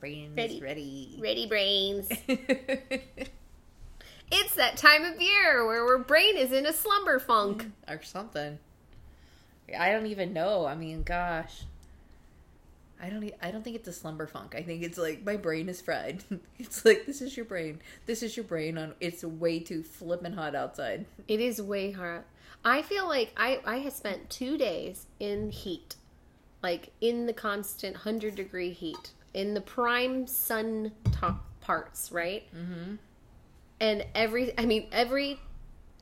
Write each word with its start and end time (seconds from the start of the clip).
Brains 0.00 0.36
Ready. 0.36 0.60
ready. 0.60 1.18
Ready 1.20 1.46
brains. 1.46 2.08
it's 2.28 3.04
that 4.56 4.76
time 4.76 5.04
of 5.04 5.20
year 5.20 5.66
where 5.66 5.84
our 5.84 5.98
brain 5.98 6.36
is 6.36 6.52
in 6.52 6.66
a 6.66 6.72
slumber 6.72 7.18
funk. 7.18 7.70
Mm, 7.86 7.98
or 7.98 8.02
something. 8.02 8.58
I 9.78 9.92
don't 9.92 10.06
even 10.06 10.32
know. 10.32 10.66
I 10.66 10.74
mean, 10.74 11.02
gosh. 11.02 11.62
I 13.02 13.08
don't. 13.08 13.32
I 13.40 13.50
don't 13.50 13.62
think 13.62 13.76
it's 13.76 13.88
a 13.88 13.92
slumber 13.92 14.26
funk. 14.26 14.54
I 14.54 14.62
think 14.62 14.82
it's 14.82 14.98
like 14.98 15.24
my 15.24 15.36
brain 15.36 15.68
is 15.68 15.80
fried. 15.80 16.22
It's 16.58 16.84
like 16.84 17.06
this 17.06 17.22
is 17.22 17.36
your 17.36 17.46
brain. 17.46 17.80
This 18.06 18.22
is 18.22 18.36
your 18.36 18.44
brain 18.44 18.76
on. 18.76 18.94
It's 19.00 19.24
way 19.24 19.60
too 19.60 19.82
flippin' 19.82 20.34
hot 20.34 20.54
outside. 20.54 21.06
It 21.26 21.40
is 21.40 21.62
way 21.62 21.92
hot. 21.92 22.24
I 22.64 22.82
feel 22.82 23.08
like 23.08 23.32
I 23.38 23.60
I 23.64 23.78
have 23.78 23.94
spent 23.94 24.28
two 24.28 24.58
days 24.58 25.06
in 25.18 25.50
heat, 25.50 25.96
like 26.62 26.92
in 27.00 27.26
the 27.26 27.32
constant 27.32 27.98
hundred 27.98 28.34
degree 28.34 28.72
heat, 28.72 29.12
in 29.34 29.54
the 29.54 29.60
prime 29.60 30.26
sun 30.26 30.92
top 31.12 31.44
parts, 31.60 32.10
right? 32.12 32.44
Mm-hmm. 32.54 32.96
And 33.80 34.04
every, 34.14 34.52
I 34.58 34.66
mean, 34.66 34.88
every, 34.92 35.38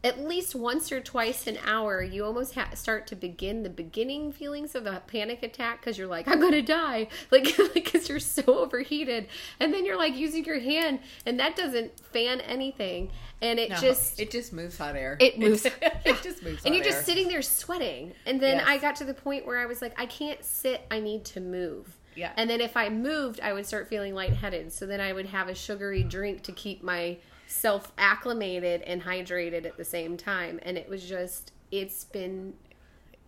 at 0.02 0.20
least 0.20 0.55
once 0.55 0.91
or 0.92 1.00
twice 1.00 1.46
an 1.46 1.59
hour, 1.64 2.02
you 2.02 2.24
almost 2.24 2.55
ha- 2.55 2.70
start 2.74 3.06
to 3.09 3.16
begin 3.16 3.62
the 3.64 3.69
beginning 3.70 4.33
feelings 4.33 4.74
of 4.74 4.86
a 4.86 5.02
panic 5.06 5.42
attack 5.42 5.80
because 5.80 5.98
you're 5.98 6.06
like, 6.09 6.27
I'm 6.28 6.41
gonna 6.41 6.62
die, 6.62 7.09
like 7.30 7.56
because 7.74 8.09
you're 8.09 8.20
so 8.20 8.42
overheated, 8.46 9.27
and 9.60 9.72
then 9.74 9.84
you're 9.84 9.97
like 9.98 10.16
using 10.16 10.45
your 10.45 10.60
hand, 10.60 11.00
and 11.27 11.38
that 11.41 11.56
doesn't 11.56 11.98
fan 12.00 12.41
anything, 12.42 13.10
and 13.42 13.58
it 13.58 13.70
No, 13.70 13.77
just 13.77 14.19
it 14.20 14.30
just 14.30 14.52
moves 14.52 14.78
hot 14.78 14.95
air. 14.97 15.16
it 15.20 15.38
moves. 15.38 15.64
it 15.66 15.74
Yeah. 15.83 16.16
just 16.22 16.42
moves. 16.45 16.58
Hot 16.62 16.66
air. 16.66 16.66
And 16.66 16.74
you're 16.77 16.84
just 16.84 16.98
air. 16.98 17.05
sitting 17.05 17.28
there 17.28 17.42
sweating. 17.42 18.12
And 18.24 18.41
then 18.41 18.58
Yes. 18.58 18.66
I 18.69 18.78
got 18.78 18.97
to 18.97 19.05
the 19.05 19.14
point 19.14 19.47
where 19.47 19.58
I 19.58 19.66
was 19.66 19.83
like, 19.83 20.00
I 20.00 20.06
can't 20.06 20.42
sit. 20.45 20.80
I 20.91 21.00
need 21.00 21.24
to 21.27 21.41
move. 21.41 21.98
Yeah. 22.18 22.32
And 22.36 22.50
then 22.50 22.60
if 22.60 22.77
I 22.77 22.88
moved, 22.88 23.38
I 23.40 23.52
would 23.52 23.64
start 23.64 23.86
feeling 23.88 24.12
lightheaded. 24.12 24.72
So 24.72 24.86
then 24.86 25.00
I 25.00 25.12
would 25.12 25.27
have 25.27 25.48
a 25.48 25.54
sugary 25.54 26.02
drink 26.02 26.42
to 26.42 26.52
keep 26.52 26.82
myself 26.82 27.92
acclimated 27.97 28.83
and 28.83 29.00
hydrated 29.00 29.64
at 29.64 29.77
the 29.77 29.84
same 29.84 30.16
time. 30.16 30.58
And 30.62 30.77
it 30.77 30.88
was 30.88 31.08
just, 31.08 31.52
it's 31.70 32.02
been, 32.02 32.55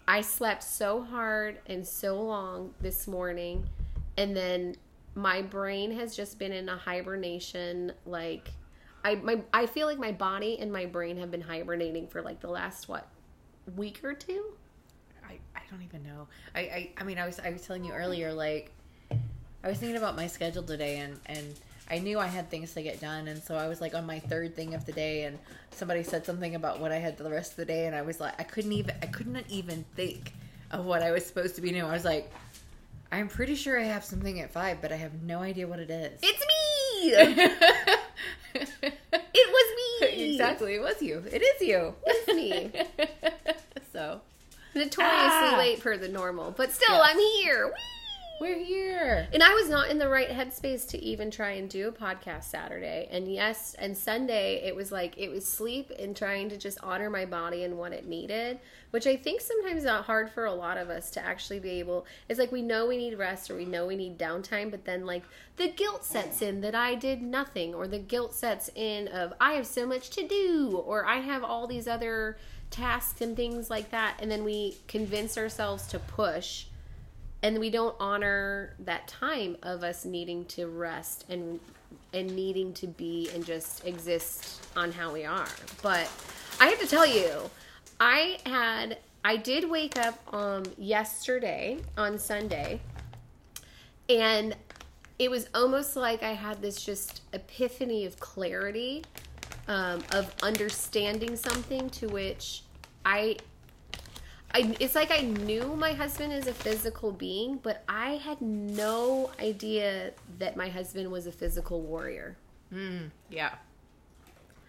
I 0.08 0.22
slept 0.22 0.64
so 0.64 1.02
hard 1.02 1.60
and 1.66 1.86
so 1.86 2.20
long 2.20 2.74
this 2.80 3.06
morning. 3.06 3.68
And 4.16 4.36
then 4.36 4.74
my 5.14 5.40
brain 5.40 5.92
has 5.92 6.16
just 6.16 6.40
been 6.40 6.50
in 6.50 6.68
a 6.68 6.76
hibernation 6.76 7.92
like 8.06 8.50
I 9.04 9.14
my 9.16 9.40
I 9.52 9.66
feel 9.66 9.86
like 9.86 9.98
my 9.98 10.12
body 10.12 10.58
and 10.60 10.72
my 10.72 10.86
brain 10.86 11.16
have 11.16 11.30
been 11.30 11.40
hibernating 11.40 12.06
for 12.06 12.22
like 12.22 12.40
the 12.40 12.48
last 12.48 12.88
what 12.88 13.08
week 13.76 14.00
or 14.04 14.14
two. 14.14 14.52
I, 15.26 15.38
I 15.56 15.62
don't 15.70 15.82
even 15.82 16.02
know. 16.02 16.28
I, 16.54 16.60
I 16.60 16.90
I 16.98 17.04
mean 17.04 17.18
I 17.18 17.26
was 17.26 17.40
I 17.40 17.50
was 17.50 17.62
telling 17.62 17.84
you 17.84 17.92
earlier 17.92 18.32
like 18.32 18.72
I 19.62 19.68
was 19.68 19.78
thinking 19.78 19.96
about 19.96 20.16
my 20.16 20.26
schedule 20.26 20.62
today 20.62 20.98
and 20.98 21.18
and 21.26 21.54
I 21.90 21.98
knew 21.98 22.18
I 22.20 22.26
had 22.28 22.48
things 22.50 22.72
to 22.74 22.82
get 22.82 23.00
done 23.00 23.28
and 23.28 23.42
so 23.42 23.56
I 23.56 23.66
was 23.68 23.80
like 23.80 23.94
on 23.94 24.06
my 24.06 24.18
third 24.20 24.54
thing 24.54 24.74
of 24.74 24.86
the 24.86 24.92
day 24.92 25.24
and 25.24 25.38
somebody 25.72 26.02
said 26.02 26.24
something 26.24 26.54
about 26.54 26.78
what 26.80 26.92
I 26.92 26.96
had 26.98 27.18
the 27.18 27.28
rest 27.30 27.50
of 27.52 27.56
the 27.56 27.64
day 27.64 27.86
and 27.86 27.94
I 27.96 28.02
was 28.02 28.20
like 28.20 28.38
I 28.40 28.44
couldn't 28.44 28.72
even 28.72 28.94
I 29.02 29.06
couldn't 29.06 29.44
even 29.48 29.84
think 29.96 30.32
of 30.70 30.84
what 30.86 31.02
I 31.02 31.10
was 31.10 31.26
supposed 31.26 31.56
to 31.56 31.60
be 31.60 31.70
doing. 31.70 31.82
I 31.82 31.92
was 31.92 32.04
like 32.04 32.30
I'm 33.12 33.26
pretty 33.28 33.56
sure 33.56 33.78
I 33.78 33.82
have 33.84 34.04
something 34.04 34.40
at 34.40 34.52
5 34.52 34.80
but 34.80 34.92
I 34.92 34.96
have 34.96 35.22
no 35.22 35.40
idea 35.40 35.66
what 35.66 35.80
it 35.80 35.90
is. 35.90 36.20
It's 36.22 36.40
me. 36.40 37.12
it 38.54 39.52
was 39.52 40.02
me. 40.02 40.30
exactly. 40.32 40.74
It 40.74 40.80
was 40.82 41.02
you. 41.02 41.22
It 41.30 41.42
is 41.42 41.60
you. 41.68 41.94
It's 42.06 42.28
me. 42.28 42.70
so 43.92 44.20
Notoriously 44.74 45.00
Ah. 45.02 45.56
late 45.58 45.82
for 45.82 45.96
the 45.98 46.06
normal, 46.08 46.52
but 46.52 46.70
still 46.72 46.94
Yes. 46.94 47.02
I'm 47.10 47.18
here. 47.18 47.66
Whee! 47.66 47.72
We're 48.40 48.58
here. 48.58 49.28
And 49.32 49.42
I 49.42 49.52
was 49.52 49.68
not 49.68 49.90
in 49.90 49.98
the 49.98 50.08
right 50.08 50.30
headspace 50.30 50.88
to 50.88 50.98
even 50.98 51.30
try 51.30 51.50
and 51.52 51.68
do 51.68 51.88
a 51.88 51.92
podcast 51.92 52.44
Saturday. 52.44 53.06
And 53.10 53.32
yes, 53.32 53.76
and 53.78 53.96
Sunday 53.96 54.62
it 54.64 54.74
was 54.74 54.90
like 54.90 55.16
it 55.18 55.30
was 55.30 55.46
sleep 55.46 55.92
and 55.98 56.16
trying 56.16 56.48
to 56.48 56.56
just 56.56 56.78
honor 56.82 57.10
my 57.10 57.26
body 57.26 57.64
and 57.64 57.76
what 57.76 57.92
it 57.92 58.08
needed, 58.08 58.58
which 58.90 59.06
I 59.06 59.16
think 59.16 59.42
sometimes 59.42 59.84
is 59.84 59.90
hard 59.90 60.30
for 60.30 60.46
a 60.46 60.54
lot 60.54 60.78
of 60.78 60.88
us 60.88 61.10
to 61.10 61.24
actually 61.24 61.60
be 61.60 61.70
able. 61.80 62.06
It's 62.28 62.40
like 62.40 62.50
we 62.50 62.62
know 62.62 62.86
we 62.86 62.96
need 62.96 63.18
rest 63.18 63.50
or 63.50 63.56
we 63.56 63.66
know 63.66 63.86
we 63.86 63.96
need 63.96 64.18
downtime, 64.18 64.70
but 64.70 64.86
then 64.86 65.04
like 65.04 65.24
the 65.56 65.68
guilt 65.68 66.04
sets 66.04 66.40
in 66.40 66.62
that 66.62 66.74
I 66.74 66.94
did 66.94 67.20
nothing, 67.20 67.74
or 67.74 67.86
the 67.86 67.98
guilt 67.98 68.34
sets 68.34 68.70
in 68.74 69.08
of 69.08 69.34
I 69.38 69.52
have 69.52 69.66
so 69.66 69.86
much 69.86 70.08
to 70.10 70.26
do, 70.26 70.82
or 70.86 71.04
I 71.04 71.16
have 71.16 71.44
all 71.44 71.66
these 71.66 71.86
other 71.86 72.38
tasks 72.70 73.20
and 73.20 73.36
things 73.36 73.68
like 73.68 73.90
that, 73.90 74.16
and 74.20 74.30
then 74.30 74.44
we 74.44 74.78
convince 74.88 75.36
ourselves 75.36 75.86
to 75.88 75.98
push 75.98 76.64
and 77.42 77.58
we 77.58 77.70
don't 77.70 77.96
honor 77.98 78.74
that 78.80 79.08
time 79.08 79.56
of 79.62 79.82
us 79.82 80.04
needing 80.04 80.44
to 80.46 80.66
rest 80.66 81.24
and 81.28 81.60
and 82.12 82.34
needing 82.34 82.72
to 82.72 82.86
be 82.86 83.30
and 83.34 83.44
just 83.44 83.86
exist 83.86 84.66
on 84.76 84.90
how 84.90 85.12
we 85.12 85.24
are. 85.24 85.48
But 85.82 86.08
i 86.60 86.66
have 86.66 86.78
to 86.78 86.86
tell 86.86 87.06
you 87.06 87.50
i 87.98 88.38
had 88.44 88.98
i 89.24 89.36
did 89.36 89.68
wake 89.68 89.98
up 89.98 90.20
um 90.34 90.62
yesterday 90.76 91.78
on 91.96 92.18
sunday 92.18 92.78
and 94.08 94.54
it 95.18 95.30
was 95.30 95.48
almost 95.54 95.96
like 95.96 96.22
i 96.22 96.32
had 96.32 96.60
this 96.60 96.84
just 96.84 97.22
epiphany 97.32 98.04
of 98.04 98.20
clarity 98.20 99.02
um, 99.68 100.02
of 100.12 100.34
understanding 100.42 101.34
something 101.34 101.88
to 101.90 102.08
which 102.08 102.62
i 103.06 103.36
I, 104.52 104.76
it's 104.80 104.94
like 104.94 105.10
I 105.10 105.20
knew 105.20 105.76
my 105.76 105.92
husband 105.92 106.32
is 106.32 106.46
a 106.46 106.52
physical 106.52 107.12
being, 107.12 107.58
but 107.62 107.84
I 107.88 108.12
had 108.12 108.40
no 108.40 109.30
idea 109.40 110.12
that 110.38 110.56
my 110.56 110.68
husband 110.68 111.10
was 111.10 111.26
a 111.26 111.32
physical 111.32 111.80
warrior. 111.82 112.36
Mm, 112.72 113.10
yeah. 113.30 113.54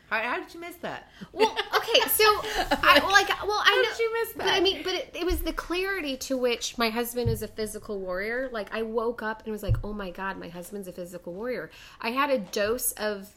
How, 0.09 0.19
how 0.19 0.39
did 0.39 0.53
you 0.53 0.59
miss 0.59 0.75
that? 0.77 1.09
Well, 1.31 1.55
okay, 1.75 1.99
so 2.09 2.23
I 2.25 2.99
like 3.11 3.29
well 3.43 3.61
I 3.63 3.69
How 3.69 3.75
know 3.81 3.89
did 3.89 3.99
you 3.99 4.13
miss 4.13 4.33
but 4.33 4.45
that? 4.45 4.55
I 4.55 4.59
mean, 4.59 4.83
but 4.83 4.93
it, 4.93 5.15
it 5.17 5.25
was 5.25 5.41
the 5.41 5.53
clarity 5.53 6.17
to 6.17 6.37
which 6.37 6.77
my 6.77 6.89
husband 6.89 7.29
is 7.29 7.41
a 7.41 7.47
physical 7.47 7.97
warrior. 7.99 8.49
Like 8.51 8.75
I 8.75 8.81
woke 8.81 9.23
up 9.23 9.43
and 9.45 9.51
was 9.53 9.63
like, 9.63 9.77
oh 9.83 9.93
my 9.93 10.09
god, 10.11 10.37
my 10.37 10.49
husband's 10.49 10.89
a 10.89 10.91
physical 10.91 11.33
warrior. 11.33 11.71
I 12.01 12.11
had 12.11 12.29
a 12.29 12.39
dose 12.39 12.91
of 12.93 13.29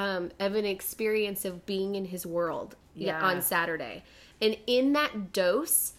um, 0.00 0.30
of 0.40 0.54
an 0.54 0.64
experience 0.64 1.44
of 1.44 1.66
being 1.66 1.94
in 1.94 2.06
his 2.06 2.24
world 2.26 2.74
Yeah. 2.94 3.22
on 3.22 3.42
Saturday, 3.42 4.02
and 4.40 4.56
in 4.66 4.92
that 4.94 5.32
dose. 5.32 5.92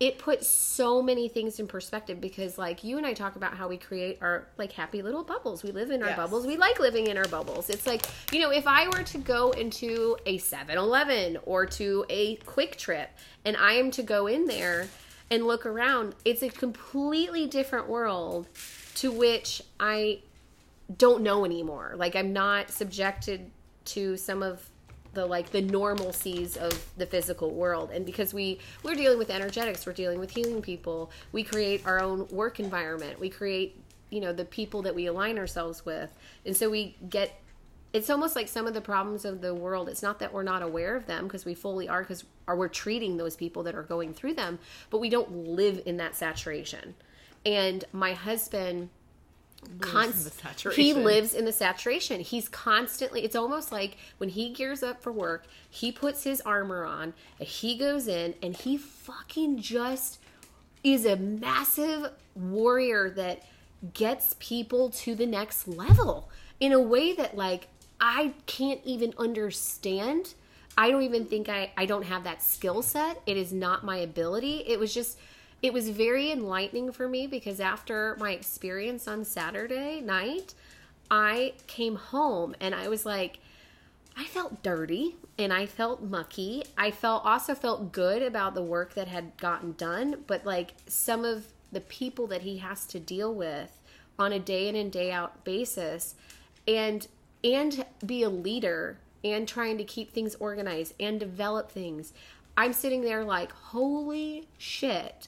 It 0.00 0.18
put 0.18 0.44
so 0.44 1.00
many 1.00 1.28
things 1.28 1.60
in 1.60 1.68
perspective 1.68 2.20
because, 2.20 2.58
like, 2.58 2.82
you 2.82 2.98
and 2.98 3.06
I 3.06 3.12
talk 3.14 3.36
about 3.36 3.54
how 3.56 3.68
we 3.68 3.76
create 3.78 4.18
our 4.20 4.48
like 4.58 4.72
happy 4.72 5.02
little 5.02 5.22
bubbles. 5.22 5.62
We 5.62 5.70
live 5.70 5.92
in 5.92 6.02
our 6.02 6.08
Yes. 6.08 6.16
bubbles. 6.16 6.46
We 6.48 6.56
like 6.56 6.80
living 6.80 7.06
in 7.06 7.16
our 7.16 7.28
bubbles. 7.28 7.70
It's 7.70 7.86
like, 7.86 8.04
you 8.32 8.40
know, 8.40 8.50
if 8.50 8.66
I 8.66 8.88
were 8.88 9.04
to 9.04 9.18
go 9.18 9.52
into 9.52 10.16
a 10.26 10.38
7 10.38 10.76
Eleven 10.76 11.38
or 11.46 11.64
to 11.66 12.04
a 12.10 12.36
QuikTrip 12.38 13.06
and 13.44 13.56
I 13.56 13.74
am 13.74 13.92
to 13.92 14.02
go 14.02 14.26
in 14.26 14.46
there 14.46 14.88
and 15.30 15.46
look 15.46 15.64
around, 15.64 16.16
it's 16.24 16.42
a 16.42 16.48
completely 16.50 17.46
different 17.46 17.88
world 17.88 18.48
to 18.96 19.12
which 19.12 19.62
I 19.78 20.18
don't 20.96 21.22
know 21.22 21.44
anymore. 21.44 21.94
Like, 21.96 22.16
I'm 22.16 22.32
not 22.32 22.70
subjected 22.70 23.50
to 23.86 24.16
some 24.16 24.42
of 24.42 24.68
the 25.14 25.24
like 25.24 25.50
the 25.50 25.62
normalcies 25.62 26.56
of 26.56 26.86
the 26.96 27.06
physical 27.06 27.50
world. 27.50 27.90
And 27.90 28.04
because 28.04 28.34
we 28.34 28.58
we're 28.82 28.94
dealing 28.94 29.18
with 29.18 29.30
energetics 29.30 29.86
we're 29.86 29.92
dealing 29.92 30.18
with 30.18 30.30
healing 30.30 30.60
people 30.60 31.10
we 31.32 31.42
create 31.44 31.86
our 31.86 32.00
own 32.00 32.26
work 32.28 32.60
environment 32.60 33.18
we 33.18 33.30
create 33.30 33.80
you 34.10 34.20
know 34.20 34.32
the 34.32 34.44
people 34.44 34.82
that 34.82 34.94
we 34.94 35.06
align 35.06 35.38
ourselves 35.38 35.86
with. 35.86 36.10
And 36.44 36.56
so 36.56 36.68
we 36.68 36.96
get 37.08 37.40
it's 37.92 38.10
almost 38.10 38.34
like 38.34 38.48
some 38.48 38.66
of 38.66 38.74
the 38.74 38.80
problems 38.80 39.24
of 39.24 39.40
the 39.40 39.54
world 39.54 39.88
it's 39.88 40.02
not 40.02 40.18
that 40.18 40.32
we're 40.32 40.42
not 40.42 40.62
aware 40.62 40.96
of 40.96 41.06
them 41.06 41.24
because 41.24 41.44
we 41.44 41.54
fully 41.54 41.88
are 41.88 42.02
because 42.02 42.24
are 42.46 42.56
we're 42.56 42.68
treating 42.68 43.16
those 43.16 43.36
people 43.36 43.62
that 43.62 43.74
are 43.74 43.82
going 43.82 44.12
through 44.12 44.34
them 44.34 44.58
but 44.90 44.98
we 44.98 45.08
don't 45.08 45.30
live 45.30 45.80
in 45.86 45.96
that 45.98 46.16
saturation. 46.16 46.94
And 47.46 47.84
my 47.92 48.14
husband 48.14 48.88
const- 49.80 50.40
he 50.74 50.92
lives 50.94 51.34
in 51.34 51.44
the 51.44 51.52
saturation 51.52 52.20
he's 52.20 52.48
constantly 52.48 53.24
it's 53.24 53.36
almost 53.36 53.72
like 53.72 53.96
when 54.18 54.28
he 54.28 54.52
gears 54.52 54.82
up 54.82 55.02
for 55.02 55.12
work 55.12 55.46
he 55.68 55.90
puts 55.90 56.24
his 56.24 56.40
armor 56.42 56.84
on 56.84 57.12
and 57.38 57.48
he 57.48 57.76
goes 57.76 58.08
in 58.08 58.34
and 58.42 58.56
he 58.56 58.76
fucking 58.76 59.60
just 59.60 60.18
is 60.82 61.06
a 61.06 61.16
massive 61.16 62.10
warrior 62.34 63.10
that 63.10 63.42
gets 63.92 64.34
people 64.38 64.90
to 64.90 65.14
the 65.14 65.26
next 65.26 65.68
level 65.68 66.30
in 66.60 66.72
a 66.72 66.80
way 66.80 67.12
that 67.12 67.36
like 67.36 67.68
I 68.00 68.34
can't 68.46 68.80
even 68.84 69.14
understand. 69.18 70.34
I 70.76 70.90
don't 70.90 71.02
even 71.02 71.24
think 71.26 71.48
I 71.48 71.70
I 71.76 71.86
don't 71.86 72.04
have 72.04 72.24
that 72.24 72.42
skill 72.42 72.82
set. 72.82 73.20
It 73.26 73.36
is 73.36 73.52
not 73.52 73.84
my 73.84 73.96
ability. 73.98 74.64
It 74.66 74.78
was 74.78 74.92
just 74.92 75.18
it 75.64 75.72
was 75.72 75.88
very 75.88 76.30
enlightening 76.30 76.92
for 76.92 77.08
me 77.08 77.26
because 77.26 77.58
after 77.58 78.18
my 78.20 78.32
experience 78.32 79.08
on 79.08 79.24
Saturday 79.24 79.98
night, 79.98 80.52
I 81.10 81.54
came 81.66 81.96
home 81.96 82.54
and 82.60 82.74
I 82.74 82.88
was 82.88 83.06
like 83.06 83.38
I 84.14 84.24
felt 84.24 84.62
dirty 84.62 85.16
and 85.38 85.54
I 85.54 85.64
felt 85.64 86.02
mucky. 86.02 86.64
I 86.76 86.90
felt 86.90 87.24
also 87.24 87.54
felt 87.54 87.92
good 87.92 88.20
about 88.20 88.54
the 88.54 88.62
work 88.62 88.92
that 88.92 89.08
had 89.08 89.38
gotten 89.38 89.72
done, 89.72 90.24
but 90.26 90.44
like 90.44 90.74
some 90.86 91.24
of 91.24 91.46
the 91.72 91.80
people 91.80 92.26
that 92.26 92.42
he 92.42 92.58
has 92.58 92.84
to 92.88 93.00
deal 93.00 93.34
with 93.34 93.80
on 94.18 94.34
a 94.34 94.38
day 94.38 94.68
in 94.68 94.76
and 94.76 94.92
day 94.92 95.10
out 95.10 95.44
basis 95.44 96.14
and 96.68 97.08
and 97.42 97.86
be 98.04 98.22
a 98.22 98.28
leader 98.28 98.98
and 99.24 99.48
trying 99.48 99.78
to 99.78 99.84
keep 99.84 100.12
things 100.12 100.34
organized 100.34 100.94
and 101.00 101.18
develop 101.18 101.72
things 101.72 102.12
i'm 102.56 102.72
sitting 102.72 103.02
there 103.02 103.24
like 103.24 103.50
holy 103.50 104.46
shit 104.56 105.26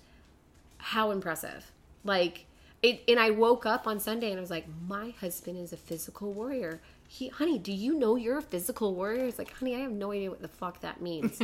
how 0.87 1.11
impressive. 1.11 1.73
Like 2.05 2.47
it 2.83 3.03
and 3.09 3.19
i 3.19 3.31
woke 3.31 3.67
up 3.67 3.87
on 3.87 3.99
sunday 3.99 4.31
and 4.31 4.39
i 4.39 4.41
was 4.41 4.51
like 4.51 4.67
my 4.87 5.11
husband 5.21 5.59
is 5.59 5.73
a 5.73 5.77
physical 5.77 6.33
warrior. 6.33 6.81
He 7.09 7.29
honey 7.29 7.59
do 7.59 7.73
you 7.73 7.99
know 7.99 8.15
you're 8.15 8.39
a 8.39 8.43
physical 8.43 8.95
warrior? 8.95 9.25
It's 9.25 9.39
like 9.39 9.51
honey 9.53 9.75
i 9.75 9.81
have 9.81 9.91
no 9.91 10.13
idea 10.13 10.31
what 10.31 10.43
the 10.43 10.49
fuck 10.49 10.81
that 10.83 11.01
means. 11.01 11.41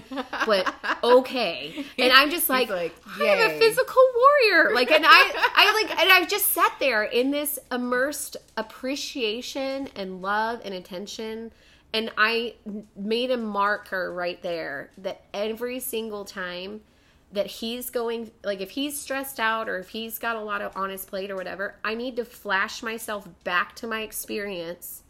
But 0.46 0.72
okay. 1.02 1.84
And 1.98 2.12
i'm 2.12 2.30
just 2.30 2.48
like, 2.48 2.70
like, 2.70 2.94
i'm 3.18 3.50
a 3.50 3.58
physical 3.58 4.02
warrior. 4.14 4.74
Like 4.74 4.92
and 4.92 5.04
i 5.04 5.32
i 5.56 5.82
like 5.82 6.00
and 6.00 6.12
i 6.12 6.24
just 6.24 6.48
sat 6.48 6.74
there 6.78 7.02
in 7.02 7.32
this 7.32 7.58
immersed 7.72 8.36
appreciation 8.56 9.88
and 9.96 10.22
love 10.22 10.60
and 10.64 10.72
attention. 10.72 11.50
And 11.92 12.12
i 12.16 12.54
made 12.94 13.32
a 13.32 13.36
marker 13.36 14.12
right 14.12 14.40
there 14.42 14.90
that 14.98 15.24
every 15.34 15.80
single 15.80 16.24
time 16.24 16.82
that 17.32 17.46
he's 17.46 17.90
going 17.90 18.30
like 18.44 18.60
if 18.60 18.70
he's 18.70 18.98
stressed 18.98 19.40
out 19.40 19.68
or 19.68 19.78
if 19.78 19.88
he's 19.88 20.18
got 20.18 20.36
a 20.36 20.40
lot 20.40 20.60
of 20.62 20.76
on 20.76 20.90
his 20.90 21.04
plate 21.04 21.30
or 21.30 21.36
whatever 21.36 21.76
i 21.82 21.94
need 21.94 22.16
to 22.16 22.24
flash 22.24 22.82
myself 22.82 23.28
back 23.42 23.74
to 23.74 23.86
my 23.86 24.02
experience 24.02 25.02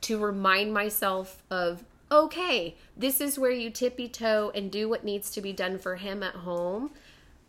to 0.00 0.18
remind 0.18 0.74
myself 0.74 1.42
of 1.50 1.84
okay 2.10 2.74
this 2.96 3.20
is 3.20 3.38
where 3.38 3.50
you 3.50 3.70
tippy 3.70 4.08
toe 4.08 4.50
and 4.54 4.70
do 4.70 4.88
what 4.88 5.04
needs 5.04 5.30
to 5.30 5.40
be 5.40 5.52
done 5.52 5.78
for 5.78 5.96
him 5.96 6.22
at 6.22 6.34
home 6.34 6.90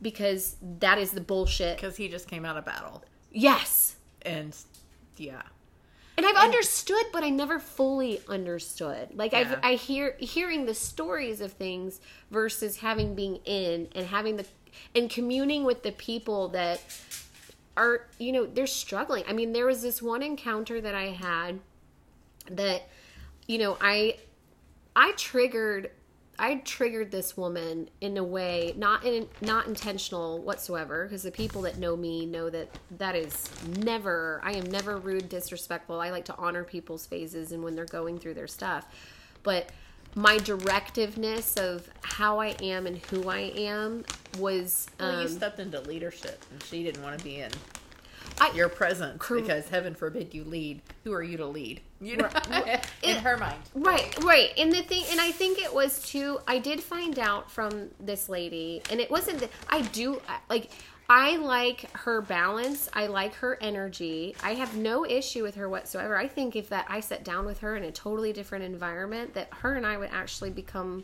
because 0.02 0.56
that 0.80 0.98
is 0.98 1.12
the 1.12 1.22
bullshit. 1.22 1.78
Because 1.78 1.98
he 1.98 2.08
just 2.08 2.28
came 2.28 2.46
out 2.46 2.58
of 2.58 2.66
battle, 2.66 3.04
yes. 3.32 3.96
And 4.22 4.56
yeah, 5.18 5.42
and 6.18 6.26
I've 6.26 6.36
understood, 6.36 7.06
but 7.12 7.24
I 7.24 7.30
never 7.30 7.60
fully 7.60 8.22
understood. 8.28 9.10
Like 9.16 9.34
Yeah. 9.34 9.40
I've 9.40 9.60
I 9.64 9.74
hear 9.76 10.16
hearing 10.20 10.66
the 10.66 10.74
stories 10.74 11.42
of 11.42 11.54
things 11.54 12.00
versus 12.32 12.78
having 12.78 13.16
being 13.16 13.38
in 13.46 13.90
and 13.94 14.08
having 14.08 14.38
the 14.38 14.46
and 14.94 15.10
communing 15.10 15.64
with 15.64 15.84
the 15.84 15.92
people 15.92 16.50
that 16.50 16.82
are 17.78 18.08
you 18.18 18.32
know 18.32 18.46
they're 18.46 18.68
struggling. 18.68 19.24
I 19.28 19.34
mean, 19.34 19.52
there 19.54 19.66
was 19.66 19.82
this 19.82 20.02
one 20.02 20.24
encounter 20.24 20.80
that 20.82 20.96
I 20.96 21.08
had 21.08 21.60
that 22.50 22.88
you 23.48 23.58
know 23.58 23.78
I 23.82 24.18
I 24.96 25.12
triggered 25.14 25.92
I 26.38 26.56
triggered 26.56 27.12
this 27.12 27.38
woman 27.38 27.90
in 28.02 28.18
a 28.18 28.24
way 28.24 28.74
not 28.78 29.06
in 29.06 29.28
not 29.42 29.68
intentional 29.68 30.42
whatsoever 30.42 31.06
because 31.06 31.24
the 31.24 31.32
people 31.32 31.62
that 31.64 31.78
know 31.78 31.96
me 31.96 32.26
know 32.26 32.50
that 32.50 32.70
that 32.98 33.16
is 33.16 33.50
never 33.78 34.42
I 34.44 34.54
am 34.54 34.66
never 34.66 34.98
rude 34.98 35.30
disrespectful. 35.30 36.00
I 36.02 36.10
like 36.10 36.26
to 36.26 36.36
honor 36.36 36.64
people's 36.64 37.06
phases 37.06 37.52
and 37.52 37.64
when 37.64 37.76
they're 37.76 37.86
going 37.86 38.20
through 38.20 38.34
their 38.34 38.48
stuff. 38.48 38.86
But 39.44 39.70
my 40.16 40.38
directiveness 40.38 41.58
of 41.58 41.90
how 42.02 42.40
I 42.40 42.56
am 42.62 42.88
and 42.88 42.98
who 42.98 43.30
I 43.30 43.52
am 43.56 44.06
was 44.38 44.88
well, 45.00 45.22
you 45.22 45.28
um, 45.28 45.28
stepped 45.28 45.60
into 45.60 45.82
leadership, 45.82 46.44
and 46.52 46.64
she 46.64 46.84
didn't 46.84 47.04
want 47.04 47.18
to 47.18 47.24
be 47.24 47.40
in 47.40 47.52
I, 48.40 48.52
your 48.54 48.70
presence 48.70 49.18
Cor- 49.22 49.40
because 49.40 49.70
heaven 49.70 49.96
forbid 49.96 50.34
you 50.34 50.44
lead. 50.44 50.82
Who 51.04 51.14
are 51.14 51.24
you 51.24 51.38
to 51.38 51.46
lead? 51.46 51.82
You 52.02 52.18
know, 52.18 52.30
in 52.52 52.80
It- 53.04 53.18
her 53.18 53.38
mind, 53.38 53.60
Right, 53.74 54.22
right. 54.24 54.52
And 54.58 54.72
the 54.72 54.84
thing, 54.84 55.04
and 55.12 55.20
I 55.22 55.32
think 55.32 55.60
it 55.60 55.74
was 55.74 56.02
too, 56.02 56.40
I 56.48 56.60
did 56.60 56.82
find 56.82 57.18
out 57.20 57.52
from 57.52 57.90
this 58.00 58.30
lady, 58.30 58.82
and 58.92 59.00
it 59.00 59.10
wasn't 59.10 59.40
that 59.40 59.50
I 59.70 59.82
do, 59.82 60.22
like, 60.50 60.72
I 61.08 61.36
like 61.38 61.90
her 61.98 62.22
balance. 62.22 62.90
I 62.94 63.06
like 63.08 63.36
her 63.36 63.60
energy. 63.62 64.36
I 64.44 64.56
have 64.56 64.76
no 64.76 65.06
issue 65.06 65.44
with 65.44 65.54
her 65.56 65.70
whatsoever. 65.70 66.18
I 66.18 66.28
think 66.28 66.56
if 66.56 66.70
that 66.70 66.88
I 66.90 67.00
sat 67.00 67.24
down 67.24 67.46
with 67.46 67.60
her 67.60 67.76
in 67.76 67.84
a 67.84 67.92
totally 67.92 68.34
different 68.34 68.64
environment, 68.66 69.36
that 69.36 69.50
her 69.60 69.76
and 69.76 69.86
I 69.86 69.98
would 69.98 70.10
actually 70.12 70.50
become 70.50 71.04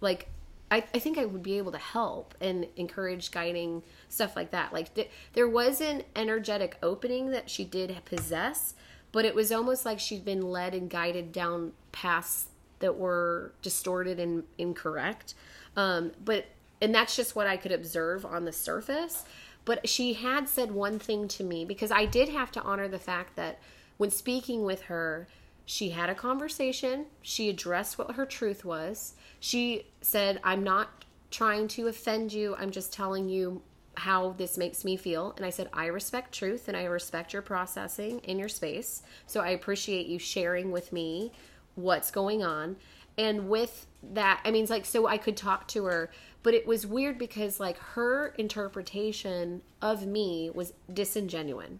like 0.00 0.28
I, 0.70 0.84
I 0.94 0.98
think 0.98 1.16
I 1.16 1.24
would 1.24 1.42
be 1.42 1.58
able 1.58 1.72
to 1.72 1.78
help 1.78 2.34
and 2.40 2.66
encourage 2.76 3.30
guiding 3.30 3.82
stuff 4.08 4.34
like 4.34 4.50
that. 4.50 4.72
Like 4.72 4.94
th- 4.94 5.10
there 5.32 5.48
was 5.48 5.80
an 5.80 6.02
energetic 6.14 6.76
opening 6.82 7.30
that 7.30 7.48
she 7.48 7.64
did 7.64 7.96
possess, 8.04 8.74
but 9.12 9.24
it 9.24 9.34
was 9.34 9.52
almost 9.52 9.84
like 9.84 10.00
she'd 10.00 10.24
been 10.24 10.42
led 10.42 10.74
and 10.74 10.90
guided 10.90 11.32
down 11.32 11.72
paths 11.92 12.48
that 12.80 12.96
were 12.96 13.52
distorted 13.62 14.18
and 14.18 14.44
incorrect. 14.58 15.34
Um, 15.76 16.12
but 16.24 16.46
and 16.80 16.94
that's 16.94 17.16
just 17.16 17.34
what 17.36 17.46
I 17.46 17.56
could 17.56 17.72
observe 17.72 18.26
on 18.26 18.44
the 18.44 18.52
surface. 18.52 19.24
But 19.64 19.88
she 19.88 20.14
had 20.14 20.48
said 20.48 20.72
one 20.72 20.98
thing 20.98 21.26
to 21.28 21.44
me 21.44 21.64
because 21.64 21.90
I 21.90 22.06
did 22.06 22.28
have 22.28 22.52
to 22.52 22.62
honor 22.62 22.88
the 22.88 22.98
fact 22.98 23.36
that 23.36 23.58
when 23.96 24.10
speaking 24.10 24.64
with 24.64 24.82
her, 24.82 25.26
she 25.66 25.90
had 25.90 26.08
a 26.08 26.14
conversation. 26.14 27.06
She 27.20 27.48
addressed 27.48 27.98
what 27.98 28.12
her 28.12 28.24
truth 28.24 28.64
was. 28.64 29.14
She 29.40 29.86
said, 30.00 30.40
I'm 30.44 30.62
not 30.62 31.04
trying 31.30 31.66
to 31.68 31.88
offend 31.88 32.32
you. 32.32 32.54
I'm 32.56 32.70
just 32.70 32.92
telling 32.92 33.28
you 33.28 33.62
how 33.96 34.30
this 34.38 34.56
makes 34.56 34.84
me 34.84 34.96
feel. 34.96 35.34
And 35.36 35.44
I 35.44 35.50
said, 35.50 35.68
I 35.72 35.86
respect 35.86 36.32
truth 36.32 36.68
and 36.68 36.76
I 36.76 36.84
respect 36.84 37.32
your 37.32 37.42
processing 37.42 38.20
in 38.20 38.38
your 38.38 38.48
space. 38.48 39.02
So 39.26 39.40
I 39.40 39.48
appreciate 39.48 40.06
you 40.06 40.20
sharing 40.20 40.70
with 40.70 40.92
me 40.92 41.32
what's 41.74 42.12
going 42.12 42.44
on. 42.44 42.76
And 43.18 43.48
with 43.48 43.86
that, 44.12 44.40
I 44.44 44.52
mean, 44.52 44.62
it's 44.62 44.70
like, 44.70 44.84
so 44.84 45.06
I 45.06 45.18
could 45.18 45.36
talk 45.36 45.66
to 45.68 45.86
her, 45.86 46.10
but 46.42 46.54
it 46.54 46.66
was 46.66 46.86
weird 46.86 47.18
because, 47.18 47.58
like, 47.58 47.78
her 47.78 48.34
interpretation 48.38 49.62
of 49.82 50.06
me 50.06 50.50
was 50.54 50.74
disingenuous 50.92 51.70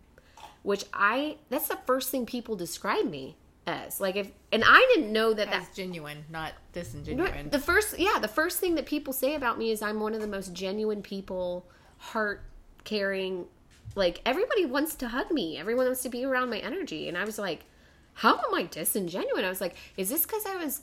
which 0.66 0.84
I 0.92 1.36
that's 1.48 1.68
the 1.68 1.78
first 1.86 2.10
thing 2.10 2.26
people 2.26 2.56
describe 2.56 3.08
me 3.08 3.36
as. 3.66 4.00
Like 4.00 4.16
if 4.16 4.30
and 4.52 4.62
I 4.66 4.92
didn't 4.94 5.12
know 5.12 5.34
that 5.34 5.50
that 5.50 5.60
That's 5.64 5.76
genuine, 5.76 6.24
not 6.30 6.52
disingenuous. 6.72 7.50
the 7.50 7.58
first 7.58 7.98
yeah, 7.98 8.18
the 8.20 8.28
first 8.28 8.58
thing 8.58 8.74
that 8.76 8.86
people 8.86 9.12
say 9.12 9.34
about 9.34 9.58
me 9.58 9.70
is 9.70 9.82
I'm 9.82 10.00
one 10.00 10.14
of 10.14 10.20
the 10.20 10.26
most 10.26 10.52
genuine 10.52 11.02
people, 11.02 11.66
heart 11.98 12.42
caring. 12.84 13.46
Like 13.94 14.20
everybody 14.26 14.66
wants 14.66 14.94
to 14.96 15.08
hug 15.08 15.30
me. 15.30 15.58
Everyone 15.58 15.86
wants 15.86 16.02
to 16.02 16.08
be 16.08 16.24
around 16.24 16.50
my 16.50 16.58
energy 16.58 17.08
and 17.08 17.16
I 17.16 17.24
was 17.24 17.38
like, 17.38 17.64
how 18.14 18.34
am 18.36 18.54
I 18.54 18.64
disingenuous? 18.64 19.42
I 19.44 19.48
was 19.48 19.60
like, 19.60 19.74
is 19.96 20.08
this 20.10 20.26
cuz 20.26 20.44
I 20.46 20.56
was 20.56 20.82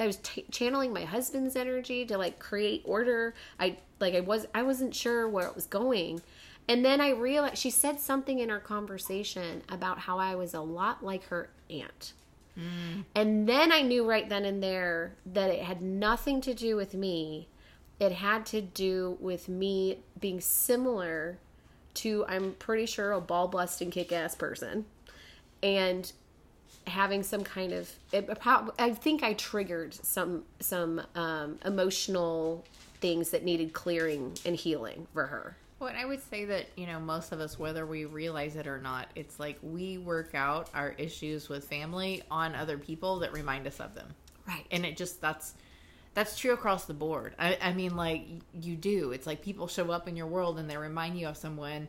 I 0.00 0.06
was 0.06 0.16
t- 0.16 0.46
channeling 0.50 0.92
my 0.92 1.04
husband's 1.04 1.56
energy 1.56 2.04
to 2.06 2.18
like 2.18 2.38
create 2.38 2.82
order. 2.84 3.34
I 3.60 3.76
like 4.00 4.14
I 4.14 4.20
was 4.20 4.46
I 4.54 4.62
wasn't 4.62 4.94
sure 4.94 5.28
where 5.28 5.46
it 5.46 5.54
was 5.54 5.66
going. 5.66 6.20
And 6.66 6.84
then 6.84 7.00
I 7.00 7.10
realized 7.10 7.58
she 7.58 7.70
said 7.70 8.00
something 8.00 8.38
in 8.38 8.50
our 8.50 8.58
conversation 8.60 9.62
about 9.68 9.98
how 9.98 10.18
I 10.18 10.34
was 10.34 10.54
a 10.54 10.62
lot 10.62 11.04
like 11.04 11.24
her 11.26 11.50
aunt. 11.68 12.14
And 13.14 13.48
then 13.48 13.72
I 13.72 13.82
knew 13.82 14.08
right 14.08 14.28
then 14.28 14.44
and 14.44 14.62
there 14.62 15.14
that 15.26 15.50
it 15.50 15.62
had 15.62 15.82
nothing 15.82 16.40
to 16.42 16.54
do 16.54 16.76
with 16.76 16.94
me. 16.94 17.48
It 17.98 18.12
had 18.12 18.46
to 18.46 18.60
do 18.60 19.16
with 19.20 19.48
me 19.48 19.98
being 20.20 20.40
similar 20.40 21.38
to, 21.94 22.24
I'm 22.28 22.52
pretty 22.52 22.86
sure, 22.86 23.12
a 23.12 23.20
ball 23.20 23.48
busting 23.48 23.90
kick 23.90 24.12
ass 24.12 24.34
person. 24.34 24.84
And 25.62 26.12
having 26.86 27.22
some 27.22 27.44
kind 27.44 27.72
of 27.72 27.90
it, 28.12 28.28
I 28.78 28.90
think 28.90 29.22
I 29.22 29.32
triggered 29.32 29.94
some 29.94 30.44
some 30.60 31.00
um, 31.14 31.58
emotional 31.64 32.64
things 33.00 33.30
that 33.30 33.44
needed 33.44 33.72
clearing 33.72 34.36
and 34.44 34.54
healing 34.56 35.06
for 35.12 35.26
her. 35.26 35.56
Well, 35.78 35.88
and 35.88 35.98
I 35.98 36.04
would 36.04 36.22
say 36.30 36.44
that, 36.46 36.66
you 36.76 36.86
know, 36.86 37.00
most 37.00 37.32
of 37.32 37.40
us, 37.40 37.58
whether 37.58 37.84
we 37.84 38.04
realize 38.04 38.56
it 38.56 38.66
or 38.66 38.78
not, 38.78 39.08
it's 39.16 39.40
like 39.40 39.58
we 39.62 39.98
work 39.98 40.34
out 40.34 40.70
our 40.72 40.94
issues 40.98 41.48
with 41.48 41.66
family 41.66 42.22
on 42.30 42.54
other 42.54 42.78
people 42.78 43.18
that 43.18 43.32
remind 43.32 43.66
us 43.66 43.80
of 43.80 43.94
them. 43.94 44.14
Right. 44.46 44.64
And 44.70 44.86
it 44.86 44.96
just, 44.96 45.20
that's, 45.20 45.54
that's 46.14 46.38
true 46.38 46.52
across 46.52 46.84
the 46.84 46.94
board. 46.94 47.34
I, 47.38 47.58
I 47.60 47.72
mean, 47.72 47.96
like, 47.96 48.26
you 48.54 48.76
do. 48.76 49.10
It's 49.10 49.26
like 49.26 49.42
people 49.42 49.66
show 49.66 49.90
up 49.90 50.06
in 50.06 50.16
your 50.16 50.28
world 50.28 50.58
and 50.58 50.70
they 50.70 50.76
remind 50.76 51.18
you 51.18 51.26
of 51.26 51.36
someone 51.36 51.88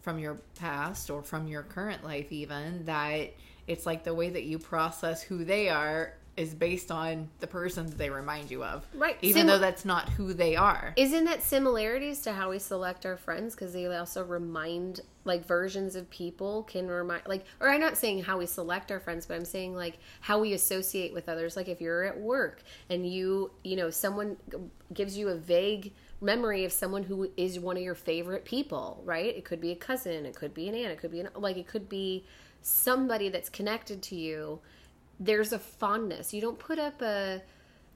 from 0.00 0.18
your 0.18 0.40
past 0.58 1.10
or 1.10 1.22
from 1.22 1.46
your 1.46 1.62
current 1.62 2.02
life, 2.02 2.32
even, 2.32 2.86
that 2.86 3.34
it's 3.68 3.86
like 3.86 4.02
the 4.02 4.14
way 4.14 4.30
that 4.30 4.44
you 4.44 4.58
process 4.58 5.22
who 5.22 5.44
they 5.44 5.68
are 5.68 6.14
is 6.36 6.54
based 6.54 6.90
on 6.90 7.28
the 7.40 7.46
person 7.46 7.86
that 7.86 7.98
they 7.98 8.08
remind 8.08 8.50
you 8.50 8.64
of. 8.64 8.86
Right. 8.94 9.18
Even 9.20 9.40
Sim- 9.40 9.46
though 9.48 9.58
that's 9.58 9.84
not 9.84 10.08
who 10.10 10.32
they 10.32 10.56
are. 10.56 10.94
Isn't 10.96 11.24
that 11.24 11.42
similarities 11.42 12.22
to 12.22 12.32
how 12.32 12.50
we 12.50 12.58
select 12.58 13.04
our 13.04 13.18
friends? 13.18 13.54
Because 13.54 13.74
they 13.74 13.84
also 13.86 14.24
remind, 14.24 15.00
like, 15.24 15.46
versions 15.46 15.94
of 15.94 16.08
people 16.08 16.62
can 16.62 16.88
remind, 16.88 17.22
like, 17.26 17.44
or 17.60 17.68
I'm 17.68 17.80
not 17.80 17.98
saying 17.98 18.22
how 18.24 18.38
we 18.38 18.46
select 18.46 18.90
our 18.90 18.98
friends, 18.98 19.26
but 19.26 19.34
I'm 19.34 19.44
saying, 19.44 19.74
like, 19.74 19.98
how 20.20 20.38
we 20.38 20.54
associate 20.54 21.12
with 21.12 21.28
others. 21.28 21.54
Like, 21.54 21.68
if 21.68 21.82
you're 21.82 22.04
at 22.04 22.18
work 22.18 22.62
and 22.88 23.06
you, 23.06 23.50
you 23.62 23.76
know, 23.76 23.90
someone 23.90 24.38
gives 24.94 25.18
you 25.18 25.28
a 25.28 25.34
vague 25.34 25.92
memory 26.22 26.64
of 26.64 26.72
someone 26.72 27.02
who 27.02 27.30
is 27.36 27.58
one 27.58 27.76
of 27.76 27.82
your 27.82 27.94
favorite 27.94 28.46
people, 28.46 29.02
right? 29.04 29.36
It 29.36 29.44
could 29.44 29.60
be 29.60 29.72
a 29.72 29.76
cousin, 29.76 30.24
it 30.24 30.34
could 30.34 30.54
be 30.54 30.68
an 30.68 30.74
aunt, 30.74 30.92
it 30.92 30.98
could 30.98 31.10
be, 31.10 31.20
an, 31.20 31.28
like, 31.34 31.58
it 31.58 31.66
could 31.66 31.90
be 31.90 32.24
somebody 32.62 33.28
that's 33.28 33.50
connected 33.50 34.00
to 34.04 34.16
you. 34.16 34.60
There's 35.24 35.52
a 35.52 35.58
fondness. 35.58 36.32
You 36.34 36.40
don't 36.40 36.58
put 36.58 36.78
up 36.78 37.00
a, 37.02 37.42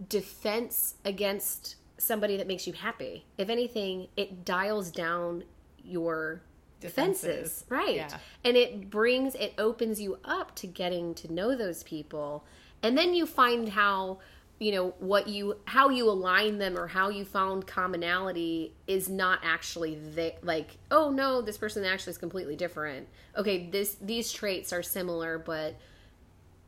defense 0.09 0.95
against 1.05 1.77
somebody 1.99 2.37
that 2.37 2.47
makes 2.47 2.67
you 2.67 2.73
happy. 2.73 3.25
If 3.39 3.49
anything, 3.49 4.09
it 4.17 4.45
dials 4.45 4.91
down 4.91 5.45
your 5.83 6.43
defenses, 6.81 7.65
right? 7.69 7.97
Yeah. 7.97 8.19
And 8.45 8.57
it 8.57 8.91
brings 8.91 9.35
it 9.35 9.55
opens 9.59 10.01
you 10.01 10.19
up 10.25 10.55
to 10.57 10.67
getting 10.67 11.15
to 11.15 11.33
know 11.33 11.57
those 11.57 11.83
people, 11.83 12.45
and 12.83 12.97
then 12.97 13.15
you 13.15 13.27
find 13.27 13.71
how 13.71 14.19
you 14.59 14.73
know 14.73 14.95
what 14.99 15.29
you 15.29 15.57
how 15.67 15.91
you 15.91 16.09
align 16.09 16.59
them 16.59 16.79
or 16.79 16.87
how 16.87 17.09
you 17.09 17.25
found 17.25 17.67
commonality 17.67 18.73
is 18.87 19.07
not 19.07 19.39
actually 19.43 19.95
they 19.95 20.35
like 20.43 20.79
oh 20.91 21.11
no 21.11 21.43
this 21.43 21.59
person 21.59 21.85
actually 21.85 22.13
is 22.13 22.17
completely 22.17 22.57
different 22.57 23.07
okay 23.37 23.69
this 23.69 23.97
these 24.01 24.33
traits 24.33 24.73
are 24.73 24.83
similar 24.83 25.39
but 25.39 25.77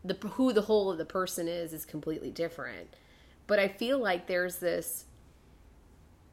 the 0.05 0.15
who 0.31 0.53
the 0.53 0.63
whole 0.63 0.91
of 0.91 0.99
the 0.99 1.05
person 1.05 1.49
is 1.49 1.73
is 1.73 1.85
completely 1.85 2.31
different 2.31 2.95
but 3.47 3.59
i 3.59 3.69
feel 3.69 3.99
like 3.99 4.27
there's 4.27 4.57
this 4.57 5.05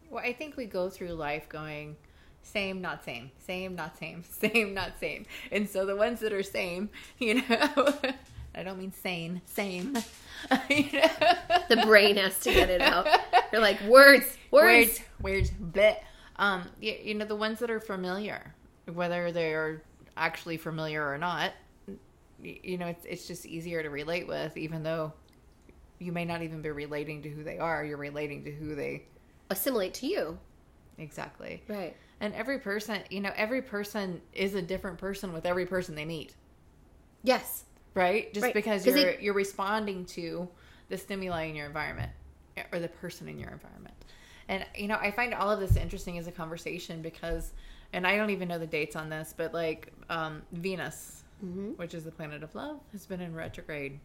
Well, 0.10 0.24
I 0.24 0.34
think 0.34 0.56
we 0.58 0.66
go 0.66 0.90
through 0.90 1.14
life 1.14 1.50
going 1.50 1.96
same, 2.42 2.80
not 2.82 3.04
same, 3.04 3.32
same, 3.40 3.76
not 3.76 3.98
same, 3.98 4.24
same, 4.30 4.74
not 4.74 5.00
same. 5.00 5.26
And 5.52 5.68
so 5.70 5.86
the 5.86 5.96
ones 5.96 6.20
that 6.22 6.32
are 6.32 6.44
same, 6.44 6.90
you 7.20 7.36
know, 7.36 7.94
I 8.56 8.64
don't 8.64 8.78
mean 8.78 8.94
sane, 8.94 9.42
same. 9.46 9.98
you 10.70 10.92
know? 10.94 11.08
the 11.70 11.78
brain 11.86 12.18
has 12.18 12.40
to 12.42 12.54
get 12.54 12.70
it 12.70 12.82
out 12.82 13.08
you're 13.52 13.62
like 13.62 13.82
words 13.82 14.38
words, 14.52 15.00
words, 15.22 15.50
words, 15.50 15.52
but 15.60 16.02
um, 16.38 16.64
you, 16.80 16.96
you 17.04 17.14
know 17.16 17.26
the 17.26 17.36
ones 17.36 17.60
that 17.60 17.70
are 17.72 17.80
familiar, 17.80 18.54
whether 18.94 19.32
they 19.32 19.54
are 19.54 19.82
actually 20.18 20.58
familiar 20.58 21.06
or 21.10 21.18
not, 21.18 21.52
you 22.42 22.78
know, 22.78 22.88
it's 22.88 23.06
it's 23.06 23.28
just 23.28 23.46
easier 23.46 23.82
to 23.84 23.90
relate 23.90 24.28
with, 24.28 24.58
even 24.58 24.84
though 24.84 25.14
you 26.00 26.12
may 26.12 26.26
not 26.26 26.42
even 26.42 26.62
be 26.62 26.70
relating 26.72 27.22
to 27.24 27.30
who 27.30 27.44
they 27.44 27.58
are. 27.58 27.84
You're 27.86 27.98
relating 27.98 28.44
to 28.46 28.52
who 28.52 28.76
they 28.76 29.04
assimilate 29.50 29.94
to 29.96 30.08
you 30.08 30.38
exactly. 30.98 31.64
right 31.68 31.96
And 32.20 32.34
every 32.34 32.60
person, 32.60 33.02
you 33.10 33.22
know, 33.22 33.32
every 33.36 33.62
person 33.62 34.22
is 34.34 34.56
a 34.56 34.62
different 34.62 34.98
person 34.98 35.34
with 35.34 35.46
every 35.46 35.66
person 35.66 35.96
they 35.96 36.06
meet, 36.06 36.36
yes 37.24 37.66
right? 37.94 38.34
Just 38.34 38.44
Right. 38.44 38.54
because 38.54 38.84
'Cause 38.84 38.96
you're 38.96 39.10
it- 39.10 39.22
you're 39.22 39.34
responding 39.34 40.06
to 40.08 40.50
the 40.90 40.98
stimuli 40.98 41.44
in 41.44 41.56
your 41.56 41.66
environment 41.66 42.12
or 42.72 42.80
the 42.80 42.90
person 42.90 43.28
in 43.30 43.40
your 43.40 43.50
environment. 43.52 43.96
And 44.48 44.66
you 44.76 44.88
know, 44.88 44.98
I 44.98 45.12
find 45.12 45.34
all 45.34 45.50
of 45.52 45.60
this 45.60 45.76
interesting 45.78 46.18
as 46.18 46.28
a 46.28 46.32
conversation 46.32 47.02
because 47.02 47.54
and 47.94 48.06
I 48.06 48.18
don't 48.18 48.30
even 48.32 48.48
know 48.50 48.60
the 48.60 48.68
dates 48.68 48.96
on 48.96 49.10
this, 49.10 49.34
but 49.36 49.54
like 49.54 49.94
um 50.10 50.42
Venus, 50.52 51.24
Mm-hmm. 51.44 51.72
which 51.72 51.94
is 51.94 52.04
the 52.06 52.12
planet 52.12 52.44
of 52.44 52.56
love, 52.56 52.80
has 52.94 53.06
been 53.06 53.20
in 53.22 53.36
retrograde. 53.36 54.00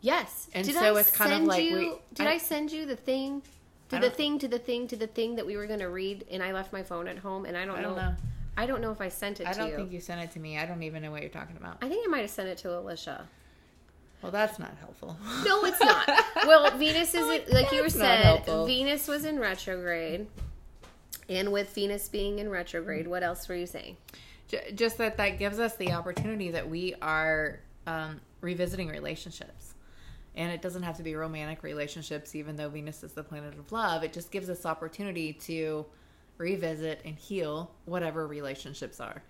Yes. 0.00 0.48
And 0.52 0.66
did 0.66 0.74
so 0.74 0.96
I 0.96 1.00
it's 1.00 1.10
kind 1.10 1.32
of 1.32 1.42
like 1.42 1.62
you, 1.64 1.76
we- 1.78 1.92
did 2.14 2.26
I- 2.26 2.32
I, 2.32 2.38
send 2.38 2.72
you 2.72 2.84
the 2.84 2.96
thing 2.96 3.42
to 3.90 3.98
the 3.98 4.10
thing 4.10 4.38
to 4.40 4.48
the 4.48 4.58
thing 4.58 4.88
to 4.88 4.96
the 4.96 5.06
thing 5.06 5.36
that 5.36 5.46
we 5.46 5.56
were 5.56 5.66
going 5.66 5.78
to 5.80 5.88
read 5.88 6.24
and 6.30 6.42
I 6.42 6.52
left 6.52 6.72
my 6.72 6.82
phone 6.82 7.06
at 7.06 7.18
home 7.18 7.44
and 7.46 7.56
I 7.56 7.64
don't, 7.64 7.76
I 7.78 7.82
don't 7.82 7.96
know, 7.96 8.02
know. 8.10 8.16
I 8.56 8.66
don't 8.66 8.80
know 8.80 8.90
if 8.90 9.00
I 9.00 9.08
sent 9.08 9.40
it 9.40 9.46
I 9.46 9.52
to 9.52 9.58
don't 9.58 9.70
you. 9.70 9.76
think 9.76 9.92
you 9.92 10.00
sent 10.00 10.20
it 10.20 10.30
to 10.32 10.40
me. 10.40 10.58
I 10.58 10.66
don't 10.66 10.82
even 10.82 11.02
know 11.02 11.10
what 11.10 11.20
you're 11.20 11.30
talking 11.30 11.56
about. 11.56 11.78
I 11.80 11.88
think 11.88 12.04
I 12.06 12.10
might 12.10 12.20
have 12.20 12.30
sent 12.30 12.48
it 12.48 12.58
to 12.58 12.76
Alicia. 12.78 13.26
Well, 14.22 14.32
that's 14.32 14.58
not 14.58 14.74
helpful. 14.80 15.16
No, 15.44 15.64
it's 15.64 15.80
not. 15.80 16.08
well, 16.46 16.70
Venus 16.78 17.14
is 17.14 17.26
Like, 17.26 17.50
like 17.52 17.72
you 17.72 17.88
said. 17.90 18.44
Venus 18.46 19.06
was 19.06 19.24
in 19.26 19.38
retrograde, 19.38 20.26
and 21.28 21.52
with 21.52 21.74
Venus 21.74 22.08
being 22.08 22.38
in 22.38 22.48
retrograde, 22.48 23.06
what 23.06 23.22
else 23.22 23.46
were 23.48 23.54
you 23.54 23.66
saying? 23.66 23.96
J- 24.48 24.72
just 24.74 24.98
that 24.98 25.16
that 25.16 25.38
gives 25.38 25.58
us 25.58 25.76
the 25.76 25.92
opportunity 25.92 26.50
that 26.50 26.68
we 26.68 26.94
are 27.00 27.60
um, 27.86 28.20
revisiting 28.40 28.88
relationships. 28.88 29.74
And 30.36 30.52
it 30.52 30.62
doesn't 30.62 30.82
have 30.82 30.96
to 30.96 31.02
be 31.02 31.14
romantic 31.14 31.62
relationships 31.62 32.34
even 32.34 32.56
though 32.56 32.68
venus 32.68 33.02
is 33.04 33.12
the 33.12 33.22
planet 33.22 33.56
of 33.58 33.70
love. 33.70 34.02
It 34.02 34.12
just 34.12 34.30
gives 34.30 34.50
us 34.50 34.66
opportunity 34.66 35.32
to 35.32 35.86
revisit 36.38 37.00
and 37.04 37.16
heal 37.16 37.70
whatever 37.84 38.26
relationships 38.26 39.00
are. 39.00 39.22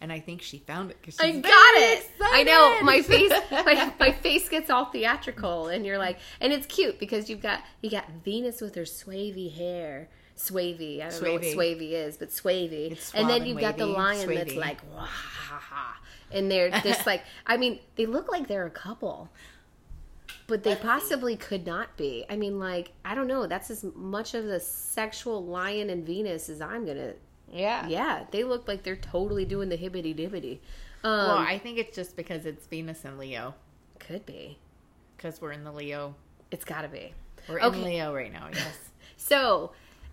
And 0.00 0.12
i 0.12 0.18
think 0.18 0.42
she 0.42 0.58
found 0.58 0.90
it 0.90 0.96
because 1.00 1.20
I 1.20 1.30
got 1.30 1.52
it. 1.52 2.10
I 2.20 2.42
know. 2.42 2.80
My 2.82 3.02
face. 3.02 3.30
My, 3.52 3.92
my 4.00 4.10
face 4.10 4.48
gets 4.48 4.68
all 4.68 4.86
theatrical, 4.86 5.68
and 5.68 5.86
you're 5.86 5.98
like, 5.98 6.18
and 6.40 6.52
it's 6.52 6.66
cute 6.66 6.98
because 6.98 7.30
you've 7.30 7.40
got 7.40 7.60
you 7.82 7.90
got 7.90 8.10
Venus 8.24 8.60
with 8.60 8.74
her 8.74 8.84
swavy 8.84 9.48
hair, 9.48 10.08
swavy. 10.36 11.00
I 11.02 11.10
don't 11.10 11.22
know 11.22 11.32
what 11.34 11.42
Swavy. 11.42 11.52
swavy 11.54 11.94
is, 11.94 12.16
but 12.16 12.30
swavy. 12.30 12.98
And 13.14 13.28
then 13.28 13.44
you've 13.46 13.58
and 13.58 13.60
got 13.66 13.76
the 13.78 13.86
lion 13.86 14.34
that's 14.34 14.54
like, 14.54 14.80
wah, 14.94 15.04
ha, 15.04 15.58
ha. 15.58 16.00
and 16.32 16.50
they're 16.50 16.70
just 16.70 17.06
like, 17.06 17.22
I 17.46 17.56
mean, 17.56 17.78
they 17.96 18.06
look 18.06 18.30
like 18.30 18.48
they're 18.48 18.66
a 18.66 18.70
couple. 18.70 19.28
But 20.46 20.64
they 20.64 20.74
possibly 20.76 21.36
could 21.36 21.66
not 21.66 21.96
be. 21.96 22.24
I 22.28 22.36
mean, 22.36 22.58
like, 22.58 22.90
I 23.04 23.14
don't 23.14 23.26
know. 23.28 23.46
That's 23.46 23.70
as 23.70 23.84
much 23.94 24.34
of 24.34 24.44
the 24.44 24.60
sexual 24.60 25.44
lion 25.44 25.88
and 25.90 26.04
Venus 26.04 26.48
as 26.48 26.60
I'm 26.60 26.84
gonna 26.86 27.14
yeah 27.54 27.86
yeah, 27.86 28.24
they 28.30 28.44
look 28.44 28.66
like 28.66 28.82
they're 28.82 28.96
totally 28.96 29.44
doing 29.44 29.68
the 29.68 29.76
hibbity 29.76 30.16
dibbity. 30.16 30.58
Um, 31.04 31.10
well 31.26 31.36
i 31.38 31.58
think 31.58 31.76
it's 31.78 31.94
just 31.94 32.16
because 32.16 32.46
it's 32.46 32.66
venus 32.66 33.04
and 33.04 33.18
leo 33.18 33.54
could 33.98 34.24
be. 34.24 34.56
because 35.16 35.40
we're 35.40 35.52
in 35.52 35.64
the 35.64 35.72
leo 35.72 36.14
It's 36.50 36.64
got 36.64 36.82
to 36.82 36.88
be. 36.88 37.12
we're 37.48 37.60
Okay. 37.60 37.76
in 37.78 37.84
leo 37.84 38.14
right 38.14 38.32
now 38.32 38.48
yes 38.52 38.78
So 39.18 39.72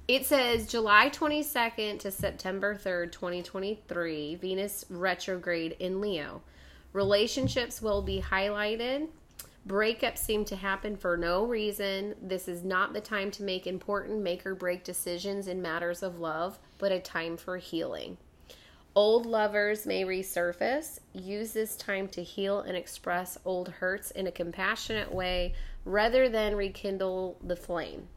it 0.09 0.25
says 0.25 0.65
July 0.65 1.07
22nd 1.11 1.99
to 1.99 2.09
September 2.09 2.73
3rd, 2.73 3.11
2023, 3.11 4.37
Venus 4.37 4.83
retrograde 4.89 5.75
in 5.77 6.01
Leo. 6.01 6.41
Relationships 6.93 7.79
will 7.79 8.01
be 8.01 8.19
highlighted. 8.19 9.07
Breakups 9.67 10.17
seem 10.17 10.45
to 10.45 10.55
happen 10.55 10.97
for 10.97 11.15
no 11.15 11.45
reason. 11.45 12.15
This 12.23 12.47
is 12.47 12.63
not 12.63 12.91
the 12.91 12.99
time 12.99 13.29
to 13.29 13.43
make 13.43 13.67
important 13.67 14.23
make 14.23 14.47
or 14.47 14.55
break 14.55 14.83
decisions 14.83 15.47
in 15.47 15.61
matters 15.61 16.01
of 16.01 16.19
love, 16.19 16.57
but 16.79 16.91
a 16.91 16.99
time 16.99 17.37
for 17.37 17.57
healing. 17.57 18.17
Old 18.95 19.27
lovers 19.27 19.85
may 19.85 20.05
resurface. 20.05 21.01
Use 21.13 21.51
this 21.51 21.75
time 21.75 22.07
to 22.07 22.23
heal 22.23 22.61
and 22.61 22.75
express 22.75 23.37
old 23.45 23.69
hurts 23.69 24.09
in 24.09 24.25
a 24.25 24.31
compassionate 24.31 25.13
way 25.13 25.53
rather 25.85 26.29
than 26.29 26.55
rekindle 26.55 27.37
the 27.43 27.55
flame. 27.55 28.07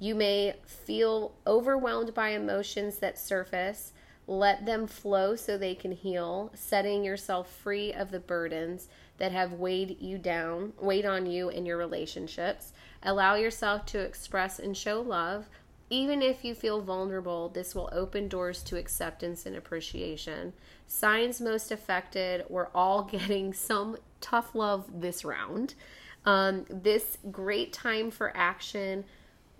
You 0.00 0.14
may 0.14 0.54
feel 0.64 1.34
overwhelmed 1.46 2.14
by 2.14 2.30
emotions 2.30 2.96
that 2.96 3.18
surface. 3.18 3.92
Let 4.26 4.64
them 4.64 4.86
flow 4.86 5.36
so 5.36 5.58
they 5.58 5.74
can 5.74 5.92
heal, 5.92 6.50
setting 6.54 7.04
yourself 7.04 7.52
free 7.52 7.92
of 7.92 8.10
the 8.10 8.18
burdens 8.18 8.88
that 9.18 9.32
have 9.32 9.52
weighed 9.52 10.00
you 10.00 10.16
down, 10.16 10.72
weighed 10.80 11.04
on 11.04 11.26
you 11.26 11.50
in 11.50 11.66
your 11.66 11.76
relationships. 11.76 12.72
Allow 13.02 13.34
yourself 13.34 13.84
to 13.86 13.98
express 13.98 14.58
and 14.58 14.74
show 14.74 15.02
love. 15.02 15.48
Even 15.90 16.22
if 16.22 16.44
you 16.44 16.54
feel 16.54 16.80
vulnerable, 16.80 17.50
this 17.50 17.74
will 17.74 17.90
open 17.92 18.28
doors 18.28 18.62
to 18.62 18.78
acceptance 18.78 19.44
and 19.44 19.56
appreciation. 19.56 20.54
Signs 20.86 21.40
most 21.40 21.70
affected, 21.70 22.44
we're 22.48 22.68
all 22.74 23.02
getting 23.10 23.52
some 23.52 23.98
tough 24.22 24.54
love 24.54 25.00
this 25.02 25.24
round. 25.24 25.74
Um, 26.24 26.64
this 26.70 27.18
great 27.30 27.72
time 27.72 28.10
for 28.10 28.34
action. 28.36 29.04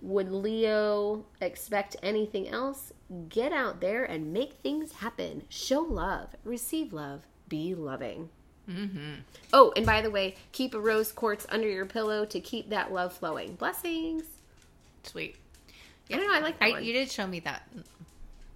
Would 0.03 0.31
Leo 0.33 1.27
expect 1.41 1.97
anything 2.03 2.49
else? 2.49 2.93
Get 3.29 3.53
out 3.53 3.81
there 3.81 4.05
and 4.05 4.33
make 4.33 4.55
things 4.55 4.93
happen. 4.93 5.43
Show 5.49 5.81
love, 5.81 6.29
receive 6.45 6.93
love, 6.93 7.23
be 7.49 7.75
loving. 7.75 8.31
mm-hmm. 8.69 9.15
Oh, 9.53 9.73
and 9.77 9.85
by 9.85 10.01
the 10.01 10.11
way, 10.11 10.37
keep 10.53 10.75
a 10.75 10.81
rose 10.81 11.13
quartz 11.13 11.47
under 11.51 11.69
your 11.69 11.87
pillow 11.87 12.25
to 12.27 12.41
keep 12.41 12.71
that 12.71 12.93
love 12.93 13.13
flowing. 13.13 13.55
Blessings. 13.57 14.23
sweet 15.03 15.37
I 16.13 16.17
don't 16.17 16.27
know. 16.29 16.35
I 16.35 16.41
like 16.41 16.59
that 16.59 16.65
I, 16.65 16.71
one. 16.73 16.85
you 16.85 16.93
did 16.93 17.11
show 17.11 17.27
me 17.27 17.41
that 17.41 17.63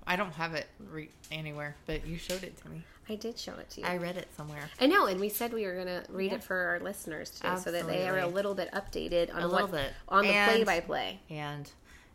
i 0.07 0.17
don't 0.17 0.33
have 0.35 0.55
it 0.55 0.67
re- 0.91 1.09
anywhere 1.33 1.77
but 1.87 2.07
you 2.07 2.19
showed 2.19 2.43
it 2.43 2.57
to 2.63 2.69
me 2.69 2.83
I 3.09 3.17
did 3.17 3.39
show 3.39 3.53
it 3.55 3.69
to 3.71 3.81
you. 3.83 3.87
i 3.87 3.97
read 3.99 4.17
it 4.17 4.29
somewhere 4.37 4.69
I 4.81 4.87
know, 4.87 5.07
and 5.07 5.21
we 5.21 5.29
said 5.29 5.53
we 5.53 5.67
were 5.67 5.77
gonna 5.77 6.05
read 6.09 6.31
Yeah. 6.33 6.37
it 6.39 6.45
for 6.45 6.57
our 6.57 6.81
listeners 6.81 7.31
too, 7.31 7.57
so 7.59 7.71
that 7.73 7.87
they 7.87 8.09
are 8.09 8.19
a 8.19 8.27
little 8.27 8.55
bit 8.55 8.71
updated 8.73 9.35
on 9.35 9.43
A 9.43 9.49
what 9.49 9.71
bit. 9.71 9.93
on 10.09 10.25
the 10.25 10.31
And- 10.31 10.51
play 10.51 10.65
by 10.65 10.81
play. 10.81 11.21
And 11.29 11.71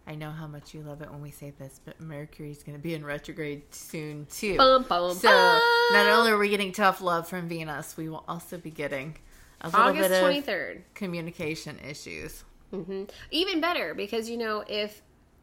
I 0.08 0.16
know 0.16 0.32
how 0.32 0.48
much 0.48 0.74
you 0.74 0.82
love 0.82 1.02
it 1.04 1.12
when 1.12 1.22
we 1.22 1.30
say 1.30 1.52
this, 1.60 1.80
but 1.86 2.00
Mercury's 2.02 2.64
going 2.64 2.76
to 2.76 2.82
be 2.82 2.96
in 2.96 3.06
retrograde 3.06 3.62
soon 3.76 4.26
too. 4.26 4.58
Bum 4.58 4.84
bum 4.84 5.14
so 5.14 5.28
bum. 5.30 5.62
not 5.94 6.08
only 6.08 6.32
are 6.32 6.38
we 6.38 6.50
getting 6.50 6.72
tough 6.72 7.00
love 7.02 7.28
from 7.28 7.48
Venus, 7.48 7.96
we 7.96 8.10
will 8.10 8.24
also 8.28 8.58
be 8.58 8.72
getting 8.72 9.18
a 9.62 9.68
little 9.68 9.82
August 9.82 10.10
bit 10.10 10.20
twenty 10.22 10.40
of 10.40 10.94
communication 10.96 11.78
issues. 11.88 12.44
hmm 12.72 13.04
Even 13.30 13.62
better 13.62 13.94
because 13.94 14.30
you 14.30 14.38
know 14.38 14.64
if 14.68 15.02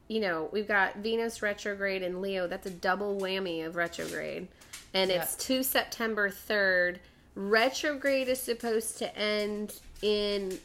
you 0.09 0.21
know 0.21 0.49
we've 0.53 0.67
got 0.69 0.97
Venus 0.97 1.43
retrograde 1.43 2.03
in 2.03 2.21
Leo, 2.21 2.49
that's 2.49 2.67
a 2.67 2.71
double 2.71 3.21
whammy 3.21 3.65
of 3.65 3.77
retrograde, 3.77 4.49
and 4.95 5.11
it's 5.11 5.35
to 5.37 5.63
September 5.63 6.31
third. 6.31 7.01
Retrograde 7.35 8.29
is 8.29 8.41
supposed 8.41 8.99
to 8.99 9.19
end 9.19 9.75
in 10.03 10.59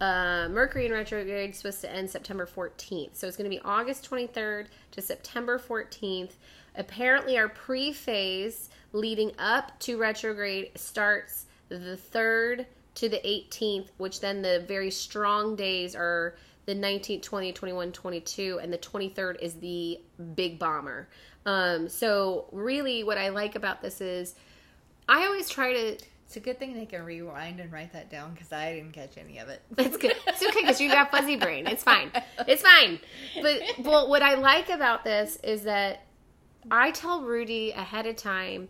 uh, 0.00 0.48
Mercury 0.50 0.86
in 0.86 0.92
retrograde 0.92 1.50
is 1.50 1.58
supposed 1.58 1.80
to 1.80 1.90
end 1.90 2.10
September 2.10 2.46
14th. 2.46 3.10
So 3.14 3.26
it's 3.26 3.36
going 3.36 3.50
to 3.50 3.56
be 3.56 3.62
August 3.64 4.10
23rd 4.10 4.66
to 4.92 5.02
September 5.02 5.58
14th. 5.58 6.32
Apparently, 6.76 7.38
our 7.38 7.48
pre 7.48 7.92
phase 7.92 8.68
leading 8.92 9.32
up 9.38 9.78
to 9.80 9.96
retrograde 9.96 10.70
starts 10.74 11.46
the 11.68 11.98
3rd 12.12 12.66
to 12.96 13.08
the 13.08 13.18
18th, 13.18 13.88
which 13.96 14.20
then 14.20 14.42
the 14.42 14.64
very 14.66 14.90
strong 14.90 15.56
days 15.56 15.94
are 15.94 16.34
the 16.66 16.74
19th, 16.74 17.22
20th, 17.22 17.54
21, 17.54 17.92
22, 17.92 18.60
and 18.62 18.72
the 18.72 18.78
23rd 18.78 19.40
is 19.40 19.54
the 19.54 20.00
big 20.34 20.58
bomber. 20.58 21.08
Um, 21.46 21.88
so 21.88 22.46
really, 22.52 23.04
what 23.04 23.16
I 23.16 23.30
like 23.30 23.54
about 23.54 23.80
this 23.80 24.00
is, 24.00 24.34
I 25.08 25.24
always 25.26 25.48
try 25.48 25.72
to. 25.72 25.98
It's 26.26 26.36
a 26.36 26.40
good 26.40 26.58
thing 26.58 26.74
they 26.74 26.86
can 26.86 27.04
rewind 27.04 27.60
and 27.60 27.70
write 27.72 27.92
that 27.92 28.10
down 28.10 28.34
because 28.34 28.52
I 28.52 28.74
didn't 28.74 28.90
catch 28.90 29.16
any 29.16 29.38
of 29.38 29.48
it. 29.48 29.62
That's 29.70 29.96
good. 29.96 30.16
It's 30.26 30.42
okay 30.42 30.60
because 30.60 30.80
you 30.80 30.90
got 30.90 31.12
fuzzy 31.12 31.36
brain. 31.36 31.68
It's 31.68 31.84
fine. 31.84 32.10
It's 32.48 32.62
fine. 32.62 32.98
But 33.40 33.62
well, 33.78 34.08
what 34.08 34.22
I 34.22 34.34
like 34.34 34.68
about 34.68 35.04
this 35.04 35.38
is 35.44 35.62
that 35.62 36.02
I 36.70 36.90
tell 36.90 37.22
Rudy 37.22 37.70
ahead 37.70 38.06
of 38.06 38.16
time, 38.16 38.68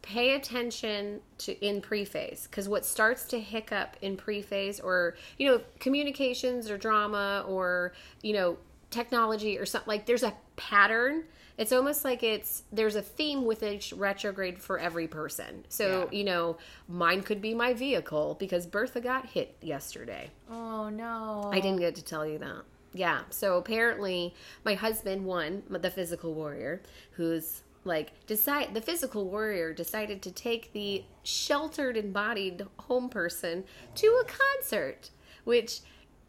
pay 0.00 0.34
attention 0.34 1.20
to 1.38 1.52
in 1.66 1.80
pre-phase 1.80 2.46
because 2.50 2.68
what 2.68 2.84
starts 2.84 3.24
to 3.24 3.40
hiccup 3.40 3.96
in 4.02 4.16
pre-phase 4.16 4.78
or 4.80 5.16
you 5.38 5.48
know 5.48 5.60
communications 5.80 6.70
or 6.70 6.76
drama 6.76 7.44
or 7.48 7.92
you 8.22 8.34
know 8.34 8.58
technology 8.90 9.58
or 9.58 9.64
something 9.64 9.88
like 9.88 10.04
there's 10.04 10.22
a 10.22 10.34
pattern 10.56 11.24
it's 11.56 11.72
almost 11.72 12.04
like 12.04 12.22
it's 12.22 12.64
there's 12.72 12.96
a 12.96 13.02
theme 13.02 13.44
with 13.44 13.62
each 13.62 13.92
retrograde 13.92 14.58
for 14.58 14.78
every 14.78 15.06
person 15.06 15.64
so 15.68 16.08
Yeah. 16.10 16.18
you 16.18 16.24
know 16.24 16.56
mine 16.88 17.22
could 17.22 17.40
be 17.40 17.54
my 17.54 17.72
vehicle 17.74 18.36
because 18.40 18.66
bertha 18.66 19.00
got 19.00 19.26
hit 19.26 19.56
yesterday 19.60 20.30
Oh 20.50 20.88
no! 20.90 21.50
I 21.52 21.60
didn't 21.60 21.78
get 21.80 21.94
to 21.94 22.04
tell 22.04 22.26
you 22.26 22.38
that. 22.38 22.62
Yeah. 22.92 23.22
So 23.30 23.56
apparently, 23.56 24.34
my 24.64 24.74
husband 24.74 25.24
won 25.24 25.62
the 25.70 25.90
physical 25.90 26.34
warrior, 26.34 26.82
who's 27.12 27.62
like 27.84 28.12
decide 28.26 28.74
the 28.74 28.80
physical 28.80 29.24
warrior 29.28 29.72
decided 29.72 30.20
to 30.22 30.30
take 30.30 30.72
the 30.72 31.04
sheltered 31.22 31.96
embodied 31.96 32.66
home 32.78 33.08
person 33.08 33.64
to 33.96 34.06
a 34.06 34.24
concert, 34.24 35.10
which 35.44 35.80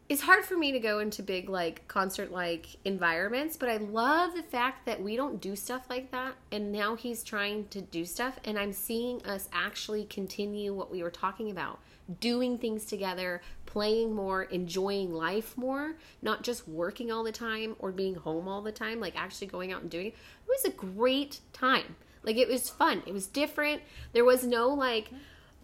is 0.08 0.22
hard 0.22 0.46
for 0.46 0.56
me 0.56 0.72
to 0.72 0.80
go 0.80 1.00
into 1.00 1.24
big 1.24 1.50
like 1.50 1.88
concert 1.88 2.32
like 2.32 2.68
environments, 2.86 3.58
but 3.58 3.70
I 3.70 3.78
love 3.78 4.36
the 4.36 4.44
fact 4.44 4.86
that 4.86 5.02
we 5.02 5.16
don't 5.16 5.42
do 5.42 5.56
stuff 5.56 5.86
like 5.90 6.12
that 6.12 6.36
and 6.52 6.72
now 6.72 6.96
he's 6.96 7.24
trying 7.24 7.68
to 7.70 7.82
do 7.82 8.06
stuff 8.06 8.40
and 8.46 8.60
I'm 8.60 8.72
seeing 8.72 9.24
us 9.26 9.50
actually 9.52 10.06
continue 10.06 10.74
what 10.74 10.92
we 10.92 11.02
were 11.02 11.10
talking 11.10 11.50
about. 11.50 11.80
Doing 12.20 12.60
things 12.60 12.86
together, 12.86 13.42
playing 13.66 14.14
more, 14.14 14.44
enjoying 14.44 15.12
life 15.12 15.58
more, 15.58 15.96
not 16.22 16.44
just 16.44 16.68
working 16.68 17.12
all 17.12 17.24
the 17.24 17.32
time 17.32 17.76
or 17.80 17.92
being 17.92 18.14
home 18.14 18.48
all 18.48 18.62
the 18.62 18.72
time, 18.72 19.00
like 19.00 19.20
actually 19.20 19.48
going 19.48 19.74
out 19.74 19.82
and 19.82 19.90
doing 19.90 20.08
it. 20.08 20.10
It 20.14 20.48
was 20.48 20.66
a 20.66 20.70
great 20.70 21.40
time. 21.52 21.96
Like 22.22 22.38
it 22.38 22.48
was 22.48 22.70
fun. 22.70 23.02
It 23.08 23.14
was 23.14 23.26
different. 23.26 23.82
There 24.14 24.26
was 24.26 24.44
no 24.44 24.70
like 24.70 25.10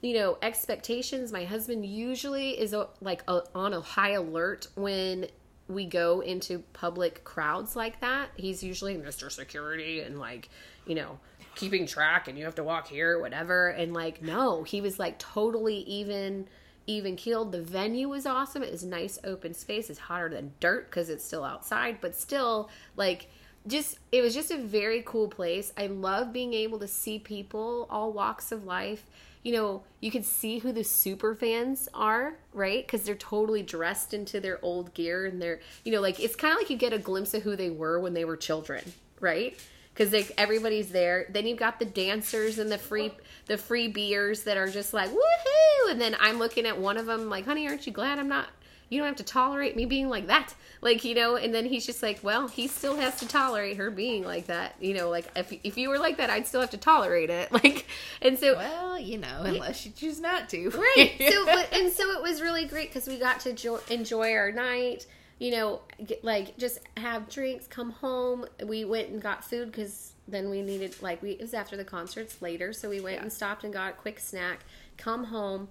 you 0.01 0.15
know 0.15 0.37
expectations. 0.41 1.31
My 1.31 1.45
husband 1.45 1.85
usually 1.85 2.59
is 2.59 2.73
uh, 2.73 2.87
like 2.99 3.23
uh, 3.27 3.41
on 3.55 3.73
a 3.73 3.81
high 3.81 4.11
alert 4.11 4.67
when 4.75 5.27
we 5.67 5.85
go 5.85 6.21
into 6.21 6.59
public 6.73 7.23
crowds 7.23 7.75
like 7.75 8.01
that. 8.01 8.29
He's 8.35 8.63
usually 8.63 8.95
mr 8.95 9.31
security 9.31 10.01
and 10.01 10.19
like 10.19 10.49
you 10.85 10.95
know 10.95 11.19
keeping 11.55 11.85
track 11.85 12.27
and 12.27 12.37
you 12.37 12.45
have 12.45 12.55
to 12.55 12.63
walk 12.63 12.87
here 12.87 13.19
whatever. 13.19 13.69
And 13.69 13.93
like 13.93 14.21
no 14.21 14.63
he 14.63 14.81
was 14.81 14.99
like 14.99 15.19
totally 15.19 15.77
even 15.77 16.47
even 16.87 17.15
keeled. 17.15 17.51
The 17.51 17.61
venue 17.61 18.09
was 18.09 18.25
awesome. 18.25 18.63
It 18.63 18.71
was 18.71 18.83
nice 18.83 19.19
open 19.23 19.53
space. 19.53 19.89
It's 19.89 19.99
hotter 19.99 20.29
than 20.29 20.53
dirt 20.59 20.89
because 20.89 21.09
it's 21.09 21.23
still 21.23 21.43
outside 21.43 21.99
but 22.01 22.15
still 22.15 22.69
like 22.95 23.27
just 23.67 23.99
it 24.11 24.21
was 24.21 24.33
just 24.33 24.49
a 24.49 24.57
very 24.57 25.03
cool 25.05 25.27
place. 25.27 25.71
I 25.77 25.85
love 25.87 26.33
being 26.33 26.53
able 26.55 26.79
to 26.79 26.87
see 26.87 27.19
people 27.19 27.87
all 27.89 28.11
walks 28.11 28.51
of 28.51 28.65
life 28.65 29.05
you 29.43 29.51
know 29.51 29.83
you 29.99 30.11
can 30.11 30.23
see 30.23 30.59
who 30.59 30.71
the 30.71 30.83
super 30.83 31.35
fans 31.35 31.89
are 31.93 32.35
right? 32.53 32.85
Because 32.85 33.03
they're 33.03 33.15
totally 33.15 33.63
dressed 33.63 34.13
into 34.13 34.39
their 34.39 34.59
old 34.63 34.93
gear 34.93 35.25
and 35.25 35.41
they're 35.41 35.59
you 35.83 35.91
know 35.91 36.01
like 36.01 36.19
it's 36.19 36.35
kind 36.35 36.53
of 36.53 36.59
like 36.59 36.69
you 36.69 36.77
get 36.77 36.93
a 36.93 36.99
glimpse 36.99 37.33
of 37.33 37.43
who 37.43 37.55
they 37.55 37.69
were 37.69 37.99
when 37.99 38.13
they 38.13 38.25
were 38.25 38.37
children 38.37 38.93
right? 39.19 39.57
Because 39.93 40.11
like 40.11 40.31
everybody's 40.37 40.89
there. 40.89 41.27
Then 41.29 41.45
you've 41.45 41.59
got 41.59 41.79
the 41.79 41.85
dancers 41.85 42.59
and 42.59 42.71
the 42.71 42.77
free 42.77 43.11
the 43.45 43.57
free 43.57 43.87
beers 43.87 44.43
that 44.43 44.57
are 44.57 44.69
just 44.69 44.93
like 44.93 45.09
woohoo! 45.09 45.91
And 45.91 45.99
then 45.99 46.15
i'm 46.19 46.39
looking 46.39 46.65
at 46.65 46.79
one 46.79 46.95
of 46.97 47.05
them 47.05 47.29
like 47.29 47.45
honey 47.45 47.67
aren't 47.67 47.85
you 47.85 47.91
glad 47.91 48.17
i'm 48.19 48.29
not 48.29 48.47
you 48.91 48.99
don't 48.99 49.07
have 49.07 49.15
to 49.15 49.23
tolerate 49.23 49.75
me 49.75 49.85
being 49.85 50.07
like 50.09 50.27
that. 50.27 50.53
Like 50.81 51.03
you 51.03 51.15
know 51.15 51.35
and 51.37 51.53
then 51.55 51.65
he's 51.65 51.85
just 51.85 52.03
like 52.03 52.19
well 52.21 52.47
he 52.47 52.67
still 52.67 52.97
has 52.97 53.15
to 53.21 53.27
tolerate 53.27 53.77
her 53.77 53.89
being 53.89 54.23
like 54.23 54.45
that. 54.47 54.75
You 54.79 54.93
know 54.93 55.09
like 55.09 55.25
if, 55.35 55.51
if 55.63 55.77
you 55.77 55.89
were 55.89 55.97
like 55.97 56.17
that 56.17 56.29
i'd 56.29 56.45
still 56.45 56.61
have 56.61 56.69
to 56.71 56.77
tolerate 56.77 57.29
it. 57.31 57.51
Like 57.63 57.87
and 58.21 58.37
so 58.37 58.55
Well, 58.55 58.99
you 58.99 59.17
know, 59.17 59.41
unless 59.43 59.85
you 59.85 59.91
choose 59.93 60.19
not 60.19 60.49
to. 60.49 60.69
right. 60.69 61.13
So 61.31 61.45
but 61.45 61.73
and 61.73 61.91
so 61.91 62.11
it 62.11 62.21
was 62.21 62.41
really 62.41 62.65
great 62.65 62.89
because 62.89 63.07
we 63.07 63.17
got 63.17 63.39
to 63.41 63.53
jo- 63.53 63.81
enjoy 63.89 64.33
our 64.35 64.51
night 64.51 65.07
you 65.39 65.49
know 65.51 65.81
get, 66.05 66.23
like 66.23 66.55
just 66.57 66.79
have 66.97 67.29
drinks 67.29 67.65
come 67.67 67.89
home. 67.91 68.45
We 68.65 68.85
went 68.85 69.09
and 69.09 69.21
got 69.21 69.43
food 69.43 69.71
because 69.71 70.13
then 70.27 70.49
we 70.49 70.61
needed 70.61 70.95
like 71.01 71.21
we 71.21 71.31
it 71.31 71.41
was 71.41 71.53
after 71.53 71.75
the 71.77 71.83
concerts 71.83 72.41
later 72.41 72.73
so 72.73 72.89
we 72.89 72.99
went 73.01 73.15
Yeah. 73.17 73.21
and 73.23 73.33
stopped 73.33 73.63
and 73.63 73.71
got 73.73 73.89
a 73.89 73.93
quick 73.93 74.19
snack 74.19 74.59
come 74.97 75.23
home. 75.25 75.69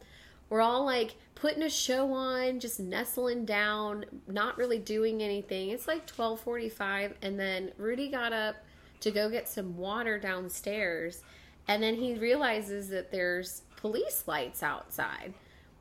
We're 0.48 0.60
all 0.60 0.84
like 0.84 1.14
putting 1.40 1.62
a 1.62 1.70
show 1.70 2.12
on 2.12 2.60
just 2.60 2.78
nestling 2.78 3.46
down 3.46 4.04
not 4.28 4.58
really 4.58 4.78
doing 4.78 5.22
anything 5.22 5.70
it's 5.70 5.88
like 5.88 6.06
12:45 6.06 7.14
and 7.22 7.40
then 7.40 7.72
Rudy 7.78 8.08
got 8.10 8.32
up 8.32 8.56
to 9.00 9.10
go 9.10 9.30
get 9.30 9.48
some 9.48 9.78
water 9.78 10.18
downstairs 10.18 11.22
and 11.66 11.82
then 11.82 11.94
he 11.94 12.14
realizes 12.14 12.90
that 12.90 13.10
there's 13.10 13.62
police 13.76 14.24
lights 14.26 14.62
outside 14.62 15.32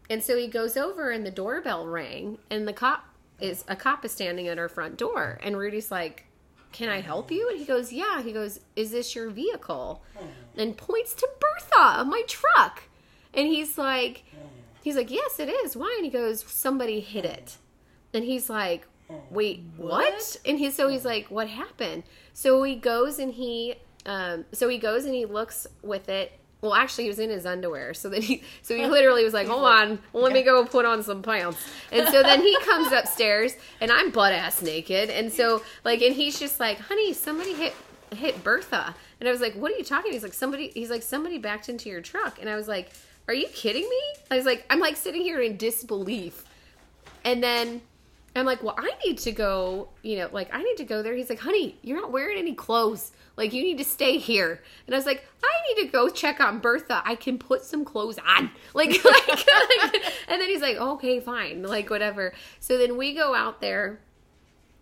and 0.10 0.24
so 0.24 0.38
he 0.38 0.48
goes 0.48 0.78
over 0.78 1.12
and 1.12 1.26
the 1.26 1.32
doorbell 1.32 1.86
rang 1.86 2.38
and 2.50 2.66
the 2.66 2.74
cop 2.74 3.04
is 3.42 3.66
a 3.68 3.76
cop 3.76 4.06
is 4.06 4.14
standing 4.14 4.48
at 4.48 4.58
our 4.58 4.70
front 4.70 4.98
door 4.98 5.40
and 5.44 5.58
Rudy's 5.58 5.92
like 5.92 6.26
can 6.72 6.88
I 6.88 7.02
help 7.02 7.32
you? 7.32 7.50
And 7.50 7.58
he 7.58 7.66
goes, 7.66 7.92
Yeah. 7.92 8.22
He 8.22 8.32
goes, 8.32 8.60
Is 8.76 8.92
this 8.92 9.16
your 9.16 9.32
vehicle? 9.32 10.04
And 10.56 10.78
points 10.78 11.16
to 11.16 11.28
Bertha, 11.40 12.06
my 12.06 12.22
truck. 12.28 12.84
And 13.34 13.48
he's 13.48 13.76
like, 13.76 14.24
He's 14.84 14.96
like, 14.96 15.12
Yes, 15.12 15.40
it 15.40 15.50
is. 15.50 15.76
Why? 15.76 15.94
And 15.98 16.06
he 16.06 16.12
goes, 16.12 16.44
Somebody 16.44 17.00
hit 17.00 17.26
it. 17.26 17.58
And 18.14 18.24
he's 18.24 18.50
like, 18.50 18.88
Wait, 19.30 19.64
what? 19.78 20.14
What? 20.14 20.38
And 20.46 20.60
he's 20.60 20.76
so 20.76 20.88
he's 20.88 21.06
like, 21.06 21.30
What 21.30 21.48
happened? 21.48 22.04
So 22.34 22.64
he 22.64 22.76
goes 22.76 23.20
and 23.20 23.34
he 23.34 23.76
um 24.06 24.46
so 24.52 24.70
he 24.70 24.78
goes 24.78 25.06
and 25.06 25.14
he 25.14 25.26
looks 25.26 25.68
with 25.82 26.10
it. 26.10 26.34
Well, 26.62 26.74
actually, 26.74 27.06
he 27.06 27.10
was 27.10 27.20
in 27.20 27.30
his 27.30 27.46
underwear. 27.46 27.94
So 27.94 28.10
then 28.10 28.22
he, 28.22 28.44
so 28.64 28.76
he 28.76 28.86
literally 28.86 29.24
was 29.24 29.34
like, 29.34 29.48
"Hold 29.48 29.64
on, 29.80 30.00
let 30.12 30.34
me 30.34 30.44
go 30.44 30.66
put 30.66 30.86
on 30.86 31.04
some 31.04 31.22
pants." 31.22 31.58
And 31.90 32.06
so 32.10 32.22
then 32.22 32.42
he 32.42 32.58
comes 32.66 32.92
upstairs, 32.92 33.56
and 33.80 33.90
I'm 33.90 34.12
butt 34.12 34.34
ass 34.34 34.62
naked. 34.62 35.10
And 35.10 35.32
so, 35.32 35.62
like, 35.86 36.02
and 36.02 36.14
he's 36.14 36.38
just 36.38 36.60
like, 36.60 36.78
"Honey, 36.78 37.14
somebody 37.14 37.54
hit 37.54 37.74
hit 38.14 38.44
Bertha." 38.44 38.94
And 39.22 39.30
I 39.30 39.32
was 39.32 39.40
like, 39.40 39.54
"What 39.54 39.72
are 39.72 39.78
you 39.78 39.86
talking?" 39.86 40.12
He's 40.12 40.22
like, 40.24 40.34
"Somebody." 40.34 40.72
He's 40.74 40.90
like, 40.90 41.02
"Somebody 41.02 41.38
backed 41.38 41.70
into 41.70 41.88
your 41.88 42.02
truck." 42.02 42.40
And 42.42 42.50
I 42.50 42.58
was 42.58 42.68
like, 42.68 42.92
"Are 43.30 43.34
you 43.34 43.48
kidding 43.48 43.84
me?" 43.84 44.02
I 44.32 44.36
was 44.36 44.46
like, 44.46 44.66
"I'm 44.70 44.80
like 44.80 44.98
sitting 44.98 45.22
here 45.22 45.40
in 45.40 45.58
disbelief." 45.58 46.44
And 47.24 47.44
then 47.44 47.82
I'm 48.36 48.46
like, 48.46 48.64
well, 48.64 48.76
I 48.78 48.92
need 49.06 49.18
to 49.20 49.32
go, 49.32 49.90
you 50.02 50.18
know, 50.18 50.30
like 50.32 50.54
I 50.54 50.62
need 50.62 50.78
to 50.78 50.84
go 50.84 51.02
there. 51.02 51.16
He's 51.16 51.30
like, 51.30 51.40
honey, 51.40 51.78
you're 51.82 52.00
not 52.00 52.12
wearing 52.12 52.38
any 52.38 52.54
clothes. 52.54 53.12
Like 53.36 53.54
you 53.54 53.64
need 53.64 53.78
to 53.80 53.84
stay 53.84 54.18
here. 54.18 54.62
And 54.86 54.96
I 54.96 54.98
was 54.98 55.06
like, 55.06 55.26
I 55.44 55.76
need 55.76 55.86
to 55.86 55.92
go 55.92 56.10
check 56.10 56.40
on 56.40 56.60
Bertha. 56.60 57.02
I 57.06 57.16
can 57.16 57.38
put 57.38 57.64
some 57.64 57.86
clothes 57.86 58.20
on. 58.20 58.52
Like, 58.74 58.90
like, 59.04 59.28
like 59.28 59.96
and 60.28 60.40
then 60.40 60.48
he's 60.48 60.62
like, 60.62 60.78
okay, 60.78 61.20
fine, 61.20 61.64
like 61.64 61.90
whatever. 61.90 62.34
So 62.60 62.78
then 62.78 62.98
we 62.98 63.14
go 63.14 63.34
out 63.34 63.62
there, 63.62 64.00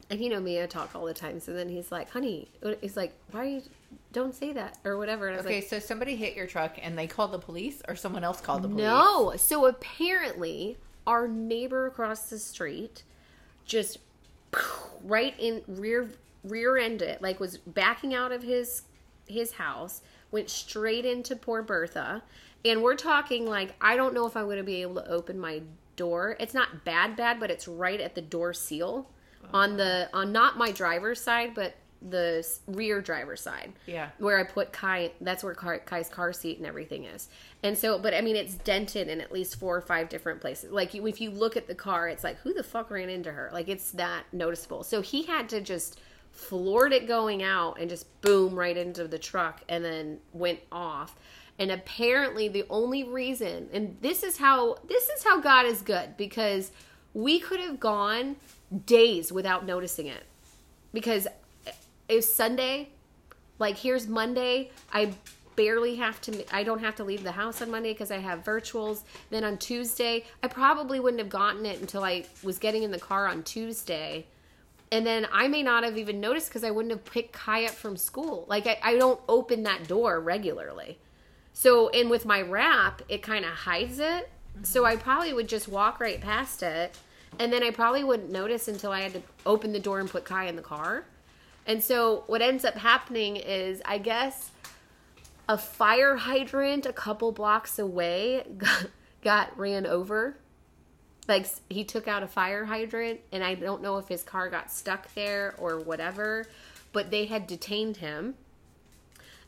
and 0.10 0.20
you 0.20 0.30
know 0.30 0.42
me, 0.42 0.62
I 0.62 0.66
talk 0.66 0.94
all 0.94 1.06
the 1.06 1.14
time. 1.14 1.40
So 1.40 1.54
then 1.54 1.70
he's 1.70 1.92
like, 1.92 2.10
honey, 2.12 2.50
he's 2.82 2.98
like, 2.98 3.14
why 3.32 3.42
are 3.42 3.46
you? 3.46 3.62
Don't 4.13 4.34
say 4.34 4.54
that 4.54 4.78
or 4.86 4.98
whatever. 4.98 5.28
And 5.28 5.36
I 5.36 5.38
was 5.38 5.46
Okay, 5.46 5.56
like, 5.56 5.70
so 5.70 5.80
somebody 5.80 6.15
hit 6.15 6.36
your 6.36 6.48
truck 6.48 6.78
and 6.82 6.98
they 6.98 7.08
called 7.08 7.32
the 7.32 7.39
police, 7.39 7.82
or 7.88 7.96
someone 7.96 8.24
else 8.24 8.41
called 8.41 8.62
the 8.62 8.70
police. 8.70 8.84
No. 8.84 9.34
So 9.38 9.65
apparently, 9.65 10.78
our 11.06 11.28
neighbor 11.28 11.88
across 11.88 12.30
the 12.30 12.39
street 12.39 13.04
just 13.65 14.00
right 15.04 15.36
in 15.38 15.62
rear 15.67 16.10
rear 16.43 16.78
ended, 16.78 17.22
like 17.22 17.39
was 17.39 17.58
backing 17.58 18.13
out 18.13 18.32
of 18.32 18.43
his 18.43 18.84
his 19.28 19.54
house, 19.54 20.02
went 20.32 20.50
straight 20.50 21.06
into 21.06 21.36
poor 21.36 21.62
Bertha, 21.62 22.24
and 22.63 22.82
we're 22.82 22.96
talking 22.96 23.46
like 23.46 23.76
I 23.82 23.96
don't 23.96 24.13
know 24.13 24.26
if 24.26 24.38
I'm 24.38 24.46
going 24.46 24.58
to 24.58 24.63
be 24.63 24.82
able 24.82 24.96
to 24.96 25.10
open 25.10 25.39
my 25.39 25.62
door. 25.96 26.38
It's 26.39 26.54
not 26.54 26.86
bad, 26.86 27.15
bad, 27.15 27.39
but 27.39 27.52
it's 27.52 27.67
right 27.67 28.00
at 28.00 28.15
the 28.15 28.22
door 28.22 28.54
seal 28.54 29.10
oh, 29.43 29.48
on 29.54 29.78
the 29.78 30.10
on 30.13 30.32
not 30.32 30.58
my 30.58 30.72
driver's 30.72 31.22
side, 31.22 31.54
but 31.54 31.76
the 32.10 32.48
rear 32.67 33.02
driver's 33.02 33.41
side 33.41 33.74
Yeah. 33.86 34.10
where 34.17 34.38
I 34.39 34.43
put 34.43 34.72
Kai. 34.72 35.12
That's 35.22 35.43
where 35.43 35.54
Kai, 35.54 35.80
Kai's 35.80 36.10
car 36.10 36.34
seat 36.34 36.58
and 36.58 36.65
everything 36.67 37.04
is. 37.06 37.28
And 37.63 37.78
so, 37.78 37.98
but 38.00 38.13
I 38.13 38.22
mean, 38.22 38.36
it's 38.36 38.54
dented 38.56 39.08
in 39.08 39.20
at 39.22 39.32
least 39.32 39.60
four 39.60 39.76
or 39.76 39.82
five 39.82 40.10
different 40.10 40.41
places. 40.41 40.72
Like 40.72 40.93
if 40.96 41.22
you 41.22 41.32
look 41.32 41.58
at 41.58 41.67
the 41.67 41.76
car, 41.76 42.08
it's 42.10 42.24
like 42.24 42.38
who 42.39 42.54
the 42.54 42.63
fuck 42.63 42.91
ran 42.91 43.10
into 43.10 43.32
her? 43.32 43.50
Like 43.52 43.67
it's 43.67 43.91
that 43.91 44.24
noticeable. 44.32 44.84
So 44.84 45.02
he 45.02 45.24
had 45.24 45.50
to 45.50 45.62
just 45.62 46.00
floored 46.32 46.93
it 46.93 47.08
going 47.08 47.41
out 47.41 47.80
and 47.80 47.89
just 47.89 48.22
boom 48.22 48.54
right 48.54 48.78
into 48.78 49.08
the 49.08 49.17
truck 49.17 49.62
and 49.67 49.84
then 49.84 50.20
went 50.34 50.60
off. 50.72 51.15
And 51.60 51.72
apparently, 51.72 52.48
the 52.50 52.65
only 52.70 53.04
reason, 53.04 53.67
and 53.74 53.98
this 54.02 54.22
is 54.22 54.38
how 54.38 54.78
this 54.88 55.10
is 55.10 55.24
how 55.24 55.39
God 55.41 55.65
is 55.65 55.82
good 55.82 56.15
because 56.15 56.72
we 57.15 57.39
could 57.39 57.60
have 57.60 57.80
gone 57.80 58.36
days 58.86 59.32
without 59.32 59.65
noticing 59.65 60.06
it 60.06 60.24
because 60.93 61.26
it 62.08 62.22
Sunday 62.24 62.89
Like 63.60 63.78
here's 63.78 64.08
Monday, 64.08 64.72
I 64.93 65.13
barely 65.56 65.96
have 65.96 66.22
to 66.22 66.56
I 66.56 66.63
don't 66.63 66.80
have 66.80 66.96
to 66.98 67.04
leave 67.04 67.24
the 67.24 67.32
house 67.34 67.62
on 67.62 67.72
Monday 67.72 67.91
because 67.91 68.12
I 68.12 68.20
have 68.20 68.43
virtuals. 68.43 69.02
Then 69.30 69.43
on 69.43 69.58
Tuesday, 69.58 70.26
I 70.43 70.48
probably 70.48 71.00
wouldn't 71.00 71.20
have 71.20 71.30
gotten 71.30 71.65
it 71.65 71.82
until 71.82 72.04
I 72.04 72.26
was 72.43 72.60
getting 72.60 72.84
in 72.84 72.91
the 72.91 73.00
car 73.00 73.28
on 73.28 73.43
Tuesday. 73.43 74.28
And 74.91 75.06
then 75.06 75.28
I 75.34 75.48
may 75.50 75.63
not 75.63 75.84
have 75.84 75.98
even 75.98 76.22
noticed 76.22 76.48
because 76.48 76.63
I 76.63 76.72
wouldn't 76.72 76.91
have 76.91 77.04
picked 77.04 77.34
Kai 77.34 77.65
up 77.65 77.72
from 77.72 77.98
school. 77.98 78.46
Like 78.48 78.67
I, 78.67 78.78
I 78.82 78.96
don't 78.96 79.20
open 79.28 79.63
that 79.63 79.88
door 79.88 80.22
regularly. 80.22 81.00
So, 81.52 81.89
and 81.89 82.10
with 82.10 82.26
my 82.26 82.41
wrap, 82.41 83.02
it 83.10 83.24
kind 83.24 83.43
of 83.43 83.52
hides 83.52 84.00
it. 84.00 84.30
So 84.63 84.86
I 84.86 84.96
probably 84.96 85.34
would 85.34 85.50
just 85.50 85.67
walk 85.67 86.00
right 86.00 86.22
past 86.22 86.63
it. 86.63 86.96
And 87.39 87.52
then 87.52 87.63
I 87.63 87.72
probably 87.72 88.04
wouldn't 88.04 88.32
notice 88.32 88.67
until 88.67 88.91
I 88.91 89.02
had 89.02 89.13
to 89.13 89.22
open 89.46 89.74
the 89.74 89.80
door 89.80 90.00
and 90.00 90.10
put 90.10 90.24
Kai 90.24 90.46
in 90.46 90.56
the 90.56 90.62
car. 90.62 91.06
And 91.67 91.84
so 91.84 92.23
what 92.27 92.41
ends 92.41 92.65
up 92.65 92.75
happening 92.75 93.36
is, 93.36 93.82
I 93.86 93.99
guess, 93.99 94.51
a 95.49 95.58
fire 95.58 96.15
hydrant 96.15 96.86
a 96.86 96.93
couple 96.93 97.32
blocks 97.32 97.77
away 97.77 98.43
got, 98.58 98.88
got 99.21 99.60
ran 99.60 99.86
over. 99.86 100.38
Like 101.27 101.45
he 101.69 101.84
took 101.84 102.08
out 102.08 102.23
a 102.23 102.27
fire 102.27 102.63
hydrant, 102.63 103.19
and 103.34 103.43
I 103.43 103.56
don't 103.56 103.82
know 103.82 103.97
if 103.97 104.08
his 104.08 104.23
car 104.23 104.49
got 104.49 104.71
stuck 104.71 105.13
there 105.13 105.56
or 105.58 105.77
whatever, 105.77 106.47
but 106.93 107.12
they 107.12 107.25
had 107.25 107.47
detained 107.47 107.97
him 107.97 108.36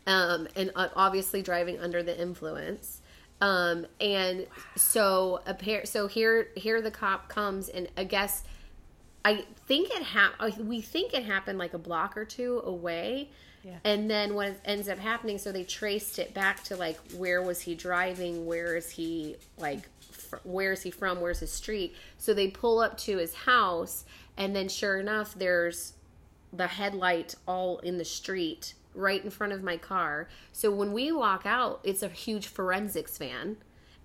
um, 0.06 0.48
and 0.58 0.72
uh, 0.76 0.90
obviously 0.96 1.42
driving 1.42 1.80
under 1.80 2.04
the 2.04 2.20
influence. 2.20 3.02
Um, 3.42 3.86
and 4.02 4.48
so 4.76 5.42
appar- 5.48 5.88
so 5.88 6.08
here 6.08 6.50
here 6.58 6.82
the 6.82 6.92
cop 6.92 7.30
comes 7.30 7.70
and 7.70 7.88
I 7.96 8.04
guess 8.04 8.44
I 9.26 9.46
think 9.68 9.90
it 9.92 10.04
happened. 10.04 10.68
We 10.68 10.82
think 10.82 11.14
it 11.14 11.24
happened 11.24 11.60
like 11.60 11.74
a 11.74 11.78
block 11.78 12.18
or 12.18 12.26
two 12.26 12.62
away. 12.64 13.30
Yeah. 13.64 13.78
And 13.84 14.10
then 14.10 14.36
what 14.36 14.60
ends 14.64 14.88
up 14.88 15.00
happening, 15.00 15.38
so 15.38 15.52
they 15.52 15.66
traced 15.66 16.18
it 16.18 16.34
back 16.34 16.64
to 16.66 16.78
like 16.78 16.98
where 17.12 17.42
was 17.42 17.62
he 17.62 17.76
driving? 17.76 18.46
Where 18.46 18.78
is 18.78 18.90
he 18.90 19.36
like? 19.58 19.82
Fr- 20.02 20.38
where 20.44 20.72
is 20.72 20.82
he 20.84 20.92
from? 20.92 21.20
Where's 21.20 21.40
his 21.40 21.52
street? 21.52 21.96
So 22.18 22.34
they 22.34 22.48
pull 22.48 22.80
up 22.80 22.98
to 23.00 23.18
his 23.18 23.34
house, 23.34 24.06
and 24.38 24.56
then 24.56 24.70
sure 24.70 25.00
enough, 25.00 25.36
there's 25.36 25.94
the 26.54 26.68
headlight 26.68 27.36
all 27.48 27.80
in 27.80 27.98
the 27.98 28.06
street 28.06 28.74
right 28.96 29.24
in 29.24 29.30
front 29.30 29.54
of 29.54 29.64
my 29.64 29.78
car. 29.78 30.30
So 30.52 30.72
when 30.72 30.94
we 30.94 31.12
walk 31.12 31.46
out, 31.46 31.80
it's 31.84 32.02
a 32.04 32.10
huge 32.10 32.48
forensics 32.48 33.18
van. 33.18 33.58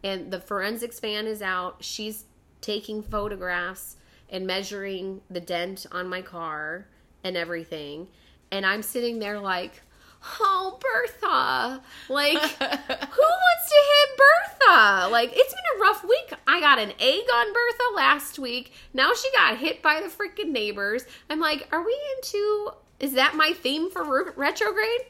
And 0.03 0.31
the 0.31 0.41
forensics 0.41 1.01
van 1.01 1.27
is 1.27 1.41
out. 1.41 1.83
She's 1.83 2.25
taking 2.61 3.03
photographs 3.03 3.97
and 4.31 4.47
measuring 4.47 5.21
the 5.31 5.41
dent 5.41 5.87
on 5.93 6.09
my 6.09 6.23
car 6.23 6.87
and 7.23 7.37
everything. 7.37 8.09
And 8.51 8.65
I'm 8.65 8.83
sitting 8.83 9.19
there 9.19 9.41
like, 9.41 9.83
oh, 10.41 10.79
Bertha. 10.81 11.83
Like, 12.09 12.39
who 12.39 13.23
wants 13.23 13.69
to 13.69 13.81
hit 13.91 14.19
Bertha? 14.19 15.09
Like, 15.11 15.31
it's 15.35 15.55
been 15.55 15.79
a 15.79 15.81
rough 15.81 16.05
week. 16.05 16.33
I 16.47 16.61
got 16.61 16.79
an 16.79 16.93
egg 17.01 17.25
on 17.35 17.53
Bertha 17.53 17.97
last 17.97 18.39
week. 18.39 18.73
Now 18.93 19.13
she 19.15 19.31
got 19.33 19.59
hit 19.59 19.83
by 19.83 20.01
the 20.01 20.09
freaking 20.09 20.51
neighbors. 20.51 21.05
I'm 21.29 21.41
like, 21.41 21.69
are 21.73 21.85
we 21.85 21.99
into. 22.17 22.71
Is 23.01 23.13
that 23.13 23.35
my 23.35 23.53
theme 23.53 23.91
for 23.91 24.05
re- 24.05 24.33
retrograde? 24.37 25.07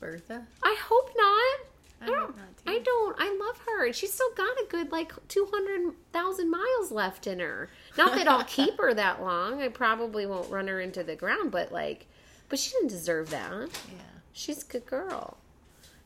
Bertha. 0.00 0.46
I 0.62 0.76
hope 0.80 1.10
not. 1.16 1.60
I 2.00 2.04
I 2.04 2.06
don't. 2.06 2.36
I 2.68 2.78
don't. 2.78 3.16
I 3.18 3.36
love 3.40 3.58
her. 3.66 3.86
and 3.86 3.94
She's 3.94 4.12
still 4.12 4.32
got 4.36 4.50
a 4.60 4.66
good 4.68 4.92
like 4.92 5.12
two 5.28 5.48
hundred 5.52 5.94
thousand 6.12 6.50
miles 6.50 6.90
left 6.92 7.26
in 7.26 7.40
her. 7.40 7.68
Not 7.96 8.14
that 8.14 8.28
I'll 8.28 8.44
keep 8.44 8.76
her 8.78 8.92
that 8.94 9.20
long. 9.22 9.60
I 9.62 9.68
probably 9.68 10.26
won't 10.26 10.50
run 10.50 10.68
her 10.68 10.80
into 10.80 11.02
the 11.02 11.16
ground, 11.16 11.50
but 11.50 11.72
like, 11.72 12.06
but 12.48 12.58
she 12.58 12.70
didn't 12.72 12.88
deserve 12.88 13.30
that. 13.30 13.50
Yeah. 13.52 13.98
She's 14.32 14.62
a 14.62 14.66
good 14.66 14.86
girl. 14.86 15.38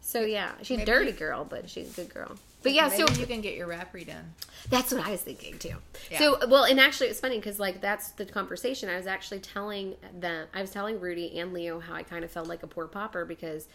So 0.01 0.20
yeah, 0.22 0.53
she's 0.62 0.77
a 0.77 0.79
Maybe- 0.79 0.90
dirty 0.90 1.12
girl, 1.12 1.44
but 1.44 1.68
she's 1.70 1.92
a 1.96 2.03
good 2.03 2.12
girl. 2.14 2.33
But 2.62 2.72
yeah, 2.75 2.88
Maybe 2.88 3.07
so 3.09 3.20
you 3.20 3.27
can 3.27 3.40
get 3.40 3.57
your 3.57 3.66
wrap 3.66 3.92
redone. 3.92 4.22
that's 4.70 4.92
what 4.92 5.05
I 5.05 5.11
was 5.11 5.20
thinking 5.20 5.59
too. 5.59 5.75
Yeah. 6.12 6.18
So, 6.20 6.46
well, 6.46 6.62
and 6.62 6.79
actually, 6.79 7.09
it's 7.09 7.18
funny 7.18 7.37
because 7.38 7.59
like 7.59 7.81
that's 7.81 8.11
the 8.11 8.25
conversation. 8.25 8.88
I 8.88 8.96
was 8.96 9.09
actually 9.09 9.40
telling 9.40 9.96
them, 10.20 10.46
I 10.55 10.61
was 10.61 10.70
telling 10.70 11.01
Rudy 11.01 11.38
and 11.40 11.53
Leo 11.53 11.81
how 11.81 11.94
I 11.94 12.05
kind 12.05 12.25
of 12.25 12.31
felt 12.31 12.46
like 12.46 12.62
a 12.62 12.68
poor 12.68 12.87
popper 12.87 13.25
because 13.25 13.66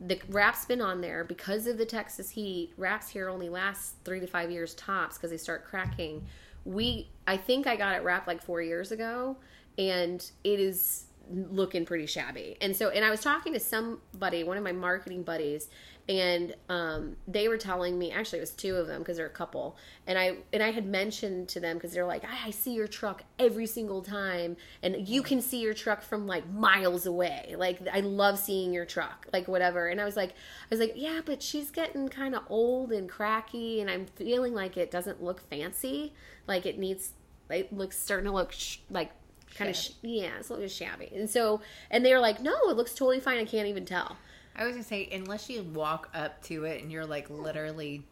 the 0.00 0.20
wrap's 0.28 0.64
been 0.64 0.80
on 0.80 1.00
there 1.00 1.24
because 1.24 1.66
of 1.66 1.78
the 1.78 1.84
Texas 1.84 2.30
heat. 2.30 2.72
Wraps 2.76 3.08
here 3.08 3.28
only 3.28 3.48
last 3.48 3.94
three 4.04 4.20
to 4.20 4.26
five 4.26 4.50
years 4.50 4.74
tops 4.74 5.16
because 5.16 5.30
they 5.30 5.36
start 5.36 5.64
cracking. 5.64 6.24
We, 6.64 7.08
I 7.26 7.36
think 7.36 7.66
I 7.66 7.76
got 7.76 7.96
it 7.96 8.04
wrapped 8.04 8.28
like 8.28 8.42
four 8.42 8.62
years 8.62 8.92
ago, 8.92 9.36
and 9.76 10.30
it 10.44 10.60
is 10.60 11.04
looking 11.30 11.84
pretty 11.84 12.06
shabby. 12.06 12.56
And 12.60 12.74
so, 12.76 12.90
and 12.90 13.04
I 13.04 13.10
was 13.10 13.20
talking 13.20 13.52
to 13.54 13.60
somebody, 13.60 14.44
one 14.44 14.56
of 14.56 14.64
my 14.64 14.72
marketing 14.72 15.22
buddies, 15.24 15.68
and 16.08 16.54
um, 16.70 17.16
they 17.26 17.48
were 17.48 17.58
telling 17.58 17.98
me 17.98 18.10
actually 18.10 18.38
it 18.38 18.42
was 18.42 18.50
two 18.50 18.76
of 18.76 18.86
them 18.86 19.00
because 19.00 19.18
they're 19.18 19.26
a 19.26 19.30
couple 19.30 19.76
and 20.06 20.18
i 20.18 20.36
and 20.52 20.62
i 20.62 20.70
had 20.70 20.86
mentioned 20.86 21.48
to 21.48 21.60
them 21.60 21.76
because 21.76 21.92
they're 21.92 22.06
like 22.06 22.24
I, 22.24 22.46
I 22.46 22.50
see 22.50 22.72
your 22.72 22.86
truck 22.86 23.24
every 23.38 23.66
single 23.66 24.00
time 24.00 24.56
and 24.82 25.06
you 25.06 25.22
can 25.22 25.42
see 25.42 25.60
your 25.60 25.74
truck 25.74 26.02
from 26.02 26.26
like 26.26 26.48
miles 26.48 27.06
away. 27.06 27.54
Like 27.58 27.80
i 27.92 28.00
love 28.00 28.38
seeing 28.38 28.72
your 28.72 28.86
truck 28.86 29.26
like 29.32 29.48
whatever. 29.48 29.88
And 29.88 30.00
i 30.00 30.04
was 30.04 30.16
like 30.16 30.30
i 30.30 30.34
was 30.70 30.80
like 30.80 30.94
yeah 30.96 31.20
but 31.24 31.42
she's 31.42 31.70
getting 31.70 32.08
kind 32.08 32.34
of 32.34 32.42
old 32.48 32.92
and 32.92 33.08
cracky 33.08 33.80
and 33.80 33.90
i'm 33.90 34.06
feeling 34.06 34.54
like 34.54 34.76
it 34.76 34.90
doesn't 34.90 35.22
look 35.22 35.40
fancy. 35.50 36.14
Like 36.46 36.64
it 36.64 36.78
needs 36.78 37.12
it 37.50 37.72
looks 37.72 37.98
starting 37.98 38.26
to 38.26 38.32
look 38.32 38.52
sh- 38.52 38.78
like 38.90 39.10
kind 39.54 39.70
of 39.70 39.76
sh- 39.76 39.90
yeah 40.02 40.30
it's 40.38 40.48
a 40.48 40.54
little 40.54 40.68
shabby. 40.68 41.10
And 41.14 41.28
so 41.28 41.60
and 41.90 42.04
they 42.04 42.14
were 42.14 42.20
like 42.20 42.40
no 42.40 42.54
it 42.70 42.76
looks 42.76 42.94
totally 42.94 43.20
fine. 43.20 43.38
I 43.38 43.44
can't 43.44 43.68
even 43.68 43.84
tell 43.84 44.16
I 44.58 44.64
was 44.64 44.72
gonna 44.72 44.84
say, 44.84 45.08
unless 45.12 45.48
you 45.48 45.62
walk 45.62 46.10
up 46.14 46.42
to 46.44 46.64
it 46.64 46.82
and 46.82 46.90
you're 46.90 47.06
like 47.06 47.30
literally, 47.30 48.04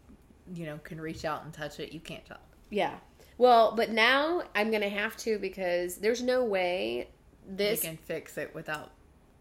you 0.55 0.65
know, 0.65 0.79
can 0.85 1.01
reach 1.01 1.25
out 1.25 1.45
and 1.45 1.53
touch 1.53 1.81
it, 1.81 1.93
you 1.93 2.01
can't 2.01 2.25
tell. 2.25 2.39
Yeah. 2.71 2.95
Well, 3.37 3.75
but 3.75 3.91
now 3.91 4.45
I'm 4.55 4.71
gonna 4.71 4.89
have 4.89 5.17
to 5.19 5.39
because 5.39 5.97
there's 5.97 6.23
no 6.23 6.45
way 6.45 7.09
this, 7.47 7.83
you 7.83 7.91
can 7.91 7.99
fix 7.99 8.39
it 8.39 8.55
without 8.55 8.93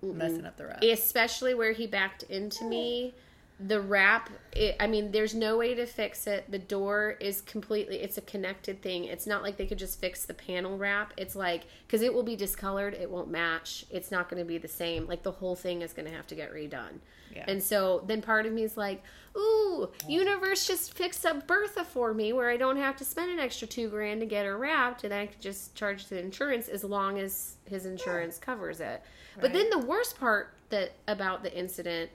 messing 0.02 0.46
up 0.46 0.58
the 0.58 0.66
wrap. 0.66 0.84
especially 0.84 1.54
where 1.54 1.72
he 1.72 1.88
backed 1.88 2.24
into 2.24 2.66
me. 2.66 3.14
The 3.58 3.80
wrap, 3.80 4.30
it, 4.52 4.76
I 4.82 4.88
mean, 4.88 5.12
there's 5.12 5.34
no 5.34 5.58
way 5.58 5.74
to 5.76 5.86
fix 5.86 6.28
it. 6.28 6.52
The 6.52 6.60
door 6.60 7.16
is 7.22 7.40
completely, 7.42 7.98
it's 8.02 8.18
a 8.18 8.22
connected 8.22 8.82
thing. 8.82 9.06
It's 9.06 9.26
not 9.26 9.44
like 9.44 9.56
they 9.56 9.66
could 9.66 9.78
just 9.78 10.00
fix 10.00 10.26
the 10.26 10.34
panel 10.34 10.78
wrap. 10.78 11.14
It's 11.16 11.38
like, 11.38 11.64
because 11.88 12.02
it 12.02 12.14
will 12.14 12.24
be 12.24 12.36
discolored, 12.36 12.94
it 12.94 13.10
won't 13.10 13.30
match. 13.30 13.86
It's 13.90 14.12
not 14.12 14.30
going 14.30 14.42
to 14.42 14.46
be 14.46 14.58
the 14.58 14.68
same. 14.68 15.08
Like 15.08 15.24
the 15.24 15.32
whole 15.32 15.56
thing 15.56 15.84
is 15.84 15.94
going 15.94 16.06
to 16.06 16.14
have 16.14 16.28
to 16.28 16.36
get 16.36 16.54
redone. 16.54 17.00
Yeah. 17.34 17.46
And 17.48 17.62
so 17.62 18.04
then 18.08 18.22
part 18.22 18.46
of 18.46 18.54
me 18.54 18.64
is 18.64 18.78
like, 18.78 19.04
ooh, 19.38 19.90
universe 20.08 20.68
just 20.68 20.94
fixed 20.94 21.26
up 21.26 21.48
Bertha 21.48 21.84
for 21.84 22.14
me 22.14 22.34
where 22.34 22.50
I 22.50 22.58
don't 22.58 22.78
have 22.78 22.98
to 22.98 23.06
spend 23.06 23.32
an 23.32 23.40
extra 23.40 23.68
two 23.68 23.90
grand 23.90 24.22
to 24.22 24.26
get 24.26 24.46
her 24.46 24.58
wrapped 24.58 25.04
and 25.04 25.14
I 25.14 25.28
can 25.28 25.42
just 25.42 25.76
charge 25.76 26.08
the 26.08 26.20
insurance 26.20 26.68
as 26.68 26.84
long 26.84 27.20
as 27.20 27.56
his 27.70 27.86
insurance 27.86 28.38
covers 28.38 28.80
it. 28.80 29.02
right. 29.36 29.42
But 29.42 29.54
then 29.54 29.70
the 29.70 29.80
worst 29.80 30.20
part 30.20 30.54
that 30.70 30.94
about 31.08 31.44
the 31.44 31.58
incident, 31.58 32.10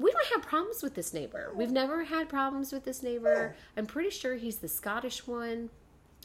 we 0.00 0.10
don't 0.10 0.26
have 0.32 0.42
problems 0.42 0.82
with 0.82 0.94
this 0.94 1.12
neighbor. 1.12 1.52
We've 1.54 1.70
never 1.70 2.04
had 2.04 2.28
problems 2.28 2.72
with 2.72 2.84
this 2.84 3.02
neighbor. 3.02 3.54
I'm 3.76 3.84
pretty 3.84 4.08
sure 4.08 4.34
he's 4.34 4.56
the 4.56 4.68
Scottish 4.68 5.26
one. 5.26 5.68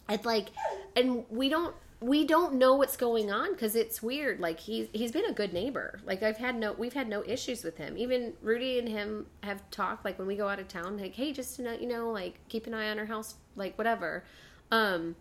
And 0.08 0.24
like 0.24 0.48
and 0.96 1.26
we 1.30 1.50
don't 1.50 1.76
we 2.00 2.26
don't 2.26 2.54
know 2.54 2.76
what's 2.76 2.96
going 2.96 3.32
on 3.32 3.52
because 3.52 3.76
it's 3.76 4.02
weird. 4.02 4.40
Like 4.40 4.62
he's 4.62 4.88
he's 4.94 5.12
been 5.12 5.26
a 5.26 5.34
good 5.34 5.52
neighbor. 5.52 6.00
Like 6.06 6.24
I've 6.24 6.38
had 6.38 6.56
no 6.56 6.72
we've 6.72 6.94
had 6.94 7.10
no 7.10 7.22
issues 7.26 7.64
with 7.64 7.78
him. 7.78 7.98
Even 7.98 8.34
Rudy 8.42 8.80
and 8.80 8.88
him 8.88 9.26
have 9.44 9.70
talked 9.72 10.06
like 10.06 10.18
when 10.18 10.28
we 10.28 10.38
go 10.38 10.48
out 10.48 10.60
of 10.60 10.70
town, 10.70 10.98
like 10.98 11.16
hey, 11.16 11.34
just 11.34 11.58
to 11.58 11.64
know 11.64 11.74
you 11.74 11.88
know 11.88 12.12
like 12.12 12.40
keep 12.48 12.68
an 12.68 12.74
eye 12.74 12.90
on 12.90 12.98
our 12.98 13.06
house, 13.06 13.36
like 13.58 13.78
whatever. 13.78 14.24
Um, 14.72 15.18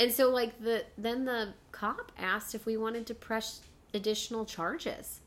and 0.00 0.10
so 0.10 0.30
like 0.30 0.58
the 0.62 0.84
then 0.96 1.26
the 1.26 1.52
cop 1.72 2.10
asked 2.18 2.54
if 2.54 2.64
we 2.64 2.78
wanted 2.78 3.06
to 3.08 3.14
press 3.14 3.60
additional 3.92 4.46
charges. 4.46 5.20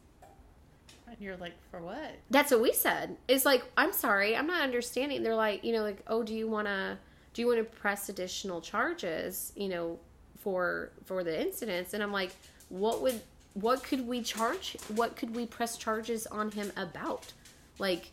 And 1.08 1.18
you're 1.20 1.38
like, 1.38 1.54
for 1.72 1.80
what? 1.82 2.12
That's 2.30 2.52
what 2.52 2.62
we 2.62 2.74
said. 2.74 3.16
It's 3.28 3.46
like, 3.46 3.64
I'm 3.78 3.94
sorry, 3.94 4.36
I'm 4.36 4.48
not 4.48 4.62
understanding. 4.62 5.24
They're 5.24 5.36
like, 5.36 5.64
you 5.64 5.74
know, 5.74 5.84
like, 5.84 6.02
oh, 6.08 6.24
do 6.24 6.34
you 6.34 6.48
want 6.48 6.68
to, 6.68 6.98
do 7.34 7.42
you 7.42 7.48
want 7.48 7.60
to 7.60 7.64
press 7.64 8.10
additional 8.10 8.62
charges, 8.62 9.54
you 9.56 9.70
know, 9.70 10.00
for 10.40 10.92
for 11.06 11.24
the 11.24 11.40
incidents? 11.40 11.94
And 11.94 12.04
I'm 12.04 12.12
like, 12.12 12.32
what 12.70 13.02
would, 13.02 13.22
what 13.54 13.84
could 13.84 14.08
we 14.08 14.22
charge? 14.22 14.78
What 14.94 15.16
could 15.16 15.36
we 15.36 15.46
press 15.46 15.78
charges 15.78 16.28
on 16.28 16.52
him 16.52 16.72
about? 16.76 17.32
Like, 17.80 18.12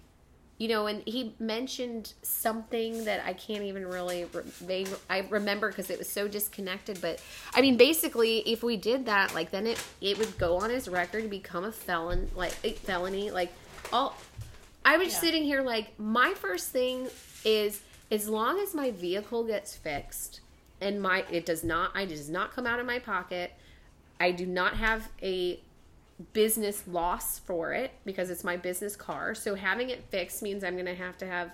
you 0.58 0.68
know, 0.68 0.86
and 0.86 1.02
he 1.06 1.34
mentioned 1.40 2.12
something 2.22 3.04
that 3.04 3.24
I 3.26 3.32
can't 3.32 3.62
even 3.64 3.86
really 3.86 4.26
re- 4.64 4.86
I 5.10 5.20
remember 5.30 5.68
because 5.68 5.90
it 5.90 5.98
was 5.98 6.08
so 6.08 6.28
disconnected. 6.28 7.00
But 7.00 7.20
I 7.54 7.60
mean, 7.62 7.76
basically, 7.76 8.38
if 8.40 8.62
we 8.62 8.76
did 8.76 9.06
that, 9.06 9.34
like 9.34 9.50
then 9.50 9.66
it 9.66 9.82
it 10.00 10.18
would 10.18 10.38
go 10.38 10.58
on 10.58 10.70
his 10.70 10.88
record, 10.88 11.22
to 11.24 11.28
become 11.28 11.64
a 11.64 11.72
felon, 11.72 12.30
like 12.36 12.54
a 12.64 12.72
felony. 12.72 13.30
Like 13.30 13.52
all, 13.92 14.16
I 14.84 14.96
was 14.98 15.12
Yeah. 15.12 15.20
sitting 15.20 15.44
here 15.44 15.62
like 15.62 15.98
my 15.98 16.34
first 16.34 16.70
thing 16.70 17.08
is 17.44 17.80
as 18.10 18.28
long 18.28 18.58
as 18.60 18.74
my 18.74 18.90
vehicle 18.92 19.42
gets 19.44 19.74
fixed 19.74 20.40
and 20.80 21.00
my 21.00 21.24
it 21.30 21.44
does 21.46 21.64
not, 21.64 21.90
I 21.94 22.04
does 22.04 22.28
not 22.28 22.52
come 22.52 22.66
out 22.66 22.78
of 22.78 22.86
my 22.86 22.98
pocket. 22.98 23.52
I 24.20 24.30
do 24.30 24.46
not 24.46 24.76
have 24.76 25.08
a 25.22 25.58
business 26.32 26.84
loss 26.86 27.38
for 27.38 27.72
it 27.72 27.92
because 28.04 28.30
it's 28.30 28.44
my 28.44 28.56
business 28.56 28.96
car. 28.96 29.34
So 29.34 29.54
having 29.54 29.90
it 29.90 30.04
fixed 30.10 30.42
means 30.42 30.62
I'm 30.62 30.74
going 30.74 30.86
to 30.86 30.94
have 30.94 31.18
to 31.18 31.26
have 31.26 31.50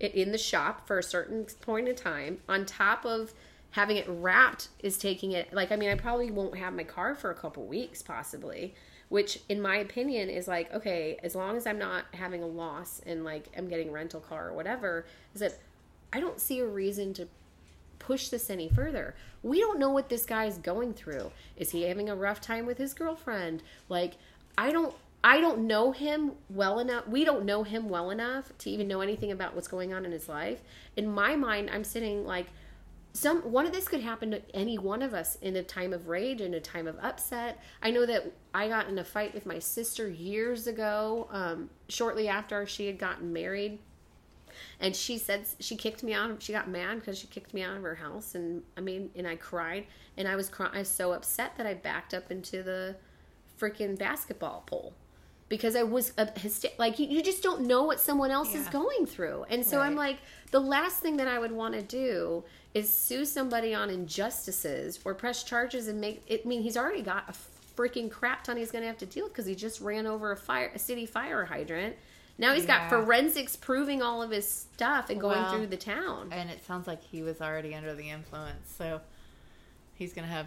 it 0.00 0.14
in 0.14 0.32
the 0.32 0.38
shop 0.38 0.86
for 0.86 0.98
a 0.98 1.02
certain 1.02 1.46
point 1.60 1.88
in 1.88 1.94
time. 1.94 2.38
On 2.48 2.64
top 2.64 3.04
of 3.04 3.32
having 3.70 3.96
it 3.96 4.06
wrapped 4.08 4.68
is 4.80 4.96
taking 4.96 5.32
it 5.32 5.52
like 5.52 5.70
I 5.70 5.76
mean 5.76 5.90
I 5.90 5.94
probably 5.94 6.30
won't 6.30 6.56
have 6.56 6.72
my 6.72 6.84
car 6.84 7.14
for 7.14 7.30
a 7.30 7.34
couple 7.34 7.66
weeks 7.66 8.02
possibly, 8.02 8.74
which 9.08 9.40
in 9.48 9.60
my 9.60 9.76
opinion 9.76 10.30
is 10.30 10.48
like 10.48 10.72
okay, 10.72 11.18
as 11.22 11.34
long 11.34 11.56
as 11.56 11.66
I'm 11.66 11.78
not 11.78 12.06
having 12.12 12.42
a 12.42 12.46
loss 12.46 13.00
and 13.06 13.24
like 13.24 13.46
I'm 13.56 13.68
getting 13.68 13.90
a 13.90 13.92
rental 13.92 14.20
car 14.20 14.48
or 14.48 14.54
whatever, 14.54 15.04
is 15.34 15.40
that 15.40 15.58
I 16.12 16.20
don't 16.20 16.40
see 16.40 16.60
a 16.60 16.66
reason 16.66 17.12
to 17.14 17.28
push 17.98 18.28
this 18.28 18.50
any 18.50 18.68
further. 18.68 19.14
We 19.42 19.60
don't 19.60 19.78
know 19.78 19.90
what 19.90 20.08
this 20.08 20.24
guy 20.24 20.46
is 20.46 20.58
going 20.58 20.94
through. 20.94 21.30
Is 21.56 21.70
he 21.70 21.82
having 21.82 22.08
a 22.08 22.16
rough 22.16 22.40
time 22.40 22.66
with 22.66 22.78
his 22.78 22.94
girlfriend? 22.94 23.62
Like, 23.88 24.14
I 24.56 24.70
don't 24.70 24.94
I 25.22 25.40
don't 25.40 25.66
know 25.66 25.90
him 25.92 26.32
well 26.48 26.78
enough. 26.78 27.08
We 27.08 27.24
don't 27.24 27.44
know 27.44 27.64
him 27.64 27.88
well 27.88 28.10
enough 28.10 28.52
to 28.58 28.70
even 28.70 28.86
know 28.86 29.00
anything 29.00 29.32
about 29.32 29.54
what's 29.54 29.68
going 29.68 29.92
on 29.92 30.04
in 30.04 30.12
his 30.12 30.28
life. 30.28 30.62
In 30.96 31.10
my 31.10 31.34
mind, 31.34 31.70
I'm 31.72 31.84
sitting 31.84 32.24
like 32.24 32.46
some 33.14 33.40
one 33.42 33.66
of 33.66 33.72
this 33.72 33.88
could 33.88 34.00
happen 34.00 34.30
to 34.30 34.40
any 34.54 34.78
one 34.78 35.02
of 35.02 35.14
us 35.14 35.36
in 35.42 35.56
a 35.56 35.62
time 35.62 35.92
of 35.92 36.08
rage 36.08 36.40
in 36.40 36.54
a 36.54 36.60
time 36.60 36.86
of 36.86 36.96
upset 37.00 37.58
i 37.82 37.90
know 37.90 38.04
that 38.04 38.30
i 38.54 38.68
got 38.68 38.86
in 38.88 38.98
a 38.98 39.04
fight 39.04 39.32
with 39.34 39.46
my 39.46 39.58
sister 39.58 40.08
years 40.08 40.66
ago 40.66 41.26
um, 41.30 41.70
shortly 41.88 42.28
after 42.28 42.66
she 42.66 42.86
had 42.86 42.98
gotten 42.98 43.32
married 43.32 43.78
and 44.80 44.94
she 44.94 45.18
said 45.18 45.46
she 45.60 45.76
kicked 45.76 46.02
me 46.02 46.12
out 46.12 46.42
she 46.42 46.52
got 46.52 46.68
mad 46.68 47.00
because 47.00 47.18
she 47.18 47.26
kicked 47.26 47.52
me 47.54 47.62
out 47.62 47.76
of 47.76 47.82
her 47.82 47.94
house 47.94 48.34
and 48.34 48.62
i 48.76 48.80
mean 48.80 49.10
and 49.16 49.26
i 49.26 49.36
cried. 49.36 49.86
And 50.16 50.26
i 50.26 50.36
was 50.36 50.48
crying 50.48 50.72
i 50.74 50.78
was 50.78 50.88
so 50.88 51.12
upset 51.12 51.56
that 51.56 51.66
i 51.66 51.74
backed 51.74 52.14
up 52.14 52.30
into 52.30 52.62
the 52.62 52.96
freaking 53.60 53.98
basketball 53.98 54.64
pole 54.66 54.94
because 55.48 55.76
i 55.76 55.82
was 55.82 56.12
a 56.18 56.26
hyster- 56.26 56.78
like 56.78 56.98
you, 56.98 57.06
you 57.06 57.22
just 57.22 57.42
don't 57.42 57.62
know 57.62 57.84
what 57.84 58.00
someone 58.00 58.30
else 58.30 58.54
is 58.54 58.68
going 58.68 59.06
through. 59.06 59.44
And 59.50 59.64
so 59.64 59.80
i'm 59.80 59.94
like 59.94 60.18
the 60.50 60.60
last 60.60 60.98
thing 61.00 61.16
that 61.18 61.28
i 61.28 61.38
would 61.38 61.52
want 61.52 61.74
to 61.74 61.82
do 61.82 62.44
is 62.74 62.92
sue 62.92 63.24
somebody 63.24 63.74
on 63.74 63.90
injustices 63.90 65.00
or 65.04 65.14
press 65.14 65.42
charges 65.42 65.88
and 65.88 66.00
make 66.00 66.22
it 66.26 66.42
I 66.44 66.48
mean 66.48 66.62
he's 66.62 66.76
already 66.76 67.02
got 67.02 67.28
a 67.28 67.34
freaking 67.80 68.10
crap 68.10 68.44
ton 68.44 68.56
he's 68.56 68.72
going 68.72 68.82
to 68.82 68.88
have 68.88 68.98
to 68.98 69.06
deal 69.06 69.24
with 69.24 69.32
because 69.32 69.46
he 69.46 69.54
just 69.54 69.80
ran 69.80 70.06
over 70.06 70.32
a 70.32 70.36
fire 70.36 70.70
a 70.74 70.78
city 70.78 71.06
fire 71.06 71.44
hydrant 71.44 71.96
now 72.38 72.54
he's 72.54 72.66
got 72.66 72.88
forensics 72.88 73.56
proving 73.56 74.00
all 74.02 74.22
of 74.22 74.30
his 74.30 74.48
stuff 74.48 75.10
and 75.10 75.20
going 75.20 75.36
Well, 75.40 75.52
through 75.52 75.66
the 75.66 75.76
town. 75.76 76.28
And 76.32 76.48
it 76.50 76.64
sounds 76.64 76.86
like 76.86 77.02
he 77.02 77.22
was 77.22 77.40
already 77.40 77.74
under 77.74 77.94
the 77.94 78.08
influence, 78.10 78.72
so 78.76 79.00
he's 79.94 80.12
gonna 80.12 80.28
have 80.28 80.46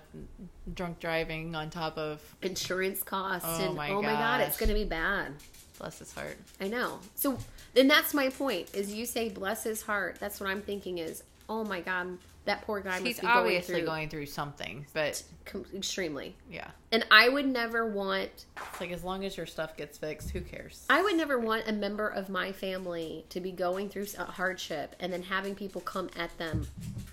drunk 0.74 1.00
driving 1.00 1.54
on 1.56 1.70
top 1.70 1.98
of 1.98 2.22
Insurance 2.42 3.04
costs 3.04 3.48
Oh 3.48 3.66
and 3.66 3.76
my 3.76 3.90
oh 3.90 4.02
my 4.02 4.14
god, 4.14 4.42
it's 4.42 4.58
going 4.58 4.70
to 4.70 4.76
be 4.76 4.86
bad. 4.86 5.34
bless 5.78 6.00
his 6.00 6.14
heart. 6.14 6.38
I 6.60 6.68
know. 6.70 7.00
So 7.16 7.38
then 7.74 7.88
that's 7.88 8.14
my 8.14 8.30
point. 8.30 8.74
Is 8.74 8.94
you 8.94 9.06
say 9.06 9.30
bless 9.30 9.64
his 9.64 9.82
heart. 9.82 10.18
That's 10.20 10.40
what 10.40 10.50
I'm 10.50 10.62
thinking. 10.62 10.98
Is 11.00 11.24
oh 11.50 11.64
my 11.66 11.82
god, 11.82 12.18
that 12.46 12.64
poor 12.64 12.80
guy 12.82 12.98
He's 12.98 13.18
must 13.18 13.22
be 13.22 13.28
obviously 13.28 13.74
going 13.76 13.86
going 13.86 14.10
through 14.10 14.26
something, 14.26 14.86
but 14.94 15.22
com- 15.46 15.66
extremely. 15.76 16.36
yeah, 16.50 16.72
And 16.92 17.06
I 17.12 17.30
would 17.30 17.46
never 17.46 17.88
want 17.88 18.46
it's 18.58 18.82
like 18.82 18.92
as 18.92 19.04
long 19.04 19.26
as 19.26 19.38
your 19.38 19.46
stuff 19.46 19.78
gets 19.78 19.98
fixed, 19.98 20.32
who 20.32 20.42
cares? 20.42 20.86
I 20.90 21.04
would 21.04 21.16
never 21.16 21.38
want 21.38 21.68
a 21.68 21.72
member 21.72 22.08
of 22.08 22.30
my 22.30 22.52
family 22.52 23.26
to 23.30 23.40
be 23.40 23.52
going 23.52 23.90
through 23.90 24.08
a 24.18 24.26
hardship 24.26 24.96
and 25.00 25.14
then 25.14 25.22
having 25.24 25.54
people 25.54 25.82
come 25.82 26.10
at 26.18 26.36
them 26.38 26.68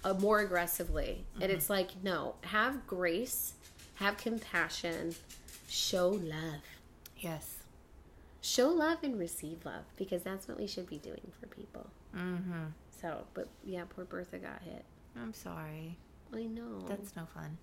uh, 0.05 0.15
more 0.15 0.41
aggressively. 0.41 1.25
And 1.41 1.53
it's 1.53 1.69
like, 1.69 1.91
no, 2.03 2.37
have 2.43 2.87
grace, 2.87 3.53
have 3.97 4.17
compassion, 4.17 5.15
show 5.69 6.09
love. 6.09 6.63
Yes. 7.19 7.57
Show 8.41 8.69
love 8.69 8.99
and 9.03 9.19
receive 9.19 9.67
love 9.67 9.85
because 9.97 10.23
that's 10.23 10.49
what 10.49 10.59
we 10.59 10.67
should 10.67 10.89
be 10.89 10.99
doing 10.99 11.33
for 11.39 11.49
people. 11.49 11.91
Mm-hmm. 12.17 12.67
So, 13.01 13.25
but 13.35 13.49
yeah, 13.65 13.83
poor 13.89 14.05
Bertha 14.05 14.39
got 14.39 14.63
hit. 14.63 14.85
I'm 15.23 15.35
sorry. 15.35 15.97
I 16.35 16.45
know. 16.45 16.81
That's 16.87 17.15
no 17.17 17.27
fun. 17.35 17.57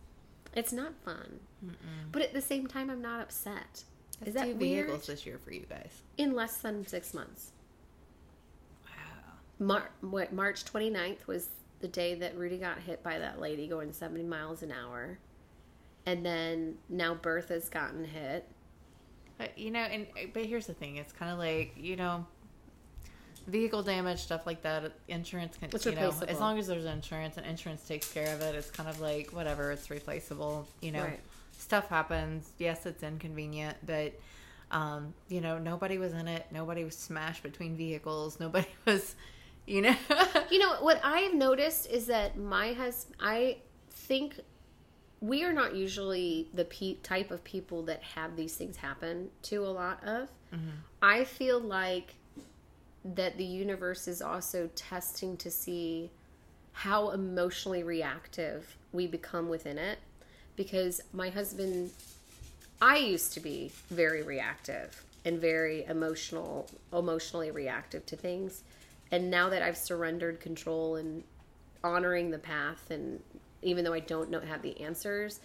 it's 0.55 0.73
not 0.73 0.93
fun. 1.03 1.39
Mm-mm. 1.65 2.11
But 2.11 2.21
at 2.23 2.33
the 2.33 2.41
same 2.41 2.67
time, 2.67 2.89
I'm 2.89 3.01
not 3.01 3.21
upset. 3.21 3.83
That's 4.19 4.29
Is 4.29 4.33
that 4.35 4.45
two 4.45 4.55
weird? 4.55 4.85
vehicles 4.87 5.07
this 5.07 5.25
year 5.25 5.37
for 5.37 5.51
you 5.51 5.65
guys? 5.69 6.01
In 6.17 6.33
less 6.33 6.57
than 6.57 6.87
six 6.87 7.13
months. 7.13 7.51
Wow. 8.85 9.33
Mar- 9.59 9.91
what, 10.01 10.33
March 10.33 10.63
29th 10.65 11.27
was 11.27 11.49
the 11.81 11.87
day 11.87 12.15
that 12.15 12.37
Rudy 12.37 12.57
got 12.57 12.79
hit 12.79 13.03
by 13.03 13.19
that 13.19 13.39
lady 13.39 13.67
going 13.67 13.91
70 13.91 14.23
miles 14.23 14.63
an 14.63 14.71
hour. 14.71 15.19
And 16.05 16.25
then 16.25 16.75
now 16.89 17.13
Bertha's 17.15 17.67
gotten 17.69 18.05
hit. 18.05 18.47
But 19.37 19.57
you 19.57 19.69
know, 19.69 19.81
and 19.81 20.07
but 20.33 20.45
here's 20.45 20.65
the 20.65 20.73
thing: 20.73 20.95
it's 20.95 21.11
kind 21.11 21.29
of 21.29 21.37
like 21.37 21.73
you 21.75 21.97
know, 21.97 22.25
vehicle 23.47 23.83
damage 23.83 24.19
stuff 24.19 24.45
like 24.45 24.61
that. 24.63 24.91
Insurance 25.07 25.57
can, 25.57 25.69
It's 25.73 25.85
you 25.85 25.93
know, 25.95 26.13
as 26.27 26.39
long 26.39 26.57
as 26.59 26.67
there's 26.67 26.85
insurance 26.85 27.37
and 27.37 27.45
insurance 27.45 27.87
takes 27.87 28.11
care 28.11 28.33
of 28.33 28.41
it, 28.41 28.55
it's 28.55 28.71
kind 28.71 28.89
of 28.89 28.99
like 28.99 29.31
whatever. 29.31 29.71
It's 29.71 29.89
replaceable. 29.89 30.67
You 30.81 30.91
know, 30.93 31.03
Right. 31.03 31.19
stuff 31.57 31.87
happens. 31.89 32.49
Yes, 32.57 32.85
it's 32.85 33.03
inconvenient, 33.03 33.77
but 33.85 34.13
um, 34.71 35.13
you 35.29 35.41
know, 35.41 35.59
nobody 35.59 35.97
was 35.97 36.13
in 36.13 36.27
it. 36.27 36.45
Nobody 36.51 36.83
was 36.83 36.95
smashed 36.97 37.43
between 37.43 37.75
vehicles. 37.77 38.39
Nobody 38.45 38.67
was, 38.85 39.15
you 39.67 39.81
know. 39.81 39.95
You 40.51 40.59
know, 40.59 40.75
what 40.81 40.99
I've 41.03 41.33
noticed 41.33 41.89
is 41.89 42.05
that 42.07 42.37
my 42.37 42.73
husband, 42.73 43.15
I 43.19 43.57
think 43.89 44.39
we 45.21 45.43
are 45.43 45.51
not 45.53 45.75
usually 45.75 46.49
the 46.53 46.65
pe- 46.65 46.95
type 46.95 47.31
of 47.31 47.43
people 47.43 47.83
that 47.83 48.01
have 48.03 48.35
these 48.35 48.55
things 48.55 48.77
happen 48.77 49.29
to 49.43 49.65
a 49.65 49.69
lot 49.69 50.03
of. 50.03 50.29
I 51.01 51.25
feel 51.25 51.59
like 51.59 52.15
that 53.13 53.37
the 53.37 53.45
universe 53.45 54.07
is 54.07 54.21
also 54.21 54.69
testing 54.75 55.37
to 55.37 55.51
see 55.51 56.09
how 56.73 57.11
emotionally 57.11 57.83
reactive 57.83 58.75
we 58.91 59.05
become 59.05 59.47
within 59.47 59.77
it. 59.77 59.99
Because 60.55 61.01
my 61.13 61.29
husband 61.29 61.91
I 62.81 62.97
used 62.97 63.33
to 63.33 63.39
be 63.39 63.71
very 63.89 64.21
reactive 64.21 65.03
and 65.23 65.39
very 65.39 65.85
emotional 65.85 66.67
emotionally 66.91 67.51
reactive 67.51 68.05
to 68.07 68.15
things. 68.15 68.63
And 69.11 69.29
now 69.29 69.49
that 69.49 69.61
I've 69.61 69.77
surrendered 69.77 70.39
control 70.39 70.95
and 70.95 71.23
honoring 71.83 72.31
the 72.31 72.39
path 72.39 72.89
and 72.89 73.21
even 73.61 73.83
though 73.83 73.93
I 73.93 73.99
don't 73.99 74.29
know 74.29 74.39
have 74.39 74.61
the 74.61 74.79
answers 74.81 75.39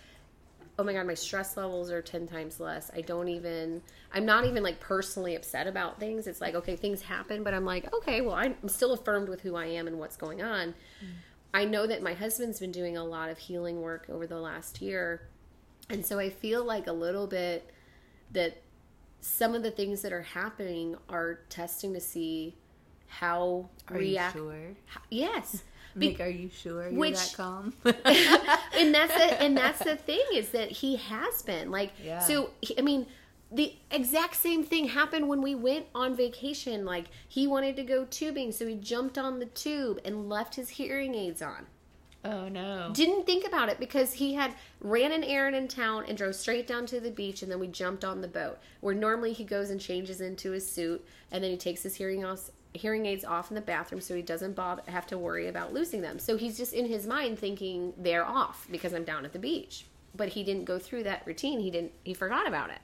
oh 0.80 0.82
my 0.82 0.94
god 0.94 1.06
my 1.06 1.12
stress 1.14 1.58
levels 1.58 1.90
are 1.90 2.00
10 2.00 2.26
times 2.26 2.58
less. 2.58 2.90
I 2.96 3.02
don't 3.02 3.28
even 3.28 3.82
i'm 4.14 4.24
not 4.24 4.46
even 4.46 4.62
like 4.62 4.80
personally 4.80 5.34
upset 5.36 5.66
about 5.66 6.00
things. 6.00 6.26
It's 6.26 6.40
like 6.40 6.54
okay 6.54 6.74
things 6.74 7.02
happen 7.02 7.44
but 7.44 7.52
i'm 7.52 7.66
like 7.66 7.92
okay 7.92 8.22
well 8.22 8.34
i'm 8.34 8.56
still 8.66 8.92
affirmed 8.92 9.28
with 9.28 9.42
who 9.42 9.56
i 9.56 9.66
am 9.66 9.86
and 9.86 9.98
what's 9.98 10.16
going 10.16 10.40
on. 10.42 10.68
Mm. 10.68 11.08
I 11.52 11.64
know 11.64 11.86
that 11.86 12.02
my 12.02 12.14
husband's 12.14 12.60
been 12.60 12.72
doing 12.72 12.96
a 12.96 13.04
lot 13.04 13.28
of 13.28 13.36
healing 13.36 13.82
work 13.82 14.06
over 14.08 14.26
the 14.26 14.38
last 14.40 14.80
year 14.80 15.28
and 15.90 16.04
so 16.06 16.18
i 16.18 16.30
feel 16.30 16.64
like 16.64 16.86
a 16.86 16.92
little 16.92 17.26
bit 17.26 17.70
that 18.32 18.62
some 19.20 19.54
of 19.54 19.62
the 19.62 19.70
things 19.70 20.00
that 20.00 20.12
are 20.14 20.22
happening 20.22 20.96
are 21.10 21.40
testing 21.50 21.92
to 21.92 22.00
see 22.00 22.54
how 23.06 23.68
Are 23.88 23.96
react 23.98 24.36
you 24.36 24.42
sure? 24.42 25.00
yes 25.10 25.62
Be- 25.96 26.08
Nick, 26.08 26.20
are 26.20 26.28
you 26.28 26.50
sure 26.50 26.88
you're 26.88 26.98
which- 26.98 27.14
that 27.14 27.34
calm? 27.36 27.74
and 27.84 28.94
that's 28.94 29.14
the 29.14 29.42
and 29.42 29.56
that's 29.56 29.82
the 29.82 29.96
thing 29.96 30.22
is 30.34 30.50
that 30.50 30.70
he 30.70 30.96
has 30.96 31.42
been 31.42 31.70
like 31.70 31.92
Yeah. 32.02 32.20
so 32.20 32.50
he, 32.60 32.78
i 32.78 32.82
mean 32.82 33.06
the 33.52 33.74
exact 33.90 34.36
same 34.36 34.62
thing 34.62 34.86
happened 34.88 35.28
when 35.28 35.42
we 35.42 35.54
went 35.54 35.86
on 35.94 36.14
vacation 36.14 36.84
like 36.84 37.06
he 37.28 37.46
wanted 37.46 37.74
to 37.76 37.82
go 37.82 38.04
tubing 38.04 38.52
so 38.52 38.66
he 38.66 38.76
jumped 38.76 39.18
on 39.18 39.38
the 39.40 39.46
tube 39.46 39.98
and 40.04 40.28
left 40.28 40.54
his 40.54 40.68
hearing 40.68 41.14
aids 41.16 41.42
on 41.42 41.66
oh 42.24 42.48
no. 42.48 42.90
didn't 42.92 43.26
think 43.26 43.44
about 43.46 43.68
it 43.68 43.80
because 43.80 44.12
he 44.12 44.34
had 44.34 44.54
ran 44.80 45.10
an 45.10 45.24
errand 45.24 45.56
in 45.56 45.66
town 45.66 46.04
and 46.06 46.16
drove 46.16 46.34
straight 46.36 46.66
down 46.66 46.86
to 46.86 47.00
the 47.00 47.10
beach 47.10 47.42
and 47.42 47.50
then 47.50 47.58
we 47.58 47.66
jumped 47.66 48.04
on 48.04 48.20
the 48.20 48.28
boat 48.28 48.58
where 48.80 48.94
normally 48.94 49.32
he 49.32 49.42
goes 49.44 49.70
and 49.70 49.80
changes 49.80 50.20
into 50.20 50.52
his 50.52 50.70
suit 50.70 51.04
and 51.32 51.42
then 51.42 51.50
he 51.50 51.56
takes 51.56 51.82
his 51.82 51.96
hearing 51.96 52.24
off 52.24 52.50
hearing 52.72 53.06
aids 53.06 53.24
off 53.24 53.50
in 53.50 53.54
the 53.54 53.60
bathroom 53.60 54.00
so 54.00 54.14
he 54.14 54.22
doesn't 54.22 54.58
have 54.86 55.06
to 55.06 55.18
worry 55.18 55.48
about 55.48 55.72
losing 55.72 56.00
them 56.00 56.18
so 56.18 56.36
he's 56.36 56.56
just 56.56 56.72
in 56.72 56.86
his 56.86 57.06
mind 57.06 57.38
thinking 57.38 57.92
they're 57.98 58.24
off 58.24 58.66
because 58.70 58.92
i'm 58.92 59.04
down 59.04 59.24
at 59.24 59.32
the 59.32 59.38
beach 59.38 59.86
but 60.14 60.28
he 60.28 60.44
didn't 60.44 60.64
go 60.64 60.78
through 60.78 61.02
that 61.02 61.22
routine 61.26 61.60
he 61.60 61.70
didn't 61.70 61.92
he 62.04 62.14
forgot 62.14 62.46
about 62.46 62.70
it 62.70 62.78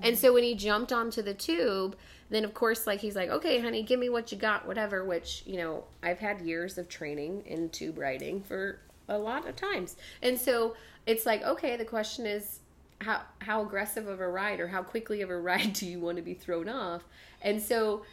and 0.00 0.18
so 0.18 0.32
when 0.32 0.42
he 0.42 0.54
jumped 0.54 0.92
onto 0.92 1.22
the 1.22 1.34
tube, 1.34 1.96
then 2.30 2.44
of 2.44 2.54
course, 2.54 2.86
like 2.86 3.00
he's 3.00 3.16
like, 3.16 3.28
okay, 3.28 3.60
honey, 3.60 3.82
give 3.82 4.00
me 4.00 4.08
what 4.08 4.32
you 4.32 4.38
got, 4.38 4.66
whatever. 4.66 5.04
Which 5.04 5.42
you 5.46 5.58
know, 5.58 5.84
I've 6.02 6.18
had 6.18 6.40
years 6.40 6.78
of 6.78 6.88
training 6.88 7.42
in 7.46 7.68
tube 7.68 7.98
riding 7.98 8.42
for 8.42 8.78
a 9.08 9.18
lot 9.18 9.46
of 9.46 9.56
times, 9.56 9.96
and 10.22 10.38
so 10.38 10.74
it's 11.06 11.26
like, 11.26 11.42
okay, 11.42 11.76
the 11.76 11.84
question 11.84 12.26
is, 12.26 12.60
how 13.00 13.22
how 13.40 13.62
aggressive 13.62 14.06
of 14.08 14.20
a 14.20 14.28
ride 14.28 14.60
or 14.60 14.68
how 14.68 14.82
quickly 14.82 15.20
of 15.22 15.30
a 15.30 15.38
ride 15.40 15.72
do 15.74 15.86
you 15.86 16.00
want 16.00 16.16
to 16.16 16.22
be 16.22 16.34
thrown 16.34 16.68
off? 16.68 17.02
And 17.42 17.60
so 17.60 18.04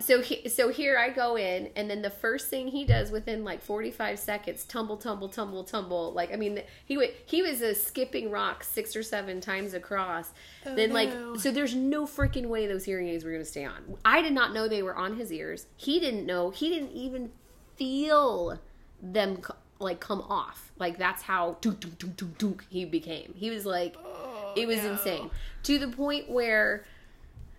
so 0.00 0.20
he, 0.20 0.48
so 0.48 0.68
here 0.68 0.98
I 0.98 1.10
go 1.10 1.36
in, 1.36 1.70
and 1.76 1.88
then 1.90 2.02
the 2.02 2.10
first 2.10 2.48
thing 2.48 2.68
he 2.68 2.84
does 2.84 3.10
within 3.10 3.44
like 3.44 3.62
forty 3.62 3.90
five 3.90 4.18
seconds, 4.18 4.64
tumble, 4.64 4.96
tumble, 4.96 5.28
tumble, 5.28 5.64
tumble. 5.64 6.12
Like 6.12 6.32
I 6.32 6.36
mean, 6.36 6.62
he 6.84 6.96
went, 6.96 7.12
he 7.26 7.42
was 7.42 7.62
a 7.62 7.74
skipping 7.74 8.30
rocks 8.30 8.68
six 8.68 8.94
or 8.94 9.02
seven 9.02 9.40
times 9.40 9.74
across. 9.74 10.32
Oh, 10.64 10.74
then 10.74 10.92
like, 10.92 11.10
no. 11.10 11.36
so 11.36 11.50
there's 11.50 11.74
no 11.74 12.06
freaking 12.06 12.46
way 12.46 12.66
those 12.66 12.84
hearing 12.84 13.08
aids 13.08 13.24
were 13.24 13.30
going 13.30 13.42
to 13.42 13.48
stay 13.48 13.64
on. 13.64 13.96
I 14.04 14.22
did 14.22 14.32
not 14.32 14.52
know 14.52 14.68
they 14.68 14.82
were 14.82 14.96
on 14.96 15.16
his 15.16 15.32
ears. 15.32 15.66
He 15.76 16.00
didn't 16.00 16.26
know. 16.26 16.50
He 16.50 16.68
didn't 16.68 16.92
even 16.92 17.30
feel 17.76 18.58
them 19.02 19.40
like 19.78 20.00
come 20.00 20.20
off. 20.22 20.72
Like 20.78 20.98
that's 20.98 21.22
how 21.22 21.58
dunk, 21.60 21.80
dunk, 21.80 21.98
dunk, 21.98 22.16
dunk, 22.16 22.38
dunk 22.38 22.66
he 22.68 22.84
became. 22.84 23.34
He 23.36 23.50
was 23.50 23.66
like, 23.66 23.96
oh, 24.04 24.52
it 24.56 24.66
was 24.66 24.82
no. 24.82 24.92
insane 24.92 25.30
to 25.64 25.78
the 25.78 25.88
point 25.88 26.30
where 26.30 26.84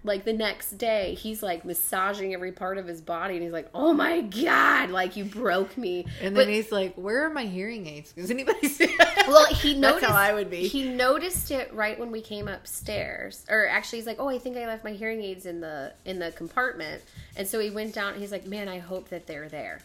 like 0.08 0.24
the 0.26 0.34
next 0.34 0.72
day 0.80 1.13
he's 1.13 1.43
like 1.43 1.63
massaging 1.65 2.34
every 2.34 2.52
part 2.52 2.78
of 2.80 2.88
his 2.88 3.02
body 3.02 3.36
and 3.36 3.43
he's 3.43 3.52
like 3.52 3.70
oh 3.76 3.93
my 3.93 4.22
god 4.22 4.89
like 4.89 5.15
you 5.15 5.24
broke 5.26 5.78
me 5.78 6.06
And 6.22 6.34
But- 6.34 6.46
then 6.46 6.54
he's 6.56 6.72
like, 6.72 6.96
"Where 6.96 7.26
are 7.26 7.30
my 7.30 7.46
hearing 7.46 7.86
aids? 7.86 8.13
Does 8.13 8.32
anybody 8.32 8.67
see?" 8.78 8.96
well 9.28 9.46
he 9.54 9.74
That's 9.74 9.82
noticed 10.02 10.06
how 10.06 10.15
I 10.15 10.34
would 10.34 10.50
be. 10.50 10.67
he 10.67 10.89
noticed 10.89 11.52
it 11.52 11.72
right 11.74 12.00
when 12.00 12.10
we 12.12 12.22
came 12.22 12.48
upstairs 12.48 13.46
or 13.50 13.67
actually 13.67 14.00
he's 14.00 14.08
like 14.08 14.20
oh 14.20 14.30
i 14.30 14.39
think 14.39 14.58
i 14.58 14.65
left 14.65 14.84
my 14.84 14.91
hearing 14.93 15.22
aids 15.22 15.46
in 15.46 15.60
the 15.62 15.91
in 16.06 16.20
the 16.20 16.32
compartment 16.32 17.04
and 17.36 17.48
so 17.48 17.60
he 17.60 17.70
went 17.70 17.93
down 17.93 18.15
he's 18.15 18.32
like 18.32 18.46
man 18.48 18.67
i 18.70 18.80
hope 18.80 19.10
that 19.10 19.28
they're 19.28 19.50
there 19.50 19.80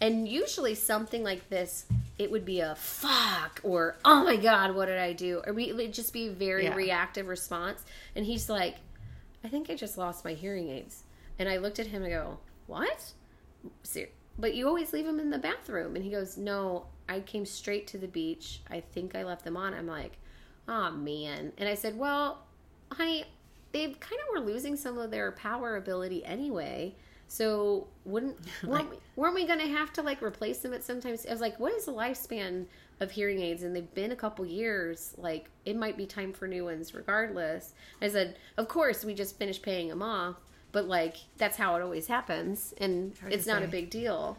and 0.00 0.28
usually 0.28 0.74
something 0.74 1.22
like 1.22 1.48
this 1.48 1.86
it 2.18 2.30
would 2.30 2.44
be 2.44 2.60
a 2.60 2.74
fuck 2.74 3.60
or 3.62 3.96
oh 4.04 4.22
my 4.24 4.36
god 4.36 4.74
what 4.74 4.86
did 4.86 4.98
i 4.98 5.12
do 5.12 5.40
or 5.46 5.52
we, 5.52 5.64
it 5.70 5.76
would 5.76 5.94
just 5.94 6.12
be 6.12 6.26
a 6.28 6.30
very 6.32 6.64
Yeah. 6.64 6.74
reactive 6.74 7.26
response 7.28 7.82
and 8.14 8.26
he's 8.26 8.48
like 8.50 8.76
i 9.44 9.48
think 9.48 9.70
i 9.70 9.74
just 9.74 9.98
lost 9.98 10.24
my 10.24 10.34
hearing 10.34 10.68
aids. 10.68 11.04
And 11.38 11.48
i 11.48 11.56
looked 11.56 11.78
at 11.78 11.86
him 11.86 12.02
and 12.02 12.12
go 12.12 12.38
what? 12.66 13.12
But 14.38 14.54
you 14.54 14.66
always 14.66 14.92
leave 14.92 15.04
them 15.04 15.20
in 15.20 15.30
the 15.30 15.38
bathroom. 15.38 15.94
And 15.96 16.04
he 16.04 16.10
goes 16.10 16.36
no 16.36 16.86
i 17.08 17.20
came 17.20 17.44
straight 17.44 17.86
to 17.88 17.98
the 17.98 18.08
beach. 18.08 18.60
I 18.70 18.80
think 18.80 19.14
i 19.14 19.22
left 19.22 19.44
them 19.44 19.56
on. 19.56 19.74
I'm 19.74 19.86
like 19.86 20.18
oh 20.68 20.90
man. 20.90 21.52
And 21.58 21.68
i 21.68 21.74
said 21.74 21.98
well 21.98 22.44
honey 22.90 23.24
they 23.72 23.86
kind 23.86 24.20
of 24.20 24.34
were 24.34 24.52
losing 24.52 24.76
some 24.76 24.98
of 24.98 25.10
their 25.10 25.32
power 25.32 25.76
ability 25.76 26.24
anyway 26.24 26.94
so 27.32 27.86
wouldn't 28.04 28.36
weren't, 28.64 28.90
we, 28.90 28.96
weren't 29.16 29.34
we 29.34 29.46
gonna 29.46 29.66
have 29.66 29.90
to 29.90 30.02
like 30.02 30.22
replace 30.22 30.58
them 30.58 30.74
at 30.74 30.84
sometimes 30.84 31.24
i 31.26 31.30
was 31.30 31.40
like 31.40 31.58
what 31.58 31.72
is 31.72 31.86
the 31.86 31.92
lifespan 31.92 32.66
of 33.00 33.10
hearing 33.10 33.40
aids 33.40 33.62
and 33.62 33.74
they've 33.74 33.94
been 33.94 34.12
a 34.12 34.16
couple 34.16 34.44
years 34.44 35.14
like 35.16 35.48
it 35.64 35.74
might 35.74 35.96
be 35.96 36.04
time 36.04 36.32
for 36.32 36.46
new 36.46 36.64
ones 36.66 36.94
regardless 36.94 37.72
i 38.02 38.08
said 38.08 38.36
of 38.58 38.68
course 38.68 39.02
we 39.02 39.14
just 39.14 39.38
finished 39.38 39.62
paying 39.62 39.88
them 39.88 40.02
off 40.02 40.36
but 40.72 40.86
like 40.86 41.16
that's 41.38 41.56
how 41.56 41.74
it 41.74 41.82
always 41.82 42.06
happens 42.06 42.74
and 42.78 43.16
Hard 43.18 43.32
it's 43.32 43.46
not 43.46 43.62
a 43.62 43.68
big 43.68 43.88
deal 43.88 44.36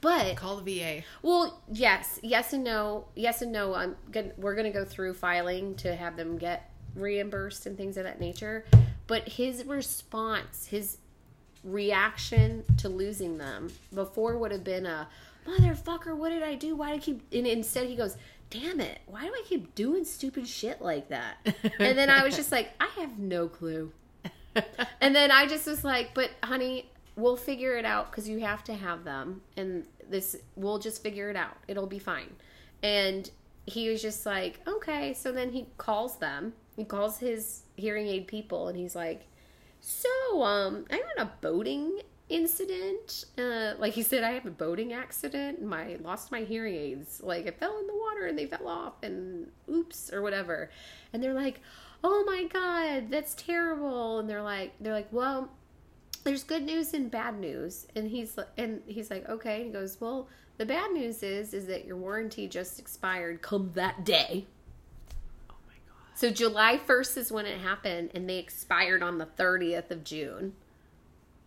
but 0.00 0.34
Call 0.34 0.56
the 0.56 0.80
VA. 0.80 1.04
well, 1.22 1.62
yes, 1.72 2.18
yes 2.24 2.52
and 2.52 2.64
no, 2.64 3.04
yes 3.14 3.40
and 3.40 3.52
no. 3.52 3.72
I'm 3.72 3.94
good. 4.10 4.32
We're 4.36 4.56
gonna 4.56 4.72
go 4.72 4.84
through 4.84 5.14
filing 5.14 5.76
to 5.76 5.94
have 5.94 6.16
them 6.16 6.38
get 6.38 6.72
reimbursed 6.96 7.66
and 7.66 7.76
things 7.76 7.96
of 7.96 8.02
that 8.02 8.18
nature. 8.18 8.64
But 9.06 9.28
his 9.28 9.64
response, 9.64 10.66
his 10.66 10.98
reaction 11.64 12.64
to 12.78 12.88
losing 12.88 13.38
them 13.38 13.72
before 13.94 14.36
would 14.38 14.52
have 14.52 14.64
been 14.64 14.86
a 14.86 15.08
motherfucker. 15.46 16.16
What 16.16 16.30
did 16.30 16.42
I 16.42 16.54
do? 16.54 16.76
Why 16.76 16.90
did 16.90 16.96
I 16.96 16.98
keep? 16.98 17.32
And 17.32 17.46
instead, 17.46 17.86
he 17.88 17.96
goes, 17.96 18.16
"Damn 18.50 18.80
it! 18.80 19.00
Why 19.06 19.22
do 19.24 19.32
I 19.32 19.42
keep 19.46 19.74
doing 19.74 20.04
stupid 20.04 20.46
shit 20.46 20.80
like 20.82 21.08
that?" 21.08 21.36
and 21.78 21.96
then 21.96 22.10
I 22.10 22.24
was 22.24 22.36
just 22.36 22.52
like, 22.52 22.70
I 22.80 22.88
have 23.00 23.18
no 23.18 23.48
clue. 23.48 23.92
And 25.00 25.16
then 25.16 25.30
I 25.30 25.46
just 25.46 25.66
was 25.66 25.82
like, 25.82 26.14
but 26.14 26.30
honey, 26.44 26.90
we'll 27.16 27.36
figure 27.36 27.76
it 27.76 27.84
out 27.84 28.10
because 28.10 28.28
you 28.28 28.40
have 28.40 28.62
to 28.64 28.74
have 28.74 29.04
them. 29.04 29.42
And 29.56 29.84
this, 30.08 30.36
we'll 30.56 30.78
just 30.78 31.02
figure 31.02 31.30
it 31.30 31.36
out. 31.36 31.56
It'll 31.68 31.86
be 31.86 31.98
fine. 31.98 32.28
And 32.82 33.30
he 33.66 33.88
was 33.88 34.02
just 34.02 34.26
like, 34.26 34.60
okay. 34.66 35.14
So 35.14 35.32
then 35.32 35.50
he 35.50 35.66
calls 35.78 36.18
them. 36.18 36.52
He 36.76 36.84
calls 36.84 37.18
his 37.18 37.62
hearing 37.76 38.06
aid 38.06 38.26
people 38.26 38.68
and 38.68 38.78
he's 38.78 38.94
like, 38.94 39.26
so, 39.84 40.42
um, 40.44 40.84
I 40.92 40.94
had 40.94 41.26
a 41.26 41.32
boating 41.40 41.98
incident. 42.28 43.24
Uh, 43.36 43.72
like 43.78 43.94
he 43.94 44.02
said, 44.02 44.22
I 44.22 44.30
had 44.30 44.46
a 44.46 44.50
boating 44.50 44.92
accident 44.92 45.58
and 45.58 45.68
my 45.68 45.96
lost 46.02 46.30
my 46.30 46.42
hearing 46.42 46.76
aids. 46.76 47.20
Like 47.20 47.48
I 47.48 47.50
fell 47.50 47.78
in 47.80 47.88
the 47.88 47.96
water 47.96 48.26
and 48.26 48.38
they 48.38 48.46
fell 48.46 48.68
off 48.68 49.02
and 49.02 49.48
oops 49.68 50.12
or 50.12 50.22
whatever. 50.22 50.70
And 51.12 51.20
they're 51.20 51.34
like, 51.34 51.60
oh 52.04 52.22
my 52.24 52.44
god, 52.44 53.10
that's 53.10 53.34
terrible. 53.34 54.20
And 54.20 54.30
they're 54.30 54.40
like, 54.40 54.72
they're 54.80 54.94
like, 54.94 55.12
well, 55.12 55.50
there's 56.22 56.44
good 56.44 56.62
news 56.62 56.94
and 56.94 57.10
bad 57.10 57.40
news. 57.40 57.88
And 57.96 58.08
he's 58.08 58.38
and 58.56 58.82
he's 58.86 59.10
like, 59.10 59.28
okay. 59.28 59.64
He 59.64 59.70
goes, 59.70 60.00
well, 60.00 60.28
the 60.58 60.66
bad 60.66 60.92
news 60.92 61.24
is 61.24 61.52
is 61.52 61.66
that 61.66 61.86
your 61.86 61.96
warranty 61.96 62.46
just 62.46 62.78
expired 62.78 63.42
come 63.42 63.72
that 63.74 64.04
day. 64.04 64.46
So 66.14 66.30
July 66.30 66.78
1st 66.86 67.16
is 67.16 67.32
when 67.32 67.46
it 67.46 67.58
happened, 67.60 68.10
and 68.14 68.28
they 68.28 68.38
expired 68.38 69.02
on 69.02 69.18
the 69.18 69.26
30th 69.26 69.90
of 69.90 70.04
June. 70.04 70.52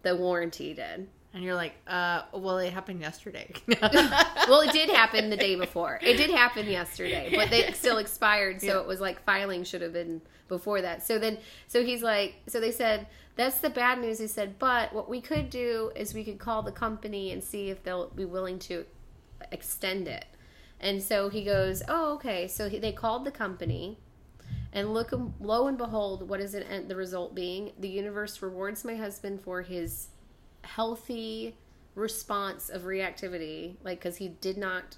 The 0.02 0.16
warranty 0.16 0.74
did. 0.74 1.08
And 1.34 1.44
you're 1.44 1.56
like, 1.56 1.74
uh, 1.88 2.22
well, 2.34 2.58
it 2.60 2.72
happened 2.72 3.02
yesterday. 3.02 3.52
Well, 4.48 4.62
it 4.62 4.72
did 4.72 4.90
happen 4.90 5.30
the 5.32 5.38
day 5.38 5.56
before. 5.56 6.00
It 6.04 6.18
did 6.18 6.30
happen 6.30 6.68
yesterday, 6.68 7.34
but 7.36 7.50
they 7.50 7.72
still 7.74 7.98
expired. 7.98 8.62
So 8.62 8.68
Yeah. 8.68 8.80
it 8.82 8.88
was 8.88 9.02
like 9.02 9.24
filing 9.24 9.64
should 9.64 9.82
have 9.82 9.92
been 9.94 10.22
before 10.48 10.82
that. 10.82 11.04
So 11.06 11.18
then, 11.18 11.40
so 11.68 11.84
he's 11.84 12.04
like, 12.04 12.36
so 12.48 12.60
they 12.60 12.72
said, 12.72 13.08
that's 13.36 13.58
the 13.58 13.72
bad 13.72 14.00
news. 14.00 14.20
He 14.20 14.28
said, 14.28 14.60
but 14.60 14.94
what 14.94 15.10
we 15.10 15.20
could 15.20 15.50
do 15.50 15.92
is 15.96 16.14
we 16.14 16.24
could 16.24 16.38
call 16.38 16.62
the 16.62 16.72
company 16.72 17.32
and 17.32 17.44
see 17.44 17.70
if 17.72 17.84
they'll 17.84 18.10
be 18.10 18.24
willing 18.26 18.60
to 18.60 18.86
extend 19.52 20.08
it. 20.08 20.26
And 20.80 21.02
so 21.02 21.30
he 21.30 21.44
goes, 21.44 21.82
oh, 21.88 22.14
okay. 22.16 22.48
So 22.48 22.70
he, 22.70 22.78
they 22.78 22.92
called 22.92 23.26
the 23.26 23.32
company. 23.32 23.98
And 24.76 24.94
look, 24.94 25.14
um, 25.14 25.34
lo 25.40 25.68
and 25.68 25.78
behold, 25.78 26.28
what 26.30 26.42
is 26.42 26.54
it? 26.54 26.68
end- 26.70 26.90
The 26.90 26.96
result 26.98 27.34
being 27.34 27.72
the 27.80 27.88
universe 27.88 28.42
rewards 28.42 28.84
my 28.86 28.96
husband 28.96 29.42
for 29.42 29.62
his 29.64 30.10
healthy 30.64 31.56
response 31.96 32.70
of 32.70 32.84
reactivity, 32.84 33.76
like 33.84 34.00
because 34.00 34.18
he 34.18 34.28
did 34.28 34.58
not 34.58 34.98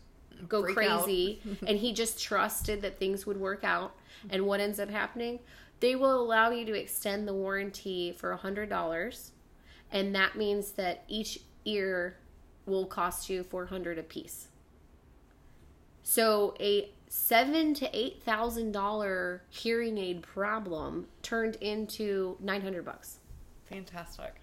go 0.49 0.63
Freak 0.63 0.75
crazy 0.75 1.41
and 1.67 1.77
he 1.77 1.93
just 1.93 2.21
trusted 2.21 2.81
that 2.81 2.97
things 2.99 3.25
would 3.27 3.37
work 3.37 3.63
out. 3.63 3.95
And 4.31 4.47
what 4.47 4.59
ends 4.59 4.79
up 4.79 4.89
happening? 4.89 5.39
They 5.79 5.95
will 5.95 6.19
allow 6.19 6.49
you 6.49 6.65
to 6.65 6.73
extend 6.73 7.27
the 7.27 7.33
warranty 7.35 8.11
for 8.11 8.31
a 8.31 8.37
hundred 8.37 8.67
dollars, 8.69 9.31
and 9.91 10.13
that 10.15 10.35
means 10.35 10.71
that 10.71 11.03
each 11.07 11.39
ear 11.65 12.17
will 12.65 12.87
cost 12.87 13.29
you 13.29 13.43
four 13.43 13.67
hundred 13.67 13.99
a 13.99 14.03
piece. 14.03 14.47
So 16.01 16.55
a 16.59 16.89
seven 17.07 17.73
to 17.75 17.89
eight 17.97 18.21
thousand 18.23 18.71
dollar 18.71 19.43
hearing 19.49 19.97
aid 19.97 20.21
problem 20.21 21.07
turned 21.21 21.55
into 21.57 22.37
nine 22.39 22.61
hundred 22.61 22.85
bucks. 22.85 23.19
Fantastic. 23.69 24.35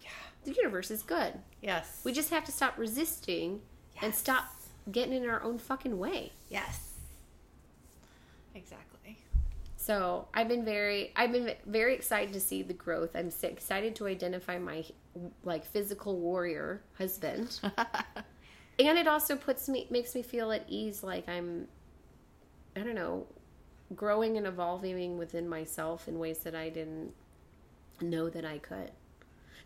Yeah. 0.00 0.08
The 0.44 0.52
universe 0.52 0.90
is 0.90 1.02
good. 1.02 1.34
Yes. 1.62 2.00
We 2.04 2.12
just 2.12 2.30
have 2.30 2.44
to 2.44 2.52
stop 2.52 2.78
resisting 2.78 3.60
and 4.00 4.14
stop 4.14 4.44
getting 4.90 5.14
in 5.14 5.28
our 5.28 5.42
own 5.42 5.58
fucking 5.58 5.98
way. 5.98 6.32
Yes. 6.48 6.94
Exactly. 8.54 9.18
So 9.76 10.28
I've 10.34 10.48
been 10.48 10.64
very, 10.64 11.12
I've 11.16 11.32
been 11.32 11.52
very 11.66 11.94
excited 11.94 12.32
to 12.34 12.40
see 12.40 12.62
the 12.62 12.74
growth. 12.74 13.10
I'm 13.14 13.32
excited 13.42 13.96
to 13.96 14.06
identify 14.06 14.58
my 14.58 14.84
like 15.44 15.64
physical 15.64 16.18
warrior 16.18 16.82
husband, 16.96 17.58
and 18.78 18.98
it 18.98 19.06
also 19.06 19.36
puts 19.36 19.68
me, 19.68 19.86
makes 19.90 20.14
me 20.14 20.22
feel 20.22 20.52
at 20.52 20.64
ease. 20.68 21.02
Like 21.02 21.28
I'm, 21.28 21.68
I 22.76 22.80
don't 22.80 22.94
know, 22.94 23.26
growing 23.94 24.36
and 24.36 24.46
evolving 24.46 25.18
within 25.18 25.48
myself 25.48 26.08
in 26.08 26.18
ways 26.18 26.38
that 26.40 26.54
I 26.54 26.68
didn't 26.68 27.12
know 28.00 28.28
that 28.28 28.44
I 28.44 28.58
could. 28.58 28.90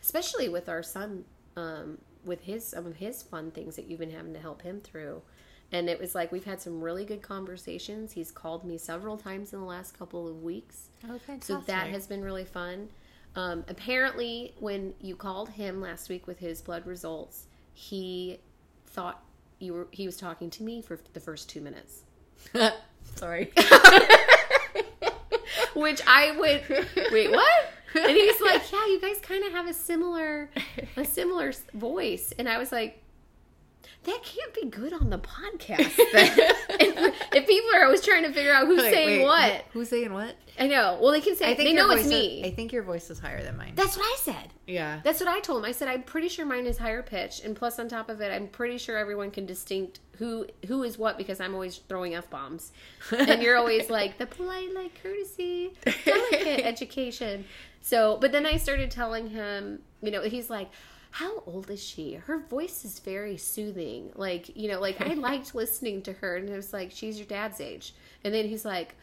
Especially 0.00 0.48
with 0.48 0.68
our 0.68 0.82
son, 0.82 1.24
um, 1.56 1.98
with 2.24 2.42
his 2.42 2.66
some 2.66 2.86
of 2.86 2.96
his 2.96 3.22
fun 3.22 3.50
things 3.50 3.76
that 3.76 3.86
you've 3.86 4.00
been 4.00 4.10
having 4.10 4.32
to 4.34 4.40
help 4.40 4.62
him 4.62 4.80
through. 4.80 5.22
And 5.70 5.88
it 5.88 5.98
was 5.98 6.14
like 6.14 6.30
we've 6.30 6.44
had 6.44 6.60
some 6.60 6.82
really 6.82 7.04
good 7.04 7.22
conversations. 7.22 8.12
He's 8.12 8.30
called 8.30 8.64
me 8.64 8.76
several 8.76 9.16
times 9.16 9.52
in 9.52 9.60
the 9.60 9.64
last 9.64 9.98
couple 9.98 10.28
of 10.28 10.42
weeks. 10.42 10.88
Oh, 11.08 11.18
So 11.40 11.58
that 11.66 11.88
has 11.88 12.06
been 12.06 12.22
really 12.22 12.44
fun. 12.44 12.88
Um, 13.34 13.64
apparently, 13.68 14.54
when 14.60 14.92
you 15.00 15.16
called 15.16 15.48
him 15.50 15.80
last 15.80 16.10
week 16.10 16.26
with 16.26 16.38
his 16.38 16.60
blood 16.60 16.86
results, 16.86 17.46
he 17.72 18.38
thought 18.92 19.22
you 19.58 19.74
were 19.74 19.88
he 19.90 20.06
was 20.06 20.16
talking 20.16 20.50
to 20.50 20.62
me 20.62 20.82
for 20.82 20.98
the 21.12 21.20
first 21.20 21.48
two 21.48 21.60
minutes, 21.60 22.02
Sorry. 23.16 23.52
which 25.74 26.00
I 26.06 26.32
would 26.36 26.62
wait 27.12 27.30
what? 27.30 27.72
And 27.94 28.16
he's 28.16 28.40
like, 28.40 28.70
"Yeah, 28.72 28.86
you 28.86 29.00
guys 29.00 29.18
kind 29.20 29.44
of 29.44 29.52
have 29.52 29.68
a 29.68 29.74
similar 29.74 30.50
a 30.96 31.04
similar 31.04 31.52
voice," 31.74 32.32
and 32.38 32.48
I 32.48 32.58
was 32.58 32.72
like, 32.72 33.01
that 34.04 34.20
can't 34.24 34.54
be 34.54 34.66
good 34.66 34.92
on 34.92 35.10
the 35.10 35.18
podcast. 35.18 35.98
If, 36.84 37.14
if 37.34 37.46
people 37.46 37.70
are 37.74 37.84
always 37.84 38.00
trying 38.00 38.24
to 38.24 38.32
figure 38.32 38.52
out 38.52 38.66
who's 38.66 38.82
Wait, 38.82 38.92
saying 38.92 39.20
wait, 39.20 39.24
what, 39.24 39.64
Who's 39.72 39.88
saying 39.88 40.12
what? 40.12 40.34
I 40.58 40.66
know. 40.66 40.98
Well, 41.00 41.12
they 41.12 41.20
can 41.20 41.36
say 41.36 41.54
they 41.54 41.72
know 41.72 41.90
it's 41.90 42.08
me. 42.08 42.40
Is, 42.40 42.50
I 42.50 42.54
think 42.54 42.72
your 42.72 42.82
voice 42.82 43.08
is 43.10 43.18
higher 43.18 43.42
than 43.42 43.56
mine. 43.56 43.72
That's 43.76 43.96
what 43.96 44.04
I 44.04 44.16
said. 44.20 44.52
yeah. 44.66 45.00
That's 45.04 45.20
what 45.20 45.28
I 45.28 45.40
told 45.40 45.60
him. 45.60 45.64
I 45.68 45.72
said 45.72 45.88
I'm 45.88 46.02
pretty 46.02 46.28
sure 46.28 46.44
mine 46.44 46.66
is 46.66 46.78
higher 46.78 47.02
pitched, 47.02 47.44
and 47.44 47.54
plus 47.54 47.78
on 47.78 47.88
top 47.88 48.08
of 48.08 48.20
it, 48.20 48.32
I'm 48.32 48.48
pretty 48.48 48.78
sure 48.78 48.96
everyone 48.98 49.30
can 49.30 49.46
distinct 49.46 50.00
who 50.18 50.46
who 50.66 50.82
is 50.82 50.98
what 50.98 51.18
because 51.18 51.40
I'm 51.40 51.54
always 51.54 51.76
throwing 51.76 52.14
f 52.14 52.28
bombs, 52.30 52.72
and 53.16 53.42
you're 53.42 53.56
always 53.56 53.88
like 53.98 54.18
the 54.18 54.26
polite, 54.26 54.74
like 54.74 55.00
courtesy, 55.02 55.74
delicate 56.04 56.60
education. 56.66 57.44
So, 57.80 58.18
but 58.20 58.32
then 58.32 58.46
I 58.46 58.56
started 58.56 58.90
telling 58.90 59.28
him, 59.28 59.80
you 60.02 60.10
know, 60.10 60.22
he's 60.22 60.50
like. 60.50 60.70
How 61.12 61.42
old 61.46 61.70
is 61.70 61.82
she? 61.82 62.14
Her 62.14 62.38
voice 62.38 62.86
is 62.86 62.98
very 62.98 63.36
soothing. 63.36 64.12
Like, 64.14 64.56
you 64.56 64.68
know, 64.68 64.80
like 64.80 65.00
I 65.00 65.12
liked 65.14 65.54
listening 65.54 66.02
to 66.02 66.14
her 66.14 66.36
and 66.36 66.48
it 66.48 66.56
was 66.56 66.72
like, 66.72 66.90
she's 66.90 67.18
your 67.18 67.26
dad's 67.26 67.60
age. 67.60 67.94
And 68.24 68.32
then 68.32 68.48
he's 68.48 68.64
like, 68.64 68.94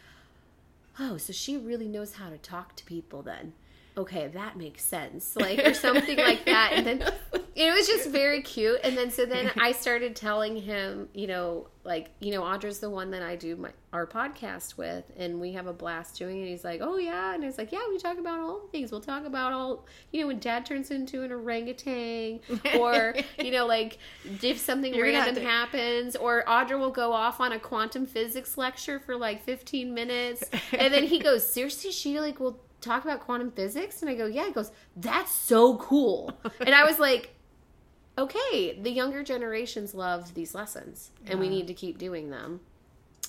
oh, 1.00 1.18
so 1.18 1.32
she 1.32 1.56
really 1.56 1.88
knows 1.88 2.14
how 2.14 2.30
to 2.30 2.38
talk 2.38 2.76
to 2.78 2.86
people 2.86 3.22
then. 3.22 3.54
Okay, 4.00 4.28
that 4.30 4.58
makes 4.58 4.84
sense. 4.84 5.36
Like, 5.40 5.60
or 5.60 5.74
something 5.74 6.18
like 6.18 6.46
that. 6.46 6.72
And 6.74 6.86
then 6.86 7.02
it 7.56 7.74
was 7.74 7.88
just 7.88 8.10
very 8.10 8.42
cute. 8.42 8.80
And 8.84 8.98
then, 8.98 9.10
so 9.10 9.26
then 9.26 9.52
I 9.60 9.72
started 9.74 10.16
telling 10.16 10.56
him, 10.58 11.10
you 11.14 11.28
know, 11.28 11.68
like, 11.84 12.10
you 12.20 12.32
know, 12.32 12.42
Audra's 12.42 12.80
the 12.80 12.90
one 12.90 13.12
that 13.12 13.22
I 13.24 13.36
do 13.36 13.56
my, 13.56 13.70
our 13.94 14.06
podcast 14.06 14.78
with, 14.78 15.12
and 15.18 15.40
we 15.40 15.54
have 15.54 15.66
a 15.66 15.74
blast 15.74 16.18
doing 16.18 16.42
it. 16.42 16.48
He's 16.48 16.64
like, 16.64 16.82
oh, 16.84 16.98
yeah. 16.98 17.34
And 17.34 17.44
it's 17.44 17.58
like, 17.58 17.72
yeah, 17.72 17.80
we 17.90 17.98
talk 17.98 18.18
about 18.20 18.40
all 18.40 18.68
things. 18.72 18.92
We'll 18.92 19.02
talk 19.02 19.26
about 19.26 19.54
all, 19.54 19.86
you 20.12 20.22
know, 20.22 20.28
when 20.28 20.40
dad 20.40 20.66
turns 20.66 20.92
into 20.92 21.24
an 21.24 21.32
orangutan, 21.32 22.42
or, 22.78 23.16
you 23.40 23.52
know, 23.52 23.66
like 23.66 23.98
if 24.44 24.60
something 24.60 24.94
You're 24.94 25.08
random 25.08 25.36
to- 25.36 25.42
happens, 25.42 26.16
or 26.16 26.44
Audra 26.48 26.78
will 26.80 26.92
go 26.92 27.12
off 27.14 27.40
on 27.40 27.54
a 27.54 27.60
quantum 27.60 28.06
physics 28.06 28.58
lecture 28.58 29.00
for 29.00 29.16
like 29.16 29.44
15 29.44 29.94
minutes. 29.94 30.44
And 30.78 30.94
then 30.94 31.06
he 31.06 31.20
goes, 31.20 31.50
seriously, 31.52 31.92
she 31.92 32.20
like 32.20 32.40
will 32.40 32.60
talk 32.82 33.04
about 33.04 33.22
quantum 33.22 33.52
physics? 33.52 34.02
And 34.02 34.10
I 34.10 34.16
go, 34.16 34.26
yeah. 34.26 34.46
He 34.48 34.52
goes, 34.52 34.72
that's 34.96 35.34
so 35.34 35.78
cool. 35.78 36.40
And 36.60 36.76
I 36.76 36.84
was 36.84 37.00
like, 37.00 37.36
okay, 38.18 38.78
the 38.80 38.92
younger 38.92 39.24
generations 39.24 39.94
love 39.94 40.34
these 40.34 40.54
lessons, 40.54 41.12
and 41.26 41.40
we 41.40 41.48
need 41.50 41.68
to 41.68 41.74
keep 41.74 41.98
doing 41.98 42.30
them. 42.30 42.60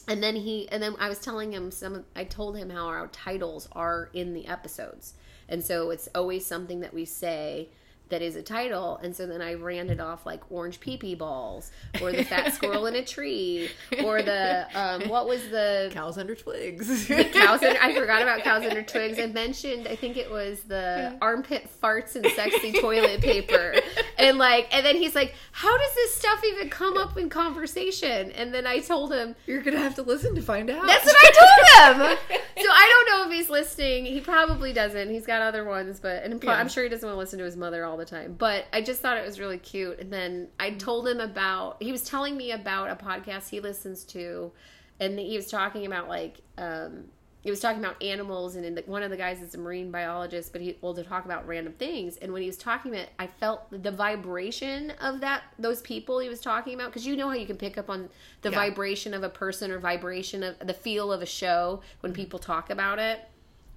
And 0.08 0.22
then 0.22 0.34
he, 0.34 0.68
and 0.70 0.82
then 0.82 0.96
I 0.98 1.08
was 1.08 1.20
telling 1.20 1.52
him 1.52 1.70
some. 1.70 2.04
I 2.16 2.24
told 2.24 2.56
him 2.56 2.70
how 2.70 2.86
our 2.86 3.06
titles 3.08 3.68
are 3.72 4.10
in 4.12 4.34
the 4.34 4.46
episodes, 4.48 5.14
and 5.48 5.64
so 5.64 5.90
it's 5.90 6.08
always 6.14 6.44
something 6.44 6.80
that 6.80 6.92
we 6.92 7.04
say 7.04 7.68
that 8.10 8.22
is 8.22 8.36
a 8.36 8.42
title. 8.42 8.98
And 9.02 9.14
so 9.14 9.26
then 9.26 9.40
I 9.40 9.54
ran 9.54 9.90
it 9.90 10.00
off 10.00 10.26
like 10.26 10.42
orange 10.50 10.80
pee 10.80 10.96
pee 10.96 11.14
balls, 11.14 11.70
or 12.02 12.12
the 12.12 12.24
fat 12.24 12.52
squirrel 12.54 12.86
in 12.86 12.96
a 12.96 13.04
tree, 13.04 13.70
or 14.04 14.22
the 14.22 14.66
um, 14.74 15.08
what 15.08 15.26
was 15.26 15.48
the 15.48 15.90
Cows 15.92 16.18
under 16.18 16.34
twigs. 16.34 17.06
cows 17.06 17.62
under, 17.62 17.80
I 17.80 17.94
forgot 17.94 18.22
about 18.22 18.42
cows 18.42 18.64
under 18.64 18.82
twigs. 18.82 19.18
I 19.18 19.26
mentioned 19.26 19.88
I 19.88 19.96
think 19.96 20.16
it 20.16 20.30
was 20.30 20.60
the 20.62 21.16
armpit 21.20 21.68
farts 21.82 22.16
and 22.16 22.26
sexy 22.34 22.72
toilet 22.72 23.20
paper. 23.20 23.74
And 24.20 24.38
like 24.38 24.68
and 24.74 24.84
then 24.84 24.96
he's 24.96 25.14
like, 25.14 25.34
How 25.52 25.76
does 25.76 25.94
this 25.94 26.14
stuff 26.14 26.42
even 26.44 26.68
come 26.70 26.96
up 26.96 27.16
in 27.16 27.28
conversation? 27.28 28.30
And 28.32 28.52
then 28.54 28.66
I 28.66 28.80
told 28.80 29.12
him 29.12 29.34
You're 29.46 29.62
gonna 29.62 29.78
have 29.78 29.94
to 29.96 30.02
listen 30.02 30.34
to 30.34 30.42
find 30.42 30.70
out. 30.70 30.86
that's 30.86 31.04
what 31.06 31.16
I 31.16 31.96
told 31.96 32.10
him. 32.10 32.18
So 32.60 32.66
I 32.68 33.04
don't 33.06 33.18
know 33.18 33.30
if 33.30 33.38
he's 33.38 33.48
listening. 33.48 34.04
He 34.04 34.20
probably 34.20 34.74
doesn't. 34.74 35.08
He's 35.08 35.24
got 35.24 35.40
other 35.40 35.64
ones, 35.64 35.98
but 35.98 36.22
and 36.24 36.42
Yeah. 36.44 36.52
I'm 36.52 36.68
sure 36.68 36.82
he 36.82 36.90
doesn't 36.90 37.06
want 37.06 37.14
to 37.14 37.18
listen 37.18 37.38
to 37.38 37.44
his 37.46 37.56
mother 37.56 37.86
all 37.86 37.96
the 37.96 38.04
time. 38.04 38.34
But 38.38 38.66
I 38.70 38.82
just 38.82 39.00
thought 39.00 39.16
it 39.16 39.24
was 39.24 39.40
really 39.40 39.56
cute. 39.56 39.98
And 39.98 40.12
then 40.12 40.48
I 40.58 40.72
told 40.72 41.08
him 41.08 41.20
about. 41.20 41.82
He 41.82 41.90
was 41.90 42.02
telling 42.02 42.36
me 42.36 42.52
about 42.52 42.90
a 42.90 42.96
podcast 43.02 43.48
he 43.48 43.60
listens 43.60 44.04
to, 44.06 44.52
and 44.98 45.18
he 45.18 45.36
was 45.36 45.46
talking 45.46 45.86
about 45.86 46.08
like. 46.08 46.40
um 46.58 47.04
he 47.42 47.50
was 47.50 47.60
talking 47.60 47.78
about 47.82 48.02
animals, 48.02 48.54
and 48.54 48.66
in 48.66 48.74
the, 48.74 48.82
one 48.82 49.02
of 49.02 49.10
the 49.10 49.16
guys 49.16 49.40
is 49.40 49.54
a 49.54 49.58
marine 49.58 49.90
biologist, 49.90 50.52
but 50.52 50.60
he 50.60 50.76
will 50.82 50.94
to 50.94 51.02
talk 51.02 51.24
about 51.24 51.46
random 51.46 51.72
things. 51.72 52.18
And 52.18 52.32
when 52.32 52.42
he 52.42 52.46
was 52.46 52.58
talking 52.58 52.92
about, 52.92 53.04
it, 53.04 53.10
I 53.18 53.28
felt 53.28 53.62
the 53.82 53.90
vibration 53.90 54.90
of 55.00 55.20
that 55.20 55.42
those 55.58 55.80
people 55.80 56.18
he 56.18 56.28
was 56.28 56.40
talking 56.40 56.74
about 56.74 56.88
because 56.88 57.06
you 57.06 57.16
know 57.16 57.28
how 57.28 57.34
you 57.34 57.46
can 57.46 57.56
pick 57.56 57.78
up 57.78 57.88
on 57.88 58.10
the 58.42 58.50
Yeah. 58.50 58.56
vibration 58.56 59.14
of 59.14 59.22
a 59.22 59.28
person 59.30 59.70
or 59.70 59.78
vibration 59.78 60.42
of 60.42 60.58
the 60.58 60.74
feel 60.74 61.12
of 61.12 61.22
a 61.22 61.26
show 61.26 61.80
when 62.00 62.12
people 62.12 62.38
talk 62.38 62.68
about 62.68 62.98
it 62.98 63.20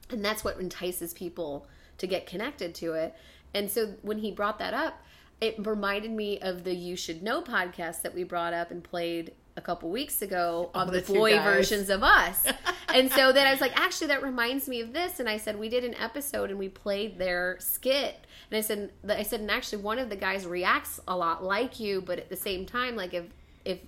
and 0.09 0.23
that's 0.23 0.43
what 0.43 0.59
entices 0.59 1.13
people 1.13 1.65
to 1.97 2.07
get 2.07 2.25
connected 2.25 2.75
to 2.75 2.93
it 2.93 3.13
and 3.53 3.69
so 3.71 3.93
when 4.01 4.17
he 4.19 4.31
brought 4.31 4.59
that 4.59 4.73
up 4.73 5.01
it 5.41 5.55
reminded 5.65 6.11
me 6.11 6.39
of 6.39 6.63
the 6.63 6.73
you 6.73 6.95
should 6.95 7.21
know 7.23 7.41
podcast 7.41 8.01
that 8.01 8.13
we 8.15 8.23
brought 8.23 8.53
up 8.53 8.71
and 8.71 8.83
played 8.83 9.33
a 9.55 9.61
couple 9.61 9.89
weeks 9.89 10.21
ago 10.21 10.71
of 10.73 10.91
the 10.91 11.01
the 11.01 11.13
boy 11.13 11.39
versions 11.39 11.89
of 11.89 12.03
us. 12.03 12.45
And 12.93 13.11
so 13.11 13.31
then 13.31 13.47
i 13.47 13.51
was 13.51 13.59
like 13.59 13.79
actually 13.79 14.07
that 14.07 14.21
reminds 14.21 14.67
me 14.67 14.79
of 14.81 14.93
this. 14.93 15.19
And 15.19 15.27
i 15.27 15.37
said 15.37 15.57
we 15.57 15.67
did 15.67 15.83
an 15.83 15.95
episode 15.95 16.51
and 16.51 16.59
we 16.59 16.69
played 16.69 17.17
their 17.17 17.57
skit. 17.59 18.27
And 18.51 18.57
i 18.57 18.61
said 18.61 18.91
i 19.09 19.23
said 19.23 19.39
and 19.39 19.49
actually 19.49 19.81
one 19.81 19.97
of 19.97 20.09
the 20.09 20.15
guys 20.15 20.45
reacts 20.45 20.99
a 21.07 21.15
lot 21.17 21.43
like 21.43 21.79
you 21.79 22.01
but 22.01 22.19
at 22.19 22.29
the 22.29 22.35
same 22.35 22.65
time 22.67 22.95
like 22.95 23.13
if 23.15 23.25
if 23.65 23.79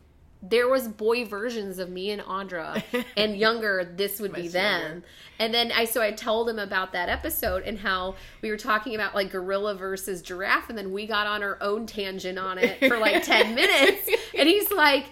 there 0.42 0.68
was 0.68 0.88
boy 0.88 1.26
versions 1.26 1.80
of 1.80 1.90
me 1.90 2.12
and 2.12 2.22
Audra 2.22 2.84
and 3.18 3.36
younger 3.38 3.84
this 3.96 4.20
would 4.20 4.34
be 4.34 4.48
them. 4.48 4.82
younger. 4.82 5.04
and 5.40 5.54
then 5.54 5.72
I 5.72 5.86
so 5.86 6.02
I 6.02 6.12
told 6.12 6.50
him 6.50 6.60
about 6.60 6.94
that 6.94 7.10
episode 7.10 7.64
and 7.64 7.78
how 7.80 8.16
we 8.42 8.50
were 8.50 8.58
talking 8.58 8.96
about 8.96 9.14
like 9.16 9.32
gorilla 9.32 9.76
versus 9.76 10.22
giraffe 10.22 10.70
and 10.70 10.78
then 10.78 10.92
we 10.92 11.06
got 11.08 11.28
on 11.28 11.44
our 11.44 11.58
own 11.62 11.86
tangent 11.86 12.38
on 12.40 12.58
it 12.58 12.80
for 12.88 12.98
like 12.98 13.24
10 13.24 13.54
minutes. 13.62 14.10
And 14.38 14.48
he's 14.50 14.72
like 14.72 15.06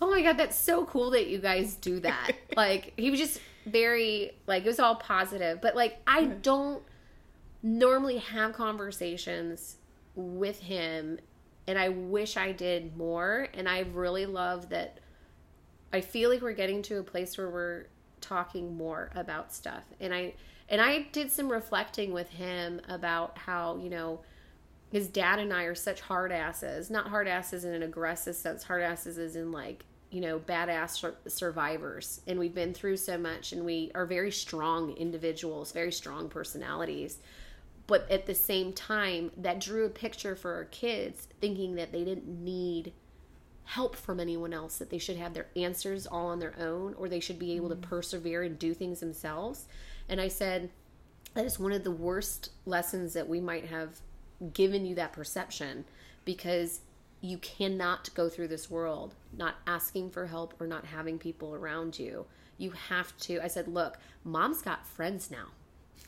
oh 0.00 0.10
my 0.10 0.22
god 0.22 0.36
that's 0.36 0.56
so 0.56 0.84
cool 0.84 1.10
that 1.10 1.28
you 1.28 1.38
guys 1.38 1.74
do 1.74 2.00
that 2.00 2.32
like 2.56 2.92
he 2.96 3.10
was 3.10 3.20
just 3.20 3.40
very 3.66 4.32
like 4.46 4.64
it 4.64 4.68
was 4.68 4.80
all 4.80 4.96
positive 4.96 5.60
but 5.60 5.76
like 5.76 5.98
I 6.06 6.24
don't 6.24 6.82
normally 7.62 8.18
have 8.18 8.54
conversations 8.54 9.76
with 10.14 10.60
him 10.60 11.18
and 11.66 11.78
I 11.78 11.90
wish 11.90 12.36
I 12.36 12.52
did 12.52 12.96
more 12.96 13.48
and 13.54 13.68
I 13.68 13.80
really 13.80 14.26
love 14.26 14.70
that 14.70 14.98
I 15.92 16.00
feel 16.00 16.30
like 16.30 16.40
we're 16.40 16.52
getting 16.52 16.82
to 16.82 16.98
a 16.98 17.02
place 17.02 17.36
where 17.36 17.50
we're 17.50 17.86
talking 18.20 18.76
more 18.76 19.10
about 19.14 19.52
stuff. 19.52 19.82
And 20.00 20.14
I 20.14 20.34
and 20.68 20.80
I 20.80 21.06
did 21.12 21.32
some 21.32 21.50
reflecting 21.50 22.12
with 22.12 22.30
him 22.30 22.80
about 22.88 23.36
how, 23.38 23.76
you 23.76 23.90
know, 23.90 24.20
his 24.92 25.08
dad 25.08 25.40
and 25.40 25.52
I 25.52 25.64
are 25.64 25.74
such 25.74 26.00
hard 26.00 26.30
asses. 26.30 26.90
Not 26.90 27.08
hard 27.08 27.26
asses 27.26 27.64
in 27.64 27.74
an 27.74 27.82
aggressive 27.82 28.36
sense, 28.36 28.62
hard 28.62 28.82
asses 28.82 29.18
as 29.18 29.34
in 29.34 29.50
like, 29.50 29.84
you 30.10 30.20
know, 30.20 30.38
badass 30.38 31.12
survivors. 31.28 32.20
And 32.26 32.38
we've 32.38 32.54
been 32.54 32.74
through 32.74 32.96
so 32.96 33.16
much 33.16 33.52
and 33.52 33.64
we 33.64 33.92
are 33.94 34.06
very 34.06 34.32
strong 34.32 34.92
individuals, 34.92 35.72
very 35.72 35.92
strong 35.92 36.28
personalities. 36.28 37.18
But 37.86 38.10
at 38.10 38.26
the 38.26 38.34
same 38.34 38.72
time, 38.72 39.30
that 39.36 39.60
drew 39.60 39.84
a 39.84 39.90
picture 39.90 40.36
for 40.36 40.54
our 40.54 40.64
kids 40.64 41.28
thinking 41.40 41.76
that 41.76 41.92
they 41.92 42.04
didn't 42.04 42.28
need 42.28 42.92
help 43.70 43.94
from 43.94 44.18
anyone 44.18 44.52
else 44.52 44.78
that 44.78 44.90
they 44.90 44.98
should 44.98 45.16
have 45.16 45.32
their 45.32 45.46
answers 45.54 46.04
all 46.04 46.26
on 46.26 46.40
their 46.40 46.54
own 46.58 46.92
or 46.94 47.08
they 47.08 47.20
should 47.20 47.38
be 47.38 47.54
able 47.54 47.68
to 47.68 47.76
mm-hmm. 47.76 47.88
persevere 47.88 48.42
and 48.42 48.58
do 48.58 48.74
things 48.74 48.98
themselves 48.98 49.66
and 50.08 50.20
i 50.20 50.26
said 50.26 50.68
that 51.34 51.44
is 51.44 51.56
one 51.56 51.70
of 51.70 51.84
the 51.84 51.90
worst 51.90 52.50
lessons 52.66 53.12
that 53.12 53.28
we 53.28 53.40
might 53.40 53.66
have 53.66 54.00
given 54.52 54.84
you 54.84 54.96
that 54.96 55.12
perception 55.12 55.84
because 56.24 56.80
you 57.20 57.38
cannot 57.38 58.12
go 58.14 58.28
through 58.28 58.48
this 58.48 58.68
world 58.68 59.14
not 59.36 59.56
asking 59.66 60.10
for 60.10 60.26
help 60.26 60.54
or 60.60 60.66
not 60.66 60.84
having 60.86 61.18
people 61.18 61.54
around 61.54 61.98
you 61.98 62.26
you 62.58 62.70
have 62.70 63.16
to 63.18 63.40
i 63.42 63.46
said 63.46 63.68
look 63.68 63.98
mom's 64.24 64.62
got 64.62 64.86
friends 64.86 65.30
now 65.30 65.46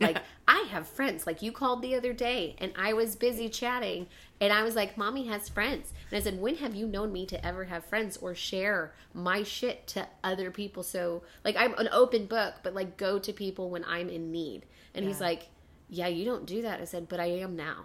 like 0.01 0.19
I 0.49 0.67
have 0.71 0.89
friends. 0.89 1.27
Like 1.27 1.43
you 1.43 1.53
called 1.53 1.83
the 1.83 1.95
other 1.95 2.13
day 2.13 2.57
and 2.59 2.73
I 2.77 2.93
was 2.93 3.15
busy 3.15 3.49
chatting 3.49 4.07
and 4.41 4.53
I 4.53 4.63
was 4.65 4.75
like, 4.75 4.99
Mommy 4.99 5.27
has 5.29 5.49
friends. 5.49 5.93
And 6.11 6.19
I 6.19 6.23
said, 6.23 6.41
When 6.41 6.57
have 6.57 6.75
you 6.75 6.87
known 6.87 7.13
me 7.13 7.27
to 7.27 7.47
ever 7.47 7.65
have 7.65 7.85
friends 7.85 8.17
or 8.17 8.35
share 8.35 8.95
my 9.15 9.43
shit 9.43 9.87
to 9.89 10.09
other 10.25 10.51
people? 10.51 10.83
So 10.83 11.23
like 11.45 11.57
I'm 11.57 11.75
an 11.75 11.89
open 11.93 12.27
book, 12.27 12.55
but 12.63 12.75
like 12.75 12.97
go 12.97 13.19
to 13.19 13.33
people 13.33 13.71
when 13.71 13.85
I'm 13.85 14.09
in 14.09 14.33
need. 14.33 14.67
And 14.95 15.05
he's 15.05 15.21
Yeah. 15.21 15.27
like, 15.27 15.49
Yeah, 15.89 16.09
you 16.09 16.25
don't 16.25 16.47
do 16.47 16.63
that. 16.63 16.81
I 16.81 16.85
said, 16.85 17.09
But 17.09 17.21
I 17.21 17.27
am 17.27 17.55
now. 17.55 17.85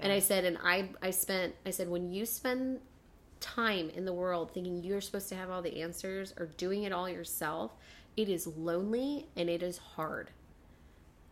And 0.00 0.12
I 0.12 0.20
said, 0.20 0.44
and 0.44 0.56
I 0.62 0.90
I 1.02 1.10
spent 1.10 1.56
I 1.66 1.70
said, 1.70 1.88
when 1.88 2.12
you 2.12 2.24
spend 2.24 2.80
time 3.40 3.90
in 3.90 4.04
the 4.04 4.12
world 4.12 4.52
thinking 4.52 4.82
you're 4.82 5.00
supposed 5.00 5.28
to 5.30 5.34
have 5.34 5.50
all 5.50 5.62
the 5.62 5.82
answers 5.82 6.32
or 6.38 6.46
doing 6.46 6.84
it 6.84 6.92
all 6.92 7.08
yourself, 7.08 7.72
it 8.16 8.28
is 8.28 8.46
lonely 8.46 9.26
and 9.36 9.48
it 9.48 9.62
is 9.62 9.78
hard. 9.78 10.30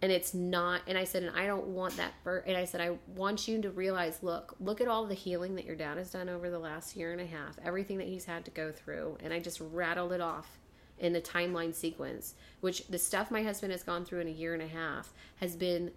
And 0.00 0.12
it's 0.12 0.32
not 0.32 0.82
and 0.86 0.96
i 0.96 1.02
said 1.02 1.24
and 1.24 1.36
i 1.36 1.44
don't 1.44 1.66
want 1.66 1.96
that 1.96 2.12
for 2.22 2.38
and 2.46 2.56
i 2.56 2.64
said 2.64 2.80
i 2.80 2.96
want 3.16 3.48
you 3.48 3.60
to 3.60 3.70
realize 3.72 4.22
look 4.22 4.54
look 4.60 4.80
at 4.80 4.86
all 4.86 5.04
the 5.06 5.14
healing 5.14 5.56
that 5.56 5.64
your 5.64 5.74
dad 5.74 5.98
has 5.98 6.12
done 6.12 6.28
over 6.28 6.50
the 6.50 6.58
last 6.60 6.94
year 6.94 7.10
and 7.10 7.20
a 7.20 7.26
half 7.26 7.58
everything 7.64 7.98
that 7.98 8.06
he's 8.06 8.24
had 8.24 8.44
to 8.44 8.52
go 8.52 8.70
through. 8.70 9.18
And 9.24 9.32
i 9.32 9.40
just 9.40 9.60
rattled 9.60 10.12
it 10.12 10.20
off 10.20 10.58
in 11.00 11.12
the 11.12 11.20
timeline 11.20 11.74
sequence 11.74 12.34
which 12.60 12.86
the 12.86 12.98
stuff 12.98 13.28
my 13.32 13.42
husband 13.42 13.72
has 13.72 13.82
gone 13.82 14.04
through 14.04 14.20
in 14.20 14.28
a 14.28 14.30
year 14.30 14.54
and 14.54 14.62
a 14.62 14.68
half 14.68 15.12
has 15.40 15.56
been 15.56 15.90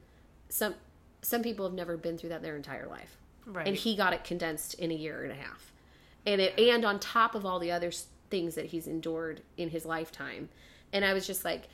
some 0.49 0.73
some 1.21 1.43
people 1.43 1.63
have 1.65 1.75
never 1.75 1.95
been 1.95 2.17
through 2.17 2.29
that 2.29 2.41
their 2.41 2.55
entire 2.55 2.87
life. 2.87 3.17
Right. 3.45 3.67
and 3.67 3.75
he 3.75 3.95
got 3.95 4.13
it 4.13 4.23
condensed 4.23 4.75
in 4.75 4.91
a 4.91 4.95
year 4.95 5.23
and 5.23 5.31
a 5.31 5.35
half 5.35 5.70
and 6.25 6.41
it 6.41 6.57
and 6.59 6.85
on 6.85 6.99
top 6.99 7.35
of 7.35 7.45
all 7.45 7.59
the 7.59 7.71
other 7.71 7.91
things 8.29 8.55
that 8.55 8.65
he's 8.65 8.87
endured 8.87 9.41
in 9.57 9.69
his 9.69 9.85
lifetime. 9.85 10.49
And 10.93 11.05
i 11.05 11.13
was 11.13 11.25
just 11.27 11.45
like 11.45 11.67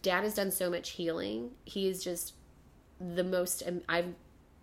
dad 0.00 0.24
has 0.24 0.34
done 0.34 0.50
so 0.50 0.70
much 0.70 0.90
healing. 0.90 1.50
He 1.64 1.88
is 1.88 2.02
just 2.02 2.34
the 3.00 3.24
most 3.24 3.62
i've 3.88 4.14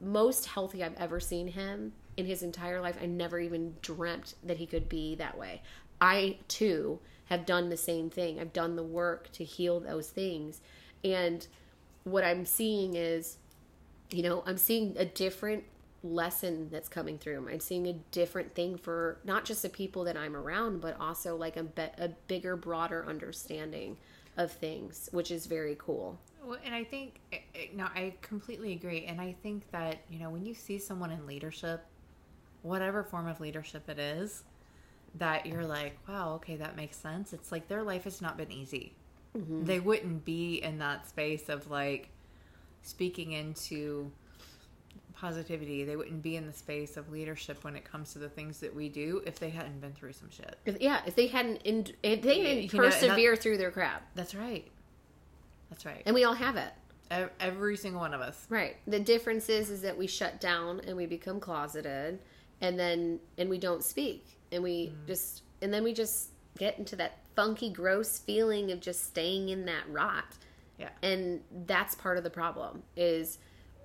most 0.02 0.46
healthy 0.46 0.82
i've 0.82 0.96
ever 0.98 1.20
seen 1.20 1.48
him 1.48 1.94
in 2.18 2.26
his 2.26 2.44
entire 2.44 2.82
life. 2.82 2.98
I 3.02 3.06
never 3.06 3.40
even 3.40 3.76
dreamt 3.82 4.36
that 4.44 4.58
he 4.58 4.66
could 4.66 4.90
be 4.90 5.16
that 5.16 5.38
way. 5.38 5.62
I 6.02 6.38
too 6.48 7.00
have 7.26 7.46
done 7.46 7.70
the 7.70 7.78
same 7.78 8.10
thing. 8.10 8.40
I've 8.40 8.54
done 8.54 8.76
the 8.76 8.84
work 8.84 9.32
to 9.34 9.44
heal 9.44 9.80
those 9.80 10.10
things. 10.10 10.62
And 11.04 11.46
what 12.04 12.24
i'm 12.24 12.46
seeing 12.46 12.96
is 12.96 13.38
you 14.12 14.24
know 14.24 14.44
i'm 14.46 14.58
seeing 14.58 14.96
a 14.98 15.06
different 15.06 15.64
lesson 16.04 16.70
that's 16.72 16.88
coming 16.90 17.18
through 17.18 17.48
i'm 17.52 17.60
seeing 17.60 17.88
a 17.88 17.94
different 18.12 18.54
thing 18.56 18.78
for 18.78 19.18
not 19.26 19.44
just 19.46 19.62
the 19.62 19.70
people 19.70 20.04
that 20.06 20.16
i'm 20.16 20.36
around 20.36 20.80
but 20.80 20.98
also 21.00 21.36
like 21.36 21.58
a, 21.58 21.64
be- 21.64 21.82
a 21.98 22.08
bigger 22.28 22.56
broader 22.56 23.06
understanding 23.08 23.98
of 24.38 24.52
things 24.52 25.10
which 25.12 25.30
is 25.32 25.46
very 25.46 25.76
cool 25.78 26.18
Well, 26.44 26.58
and 26.64 26.74
I 26.74 26.86
think 26.86 27.20
eh, 27.34 27.40
eh, 27.54 27.66
no, 27.76 27.86
I 27.94 28.14
completely 28.22 28.72
agree. 28.72 29.04
And 29.06 29.20
I 29.20 29.36
think 29.44 29.70
that 29.72 29.98
you 30.10 30.20
know 30.20 30.30
when 30.30 30.46
you 30.46 30.54
see 30.54 30.80
someone 30.80 31.12
in 31.12 31.28
leadership, 31.28 31.84
whatever 32.62 33.04
form 33.04 33.28
of 33.28 33.42
leadership 33.42 33.90
it 33.90 34.00
is, 34.00 34.44
that 35.16 35.46
you're 35.46 35.66
like, 35.66 35.98
wow, 36.08 36.36
okay, 36.36 36.56
that 36.56 36.78
makes 36.78 36.96
sense. 36.96 37.34
It's 37.34 37.52
like 37.52 37.68
their 37.68 37.84
life 37.84 38.06
has 38.06 38.22
not 38.22 38.38
been 38.38 38.52
easy. 38.52 38.94
They 39.66 39.80
wouldn't 39.82 40.24
be 40.26 40.56
in 40.64 40.80
that 40.80 41.08
space 41.10 41.50
of 41.50 41.70
like 41.70 42.10
speaking 42.82 43.34
into 43.34 44.12
positivity. 45.20 45.84
They 45.84 45.96
wouldn't 45.96 46.22
be 46.22 46.36
in 46.36 46.48
the 46.48 46.54
space 46.54 46.98
of 46.98 47.12
leadership 47.12 47.64
when 47.64 47.76
it 47.76 47.84
comes 47.84 48.14
to 48.14 48.20
the 48.20 48.30
things 48.30 48.60
that 48.60 48.74
we 48.74 48.90
do 48.90 49.22
if 49.26 49.40
they 49.40 49.50
hadn't 49.50 49.82
been 49.82 49.94
through 49.94 50.14
some 50.14 50.30
shit. 50.30 50.58
if, 50.66 50.80
yeah 50.80 51.02
if 51.06 51.16
they 51.16 51.28
hadn't 51.28 51.62
in, 51.64 51.86
if 52.04 52.22
they 52.22 52.42
didn't 52.42 52.74
You 52.74 52.80
know, 52.80 52.90
that- 52.90 53.00
persevere 53.00 53.36
through 53.36 53.58
their 53.58 53.72
crap 53.72 54.04
That's 54.16 54.34
right. 54.34 54.70
That's 55.70 55.86
right. 55.86 56.02
and 56.06 56.16
we 56.16 56.24
all 56.24 56.34
have 56.34 56.56
it 56.56 56.72
Every 57.40 57.76
single 57.76 58.02
one 58.02 58.14
of 58.14 58.22
us. 58.22 58.46
Right. 58.50 58.78
The 58.86 59.00
difference 59.00 59.50
is 59.50 59.72
is 59.72 59.82
that 59.82 59.98
we 59.98 60.06
shut 60.06 60.40
down 60.40 60.80
and 60.86 60.96
we 60.96 61.08
become 61.08 61.40
closeted 61.40 62.20
and 62.62 62.78
then 62.80 63.20
and 63.40 63.50
we 63.50 63.58
don't 63.58 63.84
speak 63.84 64.26
and 64.52 64.62
we 64.62 64.88
mm. 64.88 65.08
just 65.08 65.42
and 65.64 65.74
then 65.74 65.84
we 65.84 65.92
just 65.92 66.30
get 66.60 66.78
into 66.78 66.96
that 66.98 67.18
funky 67.36 67.72
gross 67.72 68.20
feeling 68.20 68.72
of 68.72 68.80
just 68.80 69.06
staying 69.06 69.50
in 69.50 69.66
that 69.66 69.84
rot. 69.90 70.38
Yeah. 70.78 70.90
And 71.02 71.42
that's 71.66 71.96
part 71.96 72.18
of 72.18 72.24
the 72.24 72.30
problem 72.30 72.84
is 72.96 73.40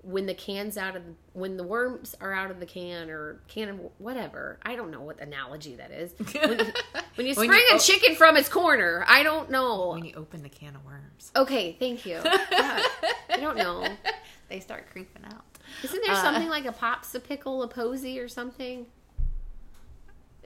when 0.04 0.26
the 0.26 0.34
can's 0.34 0.76
out 0.76 0.96
of 0.96 1.02
when 1.32 1.56
the 1.56 1.64
worms 1.64 2.14
are 2.20 2.32
out 2.32 2.50
of 2.50 2.60
the 2.60 2.66
can 2.66 3.08
or 3.10 3.40
can 3.48 3.68
of 3.68 3.80
whatever. 3.98 4.58
I 4.62 4.76
don't 4.76 4.90
know 4.90 5.00
what 5.00 5.18
analogy 5.20 5.76
that 5.76 5.90
is. 5.90 6.12
When, 6.18 6.58
when 7.16 7.26
you 7.26 7.34
When 7.34 7.48
spring 7.48 7.64
you- 7.70 7.76
a 7.76 7.78
chicken 7.80 8.14
from 8.14 8.36
its 8.36 8.48
corner, 8.48 9.04
I 9.08 9.22
don't 9.22 9.50
know. 9.50 9.90
When 9.94 10.04
you 10.04 10.14
open 10.14 10.42
the 10.42 10.48
can 10.48 10.76
of 10.76 10.84
worms, 10.84 11.30
Okay, 11.34 11.76
thank 11.78 12.04
you. 12.06 12.20
I 12.24 13.38
don't 13.40 13.56
know. 13.56 13.86
they 14.48 14.60
start 14.60 14.90
creeping 14.92 15.24
out. 15.24 15.44
Isn't 15.82 16.02
there 16.04 16.14
Uh, 16.14 16.22
something 16.22 16.48
like 16.48 16.66
a 16.66 16.72
popsicle, 16.72 17.64
a 17.64 17.68
posy, 17.68 18.20
or 18.20 18.28
something? 18.28 18.86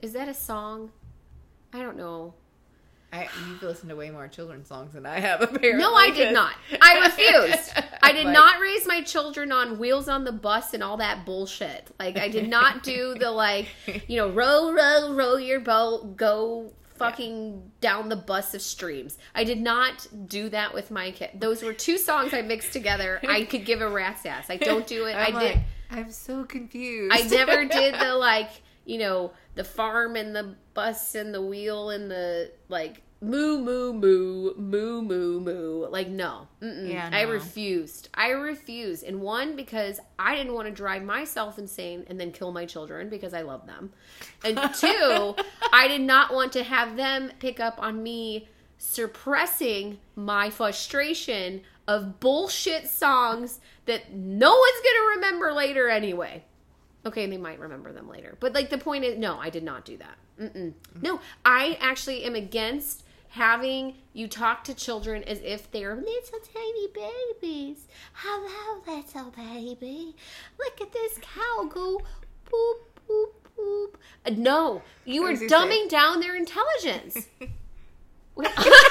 Is 0.01 0.13
that 0.13 0.29
a 0.29 0.33
song? 0.33 0.91
I 1.73 1.79
don't 1.79 1.97
know. 1.97 2.33
I, 3.11 3.27
you've 3.47 3.61
listened 3.63 3.89
to 3.89 3.95
way 3.95 4.11
more 4.11 4.27
children's 4.27 4.67
songs 4.67 4.93
than 4.93 5.05
I 5.05 5.19
have, 5.19 5.41
apparently. 5.41 5.81
No, 5.81 5.93
I 5.95 6.11
did 6.11 6.31
not. 6.33 6.53
I 6.81 6.99
refused. 7.07 7.71
I 8.03 8.11
did 8.11 8.25
But- 8.25 8.31
not 8.33 8.59
raise 8.61 8.87
my 8.87 9.01
children 9.01 9.51
on 9.51 9.77
wheels 9.79 10.07
on 10.09 10.23
the 10.23 10.31
bus 10.31 10.73
and 10.73 10.81
all 10.83 10.97
that 10.97 11.25
bullshit. 11.25 11.87
Like 11.99 12.17
I 12.17 12.29
did 12.29 12.49
not 12.49 12.83
do 12.83 13.15
the 13.15 13.31
like, 13.31 13.67
you 14.07 14.17
know, 14.17 14.29
row, 14.29 14.71
row, 14.71 15.13
row 15.13 15.35
your 15.37 15.59
boat, 15.59 16.15
go 16.17 16.71
fucking 16.95 17.71
down 17.79 18.09
the 18.09 18.15
bus 18.15 18.53
of 18.53 18.61
streams. 18.61 19.17
I 19.33 19.43
did 19.45 19.61
not 19.61 20.05
do 20.27 20.49
that 20.49 20.73
with 20.73 20.91
my 20.91 21.11
kid. 21.11 21.29
Those 21.35 21.63
were 21.63 21.73
two 21.73 21.97
songs 21.97 22.33
I 22.33 22.41
mixed 22.41 22.73
together. 22.73 23.19
I 23.27 23.43
could 23.49 23.65
give 23.65 23.81
a 23.81 23.89
rat's 23.89 24.25
ass. 24.25 24.49
I 24.49 24.57
don't 24.57 24.85
do 24.85 25.05
it. 25.05 25.13
I'm 25.15 25.35
I 25.35 25.39
like, 25.39 25.53
did. 25.53 25.63
I'm 25.91 26.11
so 26.11 26.43
confused. 26.43 27.13
I 27.15 27.21
never 27.27 27.65
did 27.69 27.95
the 27.99 28.15
like, 28.15 28.49
you 28.85 28.97
know, 28.99 29.31
the 29.55 29.63
farm 29.63 30.15
and 30.15 30.35
the 30.35 30.55
bus 30.73 31.15
and 31.15 31.33
the 31.33 31.41
wheel 31.41 31.89
and 31.89 32.11
the 32.11 32.51
like 32.67 33.01
moo 33.21 33.57
moo 33.59 33.93
moo 33.93 34.53
moo 34.55 35.01
moo 35.01 35.39
moo. 35.39 35.87
Like 35.89 36.07
no. 36.09 36.47
Yeah, 36.61 37.09
I 37.11 37.21
refused. 37.23 38.09
I 38.13 38.29
refused. 38.29 39.03
And 39.03 39.21
one 39.21 39.55
because 39.55 39.99
I 40.17 40.35
didn't 40.35 40.53
want 40.53 40.67
to 40.67 40.73
drive 40.73 41.03
myself 41.03 41.59
insane 41.59 42.05
and 42.07 42.19
then 42.19 42.31
kill 42.31 42.51
my 42.51 42.65
children 42.65 43.09
because 43.09 43.33
I 43.33 43.41
love 43.41 43.65
them. 43.67 43.91
And 44.43 44.57
two, 44.73 45.35
I 45.73 45.87
did 45.87 46.01
not 46.01 46.33
want 46.33 46.53
to 46.53 46.63
have 46.63 46.95
them 46.95 47.31
pick 47.39 47.59
up 47.59 47.75
on 47.79 48.01
me 48.01 48.47
suppressing 48.77 49.99
my 50.15 50.49
frustration 50.49 51.61
of 51.87 52.19
bullshit 52.19 52.87
songs 52.87 53.59
that 53.85 54.13
no 54.13 54.49
one's 54.49 54.81
gonna 54.83 55.15
remember 55.15 55.51
later 55.51 55.89
anyway. 55.89 56.43
Okay, 57.05 57.25
they 57.27 57.37
might 57.37 57.59
remember 57.59 57.91
them 57.91 58.07
later. 58.07 58.37
But 58.39 58.53
like 58.53 58.69
the 58.69 58.77
point 58.77 59.03
is, 59.03 59.17
no, 59.17 59.37
I 59.37 59.49
did 59.49 59.63
not 59.63 59.85
do 59.85 59.97
that. 59.97 60.17
Mm-mm. 60.39 60.73
No, 61.01 61.19
I 61.43 61.77
actually 61.81 62.23
am 62.23 62.35
against 62.35 63.03
having 63.29 63.95
you 64.13 64.27
talk 64.27 64.63
to 64.65 64.73
children 64.73 65.23
as 65.23 65.39
if 65.43 65.69
they're 65.71 65.95
little 65.95 66.39
tiny 66.53 66.87
babies. 66.87 67.87
Hello, 68.13 68.81
little 68.87 69.31
baby. 69.31 70.15
Look 70.57 70.81
at 70.81 70.91
this 70.91 71.19
cow 71.21 71.65
go 71.65 72.01
boop 72.51 72.79
boop 73.07 73.31
boop. 73.57 74.37
No, 74.37 74.81
you 75.05 75.23
are 75.23 75.31
does 75.31 75.41
he 75.41 75.49
say? 75.49 75.55
dumbing 75.55 75.89
down 75.89 76.19
their 76.19 76.35
intelligence. 76.35 77.27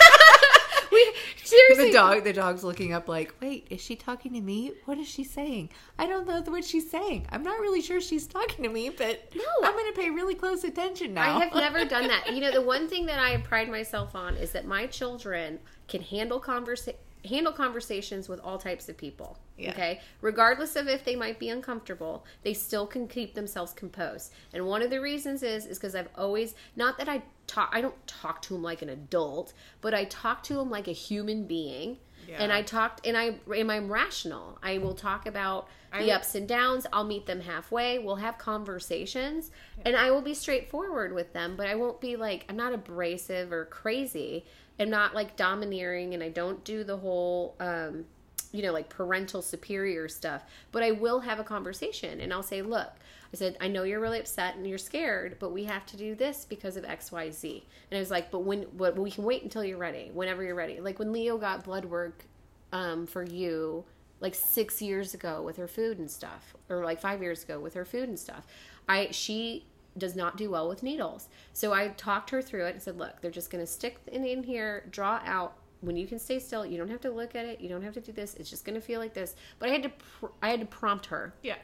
we, 0.92 1.14
seriously 1.44 1.86
the 1.86 1.92
dog, 1.92 2.24
the 2.24 2.32
dog's 2.32 2.64
looking 2.64 2.92
up 2.92 3.08
like, 3.08 3.34
wait, 3.40 3.66
is 3.70 3.80
she 3.80 3.96
talking 3.96 4.32
to 4.34 4.40
me? 4.40 4.72
What 4.84 4.98
is 4.98 5.08
she 5.08 5.24
saying? 5.24 5.70
I 5.98 6.06
don't 6.06 6.26
know 6.26 6.40
what 6.50 6.64
she's 6.64 6.90
saying. 6.90 7.26
I'm 7.30 7.42
not 7.42 7.60
really 7.60 7.80
sure 7.80 8.00
she's 8.00 8.26
talking 8.26 8.64
to 8.64 8.70
me, 8.70 8.90
but 8.90 9.30
No. 9.34 9.42
I'm 9.64 9.72
going 9.72 9.92
to 9.92 10.00
pay 10.00 10.10
really 10.10 10.34
close 10.34 10.64
attention 10.64 11.14
now. 11.14 11.36
I 11.38 11.44
have 11.44 11.54
never 11.54 11.84
done 11.84 12.08
that. 12.08 12.32
You 12.32 12.40
know, 12.40 12.52
the 12.52 12.62
one 12.62 12.88
thing 12.88 13.06
that 13.06 13.18
I 13.18 13.36
pride 13.38 13.70
myself 13.70 14.14
on 14.14 14.36
is 14.36 14.52
that 14.52 14.66
my 14.66 14.86
children 14.86 15.58
can 15.88 16.02
handle 16.02 16.40
conversa- 16.40 16.94
handle 17.24 17.52
conversations 17.52 18.28
with 18.28 18.40
all 18.40 18.58
types 18.58 18.88
of 18.88 18.96
people. 18.96 19.38
Yeah. 19.56 19.70
Okay, 19.70 20.00
regardless 20.20 20.76
of 20.76 20.88
if 20.88 21.04
they 21.04 21.16
might 21.16 21.38
be 21.38 21.48
uncomfortable, 21.48 22.24
they 22.42 22.54
still 22.54 22.86
can 22.86 23.08
keep 23.08 23.34
themselves 23.34 23.72
composed. 23.72 24.32
And 24.52 24.66
one 24.66 24.82
of 24.82 24.90
the 24.90 25.00
reasons 25.00 25.42
is 25.42 25.66
is 25.66 25.78
because 25.78 25.94
I've 25.94 26.08
always 26.14 26.54
not 26.76 26.98
that 26.98 27.08
I 27.08 27.22
talk 27.46 27.70
I 27.72 27.80
don't 27.80 28.06
talk 28.06 28.42
to 28.42 28.54
them 28.54 28.62
like 28.62 28.82
an 28.82 28.88
adult, 28.88 29.52
but 29.80 29.94
I 29.94 30.04
talk 30.04 30.42
to 30.44 30.54
them 30.54 30.70
like 30.70 30.86
a 30.88 30.92
human 30.92 31.46
being. 31.46 31.98
And 32.36 32.52
I 32.52 32.62
talked, 32.62 33.06
and 33.06 33.16
I 33.16 33.36
am 33.56 33.70
I'm 33.70 33.90
rational. 33.90 34.58
I 34.62 34.78
will 34.78 34.94
talk 34.94 35.26
about 35.26 35.68
the 35.92 36.12
I- 36.12 36.16
ups 36.16 36.34
and 36.34 36.46
downs. 36.46 36.86
I'll 36.92 37.04
meet 37.04 37.26
them 37.26 37.40
halfway. 37.40 37.98
We'll 37.98 38.16
have 38.16 38.36
conversations, 38.36 39.50
and 39.84 39.96
I 39.96 40.10
will 40.10 40.20
be 40.20 40.34
straightforward 40.34 41.14
with 41.14 41.32
them. 41.32 41.56
But 41.56 41.68
I 41.68 41.74
won't 41.74 42.00
be 42.00 42.16
like 42.16 42.44
I'm 42.48 42.56
not 42.56 42.74
abrasive 42.74 43.50
or 43.52 43.64
crazy. 43.64 44.44
I'm 44.78 44.90
not 44.90 45.14
like 45.14 45.36
domineering, 45.36 46.14
and 46.14 46.22
I 46.22 46.28
don't 46.28 46.62
do 46.64 46.84
the 46.84 46.96
whole, 46.96 47.56
um, 47.60 48.04
you 48.52 48.62
know, 48.62 48.72
like 48.72 48.88
parental 48.88 49.42
superior 49.42 50.08
stuff. 50.08 50.42
But 50.72 50.82
I 50.82 50.92
will 50.92 51.20
have 51.20 51.38
a 51.38 51.44
conversation, 51.44 52.20
and 52.20 52.32
I'll 52.32 52.42
say, 52.42 52.62
look. 52.62 52.92
I 53.30 53.36
said, 53.36 53.58
I 53.60 53.68
know 53.68 53.82
you're 53.82 54.00
really 54.00 54.20
upset 54.20 54.56
and 54.56 54.66
you're 54.66 54.78
scared, 54.78 55.36
but 55.38 55.52
we 55.52 55.64
have 55.64 55.84
to 55.86 55.98
do 55.98 56.14
this 56.14 56.46
because 56.48 56.78
of 56.78 56.86
X, 56.86 57.12
Y, 57.12 57.30
Z. 57.30 57.62
And 57.90 57.98
I 57.98 58.00
was 58.00 58.10
like, 58.10 58.30
but 58.30 58.38
when, 58.38 58.64
but 58.74 58.98
we 58.98 59.10
can 59.10 59.22
wait 59.24 59.42
until 59.42 59.62
you're 59.62 59.76
ready, 59.76 60.10
whenever 60.14 60.42
you're 60.42 60.54
ready. 60.54 60.80
Like 60.80 60.98
when 60.98 61.12
Leo 61.12 61.36
got 61.36 61.62
blood 61.62 61.84
work 61.84 62.24
um, 62.72 63.06
for 63.06 63.22
you, 63.22 63.84
like 64.20 64.34
six 64.34 64.80
years 64.80 65.12
ago 65.14 65.42
with 65.42 65.58
her 65.58 65.68
food 65.68 65.98
and 65.98 66.10
stuff, 66.10 66.54
or 66.70 66.84
like 66.84 67.02
five 67.02 67.22
years 67.22 67.44
ago 67.44 67.60
with 67.60 67.74
her 67.74 67.84
food 67.84 68.08
and 68.08 68.18
stuff. 68.18 68.46
I 68.88 69.10
she 69.10 69.66
does 69.98 70.16
not 70.16 70.36
do 70.36 70.50
well 70.50 70.68
with 70.68 70.82
needles, 70.82 71.28
so 71.52 71.72
I 71.72 71.88
talked 71.88 72.30
her 72.30 72.40
through 72.42 72.66
it 72.66 72.74
and 72.74 72.82
said, 72.82 72.98
look, 72.98 73.20
they're 73.20 73.30
just 73.30 73.50
going 73.50 73.62
to 73.64 73.70
stick 73.70 73.98
it 74.06 74.14
in 74.14 74.42
here, 74.42 74.84
draw 74.90 75.20
out. 75.24 75.56
When 75.80 75.96
you 75.96 76.06
can 76.08 76.18
stay 76.18 76.40
still, 76.40 76.66
you 76.66 76.76
don't 76.76 76.90
have 76.90 77.00
to 77.02 77.10
look 77.10 77.36
at 77.36 77.44
it. 77.44 77.60
You 77.60 77.68
don't 77.68 77.82
have 77.82 77.94
to 77.94 78.00
do 78.00 78.10
this. 78.10 78.34
It's 78.34 78.50
just 78.50 78.64
going 78.64 78.74
to 78.74 78.80
feel 78.80 78.98
like 78.98 79.14
this. 79.14 79.36
But 79.60 79.68
I 79.68 79.72
had 79.72 79.82
to, 79.84 79.90
pr- 79.90 80.26
I 80.42 80.48
had 80.50 80.58
to 80.60 80.66
prompt 80.66 81.06
her 81.06 81.34
yeah. 81.42 81.54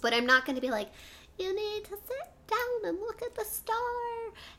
but 0.00 0.14
I'm 0.14 0.24
not 0.26 0.44
going 0.44 0.54
to 0.54 0.62
be 0.62 0.70
like, 0.70 0.88
you 1.38 1.54
need 1.54 1.84
to 1.84 1.90
sit 1.90 2.30
down 2.46 2.84
and 2.90 3.00
look 3.00 3.22
at 3.22 3.34
the 3.34 3.44
star 3.44 3.76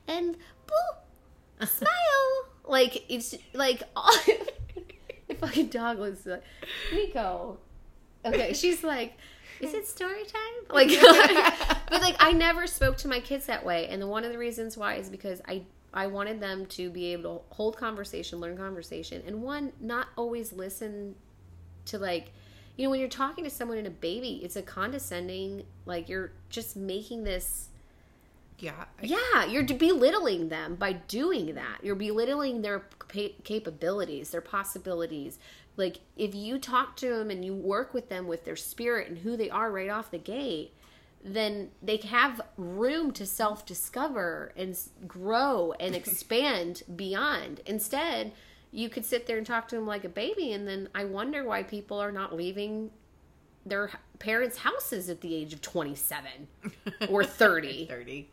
and 0.07 0.36
boo, 0.67 1.65
smile. 1.65 1.89
like 2.65 3.05
it's 3.09 3.36
like 3.53 3.84
all, 3.95 4.11
the 5.28 5.36
fucking 5.36 5.67
dog 5.67 5.99
was 5.99 6.25
like, 6.25 6.43
Nico. 6.93 7.57
Okay, 8.25 8.53
she's 8.53 8.84
like, 8.84 9.17
is 9.62 9.74
it 9.74 9.88
story 9.88 10.24
time? 10.24 10.34
Like, 10.70 10.89
but 11.89 12.01
like 12.01 12.16
I 12.20 12.34
never 12.34 12.68
spoke 12.68 12.97
to 12.97 13.08
my 13.08 13.20
kids 13.20 13.45
that 13.47 13.66
way, 13.66 13.88
and 13.88 14.01
the, 14.01 14.08
one 14.08 14.26
of 14.26 14.32
the 14.32 14.38
reasons 14.38 14.78
why 14.78 14.95
is 14.95 15.10
because 15.10 15.41
I 15.47 15.64
I 15.93 16.08
wanted 16.08 16.39
them 16.41 16.66
to 16.68 16.89
be 16.89 17.14
able 17.14 17.38
to 17.49 17.55
hold 17.55 17.78
conversation, 17.78 18.39
learn 18.39 18.58
conversation, 18.58 19.24
and 19.26 19.41
one 19.41 19.72
not 19.80 20.08
always 20.18 20.51
listen 20.53 21.16
to 21.86 21.97
like 21.97 22.32
you 22.76 22.84
know 22.86 22.89
when 22.91 22.99
you're 22.99 23.08
talking 23.10 23.43
to 23.45 23.49
someone 23.49 23.78
in 23.78 23.86
a 23.86 23.89
baby 23.89 24.41
it's 24.43 24.55
a 24.58 24.62
condescending 24.62 25.64
like 25.86 26.10
you're 26.10 26.32
just 26.49 26.76
making 26.76 27.24
this 27.24 27.70
Yeah. 28.60 28.86
I- 29.01 29.05
Yeah, 29.05 29.45
you're 29.45 29.64
belittling 29.64 30.49
them 30.49 30.76
by 30.76 30.93
doing 30.93 31.55
that. 31.55 31.78
You're 31.82 31.95
belittling 31.95 32.62
their 32.62 32.80
pa- 32.80 33.34
capabilities, 33.43 34.32
their 34.32 34.41
possibilities. 34.41 35.39
Like 35.78 35.99
if 36.17 36.36
you 36.36 36.59
talk 36.59 36.97
to 36.97 37.09
them 37.09 37.30
and 37.30 37.45
you 37.45 37.53
work 37.53 37.93
with 37.93 38.09
them 38.09 38.28
with 38.28 38.43
their 38.43 38.55
spirit 38.55 39.07
and 39.07 39.19
who 39.19 39.38
they 39.38 39.49
are 39.49 39.71
right 39.71 39.89
off 39.89 40.11
the 40.11 40.17
gate, 40.17 40.73
then 41.23 41.69
they 41.82 41.97
have 41.97 42.41
room 42.57 43.11
to 43.11 43.25
self-discover 43.25 44.53
and 44.57 44.78
grow 45.07 45.73
and 45.80 45.95
expand 45.95 46.84
beyond. 46.95 47.61
Instead, 47.65 48.34
you 48.71 48.89
could 48.89 49.05
sit 49.05 49.28
there 49.28 49.38
and 49.38 49.45
talk 49.45 49.67
to 49.69 49.75
them 49.75 49.88
like 49.88 50.03
a 50.03 50.09
baby 50.09 50.51
and 50.51 50.67
then 50.67 50.89
I 50.93 51.05
wonder 51.05 51.43
why 51.43 51.63
people 51.63 51.99
are 51.99 52.11
not 52.11 52.36
leaving 52.36 52.91
their 53.65 53.91
parents' 54.19 54.57
houses 54.57 55.09
at 55.09 55.21
the 55.21 55.36
age 55.36 55.53
of 55.53 55.61
27 55.61 56.47
or 57.09 57.23
30. 57.25 57.86
30. 57.86 58.30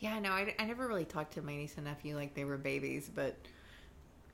Yeah, 0.00 0.18
no, 0.18 0.30
I, 0.30 0.54
I 0.58 0.64
never 0.64 0.88
really 0.88 1.04
talked 1.04 1.34
to 1.34 1.42
my 1.42 1.54
niece 1.56 1.74
and 1.76 1.84
nephew 1.86 2.16
like 2.16 2.34
they 2.34 2.44
were 2.44 2.56
babies, 2.56 3.10
but 3.14 3.36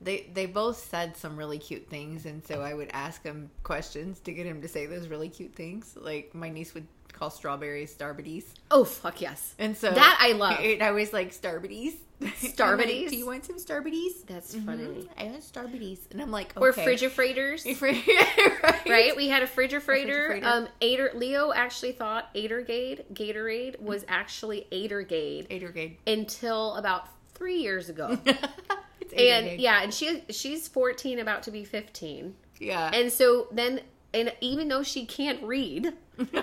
they 0.01 0.29
they 0.33 0.45
both 0.45 0.77
said 0.77 1.17
some 1.17 1.37
really 1.37 1.57
cute 1.59 1.89
things, 1.89 2.25
and 2.25 2.45
so 2.45 2.61
I 2.61 2.73
would 2.73 2.89
ask 2.93 3.23
them 3.23 3.49
questions 3.63 4.19
to 4.21 4.31
get 4.31 4.45
him 4.45 4.61
to 4.61 4.67
say 4.67 4.85
those 4.85 5.07
really 5.07 5.29
cute 5.29 5.55
things. 5.55 5.95
Like 5.99 6.33
my 6.35 6.49
niece 6.49 6.73
would 6.73 6.87
call 7.13 7.29
strawberries 7.31 7.95
starbiddies, 7.95 8.43
Oh 8.69 8.83
fuck 8.83 9.21
yes. 9.21 9.55
and 9.57 9.75
so 9.75 9.89
That 9.91 10.17
I 10.21 10.33
love. 10.33 10.59
And 10.63 10.83
I 10.83 10.91
was 10.91 11.11
like 11.13 11.31
starbiddies, 11.31 11.93
Starbiddies? 12.21 13.09
Do 13.09 13.15
you 13.17 13.25
want 13.25 13.45
some 13.45 13.57
starbiddies? 13.57 14.23
That's 14.27 14.53
funny. 14.55 14.83
Mhm, 14.83 15.07
I 15.17 15.23
want 15.25 15.41
starbiddies, 15.41 15.99
and 16.11 16.21
I'm 16.21 16.29
like, 16.31 16.53
Or 16.55 16.69
okay. 16.69 16.85
fridgafrators. 16.85 17.65
right? 17.81 18.85
Right, 18.87 19.15
we 19.15 19.29
had 19.29 19.41
a 19.41 19.47
fridgafrator. 19.47 20.43
Um, 20.43 20.67
Ader 20.81 21.11
Leo 21.15 21.51
actually 21.53 21.91
thought 21.93 22.31
Adergade, 22.35 23.03
Gatorade, 23.13 23.79
was 23.79 24.05
actually 24.07 24.67
Adergade 24.71 25.47
Adergade. 25.49 25.95
until 26.05 26.75
about 26.75 27.07
three 27.33 27.57
years 27.57 27.89
ago. 27.89 28.15
it's 29.13 29.21
and 29.21 29.59
yeah, 29.59 29.83
and 29.83 29.93
she 29.93 30.23
she's 30.29 30.67
fourteen, 30.67 31.19
about 31.19 31.43
to 31.43 31.51
be 31.51 31.63
fifteen, 31.63 32.35
yeah, 32.59 32.89
and 32.93 33.11
so 33.11 33.47
then, 33.51 33.81
and 34.13 34.33
even 34.41 34.67
though 34.67 34.83
she 34.83 35.05
can't 35.05 35.41
read, 35.43 35.93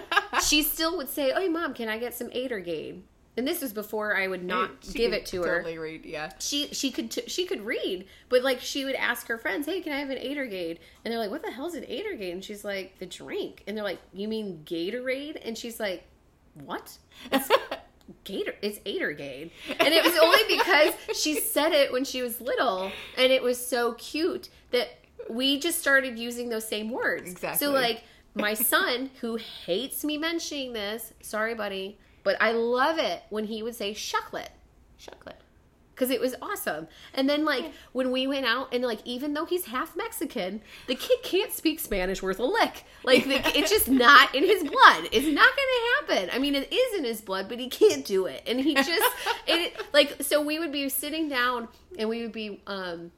she 0.45 0.63
still 0.63 0.97
would 0.97 1.09
say, 1.09 1.33
"Oh, 1.35 1.49
mom, 1.49 1.75
can 1.75 1.89
I 1.89 1.99
get 1.99 2.15
some 2.15 2.29
Adergade?" 2.31 3.03
And 3.37 3.49
this 3.49 3.61
was 3.61 3.73
before 3.73 4.17
I 4.17 4.29
would 4.29 4.45
not 4.45 4.71
She 4.81 4.93
give 4.93 5.13
it 5.13 5.27
to 5.27 5.43
her. 5.43 5.57
Totally 5.57 5.77
read, 5.77 6.05
yeah. 6.05 6.31
she 6.39 6.69
she 6.69 6.93
could 6.93 7.11
t- 7.11 7.25
she 7.27 7.47
could 7.47 7.63
read, 7.67 8.07
but 8.29 8.45
like 8.45 8.61
she 8.61 8.85
would 8.85 8.95
ask 8.95 9.27
her 9.27 9.39
friends, 9.39 9.67
"Hey, 9.67 9.81
can 9.81 9.93
I 9.93 9.99
have 9.99 10.11
an 10.11 10.19
Adergade?" 10.19 10.79
And 11.05 11.11
they're 11.11 11.19
like, 11.19 11.31
"What 11.31 11.43
the 11.43 11.51
hell's 11.51 11.75
an 11.75 11.83
Adergade?" 11.85 12.33
And 12.33 12.45
she's 12.45 12.65
like, 12.65 12.99
"The 13.01 13.07
drink." 13.07 13.65
And 13.67 13.77
they're 13.77 13.85
like, 13.85 13.99
"You 14.13 14.29
mean 14.29 14.63
Gatorade?" 14.65 15.41
And 15.45 15.59
she's 15.59 15.81
like, 15.81 16.05
"What?" 16.55 16.97
Gator 18.25 18.55
it's 18.63 18.79
Adergade. 18.81 19.51
And 19.69 19.95
it 19.95 20.05
was 20.05 20.17
only 20.19 20.43
because 20.49 20.95
she 21.19 21.41
said 21.41 21.73
it 21.73 21.93
when 21.93 22.05
she 22.05 22.23
was 22.23 22.41
little 22.41 22.91
and 23.17 23.33
it 23.33 23.43
was 23.43 23.65
so 23.65 23.95
cute 23.95 24.49
that 24.71 24.89
we 25.29 25.59
just 25.59 25.81
started 25.81 26.19
using 26.19 26.49
those 26.49 26.67
same 26.67 26.91
words. 26.91 27.31
Exactly. 27.31 27.67
So 27.67 27.73
like 27.73 28.05
my 28.35 28.55
son 28.55 29.11
who 29.21 29.37
hates 29.37 30.05
me 30.05 30.19
mentioning 30.19 30.73
this, 30.73 31.13
sorry 31.23 31.55
buddy, 31.55 31.99
but 32.23 32.37
I 32.41 32.53
love 32.53 32.99
it 32.99 33.23
when 33.31 33.45
he 33.45 33.63
would 33.63 33.75
say 33.75 33.95
chocolate. 33.95 34.51
Chocolate. 34.99 35.41
Cause 35.97 36.11
it 36.11 36.21
was 36.21 36.35
awesome. 36.43 36.89
And 37.15 37.29
then 37.29 37.45
like 37.45 37.73
when 37.93 38.11
we 38.11 38.27
went 38.27 38.47
out 38.47 38.75
and 38.75 38.83
like 38.83 39.01
even 39.05 39.35
though 39.35 39.45
he's 39.45 39.67
half 39.67 39.97
Mexican, 39.97 40.61
the 40.87 40.95
kid 40.95 41.23
can't 41.23 41.53
speak 41.53 41.79
Spanish 41.79 42.23
worth 42.23 42.41
a 42.41 42.45
lick. 42.45 42.85
Like 43.05 43.25
the, 43.25 43.37
it's 43.57 43.71
just 43.71 43.89
not 43.89 44.35
in 44.35 44.45
his 44.45 44.63
blood. 44.63 45.09
It's 45.13 45.27
not 45.27 45.51
gonna 45.57 46.19
happen. 46.19 46.31
I 46.33 46.39
mean, 46.39 46.55
it 46.55 46.73
is 46.73 46.99
in 46.99 47.05
his 47.05 47.21
blood, 47.21 47.49
but 47.49 47.59
he 47.59 47.69
can't 47.69 48.05
do 48.05 48.27
it. 48.27 48.43
And 48.47 48.61
he 48.61 48.75
just 48.75 49.09
it 49.47 49.81
like 49.93 50.23
so 50.23 50.43
we 50.43 50.59
would 50.59 50.73
be 50.73 50.89
sitting 50.89 51.29
down 51.29 51.69
and 51.99 52.09
we 52.09 52.23
would 52.23 52.33
be 52.33 52.61
um 52.67 53.13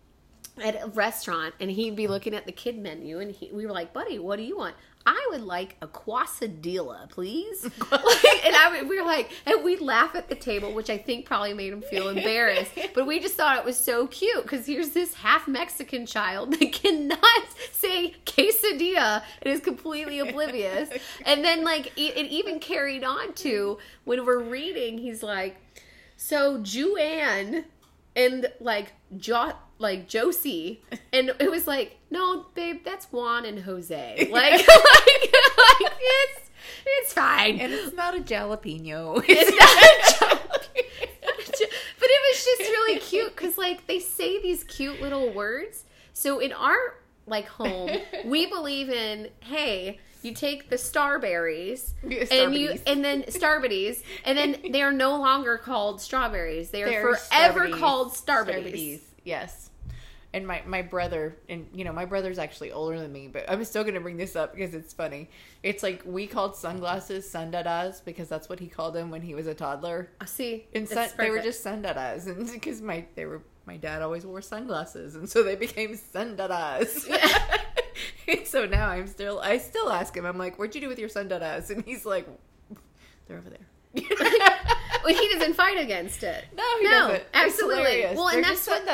at 0.62 0.82
a 0.82 0.86
restaurant 0.88 1.54
and 1.60 1.70
he'd 1.70 1.96
be 1.96 2.06
looking 2.06 2.34
at 2.34 2.46
the 2.46 2.52
kid 2.52 2.78
menu 2.78 3.18
and 3.20 3.30
he, 3.30 3.50
we 3.52 3.66
were 3.66 3.72
like, 3.72 3.92
buddy, 3.92 4.18
what 4.18 4.36
do 4.36 4.42
you 4.42 4.56
want? 4.56 4.74
I 5.06 5.28
would 5.30 5.42
like 5.42 5.76
a 5.80 5.86
quesadilla, 5.86 7.08
please. 7.08 7.70
Like, 7.90 8.44
and 8.44 8.54
I 8.54 8.82
we 8.82 8.98
were 8.98 9.06
like, 9.06 9.30
and 9.46 9.62
we'd 9.64 9.80
laugh 9.80 10.14
at 10.16 10.28
the 10.28 10.34
table, 10.34 10.72
which 10.74 10.90
I 10.90 10.98
think 10.98 11.24
probably 11.24 11.54
made 11.54 11.72
him 11.72 11.82
feel 11.82 12.08
embarrassed. 12.08 12.72
But 12.94 13.06
we 13.06 13.20
just 13.20 13.34
thought 13.34 13.58
it 13.58 13.64
was 13.64 13.78
so 13.78 14.06
cute 14.06 14.42
because 14.42 14.66
here's 14.66 14.90
this 14.90 15.14
half 15.14 15.46
Mexican 15.46 16.06
child 16.06 16.52
that 16.52 16.72
cannot 16.72 17.44
say 17.72 18.14
quesadilla 18.24 19.22
and 19.42 19.52
is 19.54 19.60
completely 19.60 20.18
oblivious. 20.18 20.88
And 21.24 21.44
then 21.44 21.62
like 21.62 21.86
it, 21.96 22.16
it 22.16 22.26
even 22.30 22.58
carried 22.58 23.04
on 23.04 23.34
to 23.34 23.78
when 24.04 24.24
we're 24.24 24.42
reading, 24.42 24.98
he's 24.98 25.22
like, 25.22 25.56
so 26.16 26.62
Juan 26.62 27.64
and 28.14 28.50
like 28.60 28.92
jo- 29.16 29.52
like 29.78 30.08
Josie, 30.08 30.82
and 31.12 31.32
it 31.38 31.50
was 31.50 31.66
like, 31.66 31.98
no, 32.10 32.46
babe, 32.54 32.80
that's 32.84 33.06
Juan 33.12 33.44
and 33.44 33.60
Jose. 33.60 34.28
Like, 34.30 34.52
like, 34.52 34.68
like 34.68 35.92
it's 36.00 36.50
it's 36.86 37.12
fine. 37.12 37.58
And 37.58 37.72
it's 37.72 37.94
not 37.94 38.16
a 38.16 38.20
jalapeno. 38.20 39.22
It's 39.28 39.50
not 39.50 40.30
a 40.30 40.40
joke. 40.40 40.68
but 42.00 42.08
it 42.08 42.36
was 42.36 42.44
just 42.44 42.60
really 42.70 42.98
cute 43.00 43.34
because 43.36 43.58
like 43.58 43.86
they 43.86 43.98
say 43.98 44.40
these 44.40 44.64
cute 44.64 45.00
little 45.00 45.32
words. 45.32 45.84
So 46.12 46.38
in 46.38 46.52
our 46.52 46.76
like 47.26 47.46
home, 47.48 47.90
we 48.24 48.46
believe 48.46 48.88
in 48.90 49.28
hey. 49.40 50.00
You 50.22 50.34
take 50.34 50.70
the 50.70 50.76
starberries 50.76 51.92
Yeah, 52.02 52.24
and 52.32 52.52
you 52.52 52.80
and 52.84 53.04
then 53.04 53.22
starberries 53.24 54.02
and 54.24 54.36
then 54.36 54.56
they 54.72 54.82
are 54.82 54.90
no 54.90 55.16
longer 55.18 55.56
called 55.56 56.00
strawberries. 56.00 56.70
They 56.70 56.82
are 56.82 56.86
They're 56.90 57.14
forever 57.14 57.68
called 57.68 58.12
starberries. 58.12 58.72
Starbiddies, 58.72 59.00
Yes. 59.26 59.70
And 60.32 60.46
my, 60.46 60.62
my 60.66 60.82
brother, 60.82 61.36
and 61.48 61.66
you 61.72 61.84
know, 61.84 61.92
my 61.92 62.04
brother's 62.04 62.38
actually 62.38 62.70
older 62.70 62.98
than 62.98 63.12
me, 63.12 63.26
but 63.26 63.44
I'm 63.48 63.64
still 63.64 63.82
going 63.82 63.94
to 63.94 64.00
bring 64.00 64.16
this 64.16 64.36
up 64.36 64.54
because 64.54 64.74
it's 64.74 64.92
funny. 64.92 65.30
It's 65.62 65.82
like 65.82 66.02
we 66.04 66.26
called 66.26 66.54
sunglasses 66.56 67.30
sundadas 67.30 68.04
because 68.04 68.28
that's 68.28 68.48
what 68.48 68.60
he 68.60 68.68
called 68.68 68.94
them 68.94 69.10
when 69.10 69.22
he 69.22 69.34
was 69.34 69.46
a 69.46 69.54
toddler. 69.54 70.10
I 70.20 70.26
see. 70.26 70.66
And 70.74 70.88
sun, 70.88 71.08
they 71.18 71.30
were 71.30 71.40
just 71.40 71.64
sundadas, 71.64 72.26
and 72.26 72.50
because 72.52 72.82
my 72.82 73.06
they 73.14 73.24
were 73.24 73.42
my 73.66 73.76
dad 73.78 74.02
always 74.02 74.26
wore 74.26 74.42
sunglasses, 74.42 75.16
and 75.16 75.28
so 75.28 75.42
they 75.42 75.56
became 75.56 75.96
sundadas. 75.96 77.08
and 78.28 78.46
so 78.46 78.66
now 78.66 78.88
I'm 78.88 79.06
still 79.06 79.40
I 79.40 79.58
still 79.58 79.90
ask 79.90 80.14
him, 80.14 80.26
I'm 80.26 80.38
like, 80.38 80.58
"What'd 80.58 80.74
you 80.74 80.82
do 80.82 80.88
with 80.88 80.98
your 80.98 81.08
sundadas?" 81.08 81.70
And 81.70 81.82
he's 81.84 82.04
like, 82.04 82.28
"They're 83.26 83.38
over 83.38 83.48
there." 83.48 83.66
well, 85.04 85.14
he 85.14 85.28
doesn't 85.34 85.54
fight 85.54 85.78
against 85.78 86.22
it. 86.22 86.44
No, 86.56 86.64
he 86.78 86.84
No, 86.84 86.90
doesn't. 86.90 87.24
Absolutely. 87.34 88.06
Well, 88.14 88.28
and 88.28 88.36
They're 88.36 88.50
that's 88.50 88.66
just 88.66 88.68
what-. 88.68 88.86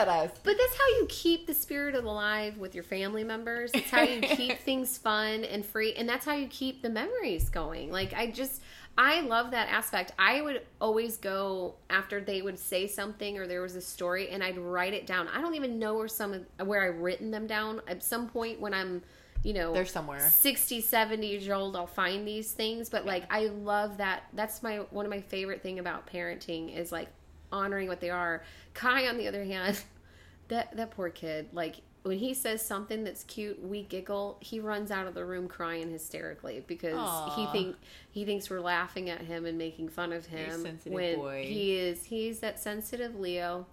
But 0.44 0.56
that's 0.58 0.76
how 0.78 0.86
you 0.98 1.06
keep 1.08 1.46
the 1.46 1.54
spirit 1.54 1.94
alive 1.94 2.58
with 2.58 2.74
your 2.74 2.84
family 2.84 3.24
members. 3.24 3.70
It's 3.74 3.90
how 3.90 4.02
you 4.02 4.20
keep 4.20 4.58
things 4.64 4.98
fun 4.98 5.44
and 5.44 5.64
free, 5.64 5.94
and 5.94 6.08
that's 6.08 6.24
how 6.26 6.34
you 6.34 6.46
keep 6.48 6.82
the 6.82 6.90
memories 6.90 7.48
going. 7.48 7.90
Like 7.90 8.12
I 8.14 8.26
just, 8.30 8.62
I 8.98 9.20
love 9.22 9.52
that 9.52 9.68
aspect. 9.70 10.12
I 10.18 10.42
would 10.42 10.62
always 10.80 11.16
go 11.16 11.74
after 11.88 12.20
they 12.20 12.42
would 12.42 12.58
say 12.58 12.86
something 12.86 13.38
or 13.38 13.46
there 13.46 13.62
was 13.62 13.74
a 13.74 13.80
story, 13.80 14.28
and 14.28 14.42
I'd 14.44 14.58
write 14.58 14.92
it 14.94 15.06
down. 15.06 15.28
I 15.28 15.40
don't 15.40 15.54
even 15.54 15.78
know 15.78 15.94
where 15.94 16.08
some 16.08 16.34
of, 16.34 16.66
where 16.66 16.82
I've 16.92 17.00
written 17.00 17.30
them 17.30 17.46
down. 17.46 17.80
At 17.88 18.02
some 18.02 18.28
point 18.28 18.60
when 18.60 18.74
I'm, 18.74 19.02
you 19.42 19.52
know, 19.52 19.72
They're 19.72 19.86
somewhere. 19.86 20.20
60 20.20 20.80
70 20.80 21.26
years 21.26 21.48
old 21.48 21.76
i'll 21.76 21.86
find 21.86 22.26
these 22.26 22.52
things. 22.52 22.88
But 22.88 23.06
like 23.06 23.24
i 23.30 23.46
love 23.46 23.98
that. 23.98 24.24
That's 24.32 24.62
my 24.62 24.78
one 24.90 25.04
of 25.04 25.10
my 25.10 25.20
favorite 25.20 25.62
thing 25.62 25.78
about 25.78 26.06
parenting 26.06 26.76
is 26.76 26.92
like 26.92 27.08
honoring 27.50 27.88
what 27.88 28.00
they 28.00 28.10
are. 28.10 28.42
Kai 28.74 29.08
on 29.08 29.18
the 29.18 29.28
other 29.28 29.44
hand 29.44 29.82
that 30.48 30.76
that 30.76 30.90
poor 30.90 31.08
kid 31.10 31.48
like 31.52 31.76
when 32.02 32.18
he 32.18 32.34
says 32.34 32.60
something 32.60 33.04
that's 33.04 33.22
cute 33.24 33.62
we 33.64 33.84
giggle 33.84 34.36
he 34.40 34.58
runs 34.58 34.90
out 34.90 35.06
of 35.06 35.14
the 35.14 35.24
room 35.24 35.46
crying 35.46 35.88
hysterically 35.88 36.64
because 36.66 37.36
he 37.36 37.46
think 37.52 37.76
he 38.10 38.24
thinks 38.24 38.50
we're 38.50 38.60
laughing 38.60 39.08
at 39.08 39.20
him 39.20 39.46
and 39.46 39.56
making 39.56 39.88
fun 39.88 40.12
of 40.12 40.26
him 40.26 40.62
sensitive 40.62 40.92
when 40.92 41.16
boy. 41.16 41.44
he 41.46 41.76
is 41.76 42.04
he's 42.04 42.40
that 42.40 42.58
sensitive 42.58 43.14
leo. 43.14 43.66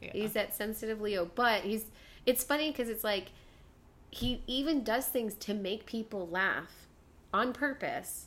Yeah. 0.00 0.10
He's 0.12 0.32
that 0.34 0.54
sensitive 0.54 1.00
Leo, 1.00 1.30
but 1.34 1.62
he's 1.62 1.86
it's 2.24 2.44
funny 2.44 2.70
because 2.70 2.88
it's 2.88 3.04
like 3.04 3.26
he 4.16 4.42
even 4.46 4.82
does 4.84 5.06
things 5.06 5.34
to 5.34 5.54
make 5.54 5.86
people 5.86 6.26
laugh 6.28 6.86
on 7.32 7.52
purpose. 7.52 8.26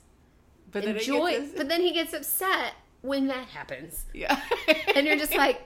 but 0.71 0.83
then 0.83 0.97
Enjoy, 0.97 1.31
gets- 1.31 1.51
but 1.57 1.67
then 1.69 1.81
he 1.81 1.91
gets 1.93 2.13
upset 2.13 2.73
when 3.01 3.27
that 3.27 3.47
happens, 3.47 4.05
yeah, 4.13 4.39
and 4.95 5.07
you're 5.07 5.15
just 5.17 5.33
like, 5.35 5.61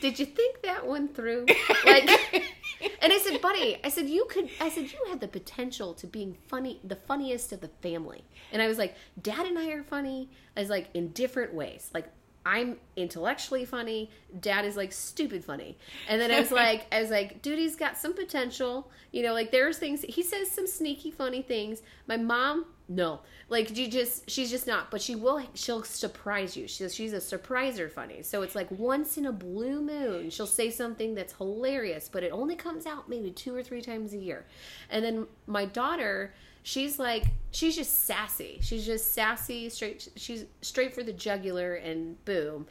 "Did 0.00 0.18
you 0.18 0.26
think 0.26 0.62
that 0.62 0.86
one 0.86 1.08
through?" 1.08 1.46
Like, 1.84 2.08
and 3.02 3.12
I 3.12 3.18
said, 3.24 3.40
"Buddy, 3.40 3.78
I 3.82 3.88
said 3.88 4.08
you 4.08 4.26
could. 4.28 4.50
I 4.60 4.68
said 4.68 4.92
you 4.92 4.98
had 5.08 5.20
the 5.20 5.28
potential 5.28 5.94
to 5.94 6.06
being 6.06 6.36
funny, 6.46 6.80
the 6.84 6.96
funniest 6.96 7.52
of 7.52 7.60
the 7.62 7.70
family." 7.80 8.22
And 8.52 8.60
I 8.60 8.66
was 8.68 8.76
like, 8.78 8.94
"Dad 9.20 9.46
and 9.46 9.58
I 9.58 9.70
are 9.70 9.82
funny 9.82 10.28
as 10.56 10.68
like 10.68 10.88
in 10.94 11.08
different 11.08 11.54
ways, 11.54 11.90
like." 11.94 12.06
I'm 12.46 12.76
intellectually 12.96 13.64
funny. 13.64 14.10
Dad 14.40 14.64
is 14.64 14.76
like 14.76 14.92
stupid 14.92 15.44
funny. 15.44 15.78
And 16.08 16.20
then 16.20 16.30
I 16.30 16.40
was 16.40 16.50
like, 16.50 16.86
I 16.92 17.00
was 17.00 17.10
like, 17.10 17.42
dude, 17.42 17.58
he's 17.58 17.76
got 17.76 17.96
some 17.96 18.14
potential. 18.14 18.90
You 19.12 19.22
know, 19.22 19.32
like 19.32 19.50
there's 19.50 19.78
things 19.78 20.02
he 20.02 20.22
says 20.22 20.50
some 20.50 20.66
sneaky 20.66 21.10
funny 21.10 21.42
things. 21.42 21.82
My 22.06 22.16
mom 22.16 22.66
no, 22.86 23.20
like 23.48 23.76
you 23.78 23.88
just 23.88 24.28
she's 24.28 24.50
just 24.50 24.66
not. 24.66 24.90
But 24.90 25.00
she 25.00 25.14
will. 25.14 25.42
She'll 25.54 25.82
surprise 25.84 26.54
you. 26.54 26.68
She's 26.68 26.94
she's 26.94 27.14
a 27.14 27.18
surpriser 27.18 27.90
funny. 27.90 28.22
So 28.22 28.42
it's 28.42 28.54
like 28.54 28.70
once 28.70 29.16
in 29.16 29.24
a 29.24 29.32
blue 29.32 29.80
moon, 29.80 30.28
she'll 30.28 30.46
say 30.46 30.70
something 30.70 31.14
that's 31.14 31.32
hilarious, 31.32 32.10
but 32.12 32.22
it 32.22 32.30
only 32.30 32.56
comes 32.56 32.84
out 32.84 33.08
maybe 33.08 33.30
two 33.30 33.54
or 33.54 33.62
three 33.62 33.80
times 33.80 34.12
a 34.12 34.18
year. 34.18 34.44
And 34.90 35.02
then 35.02 35.26
my 35.46 35.64
daughter, 35.64 36.34
she's 36.64 36.98
like 36.98 37.26
she's 37.52 37.76
just 37.76 38.04
sassy. 38.06 38.58
She's 38.62 38.84
just 38.84 39.12
sassy, 39.14 39.68
straight. 39.70 40.08
She's 40.16 40.46
straight 40.62 40.92
for 40.92 41.04
the 41.04 41.12
jugular 41.12 41.74
and 41.76 42.22
boom. 42.24 42.66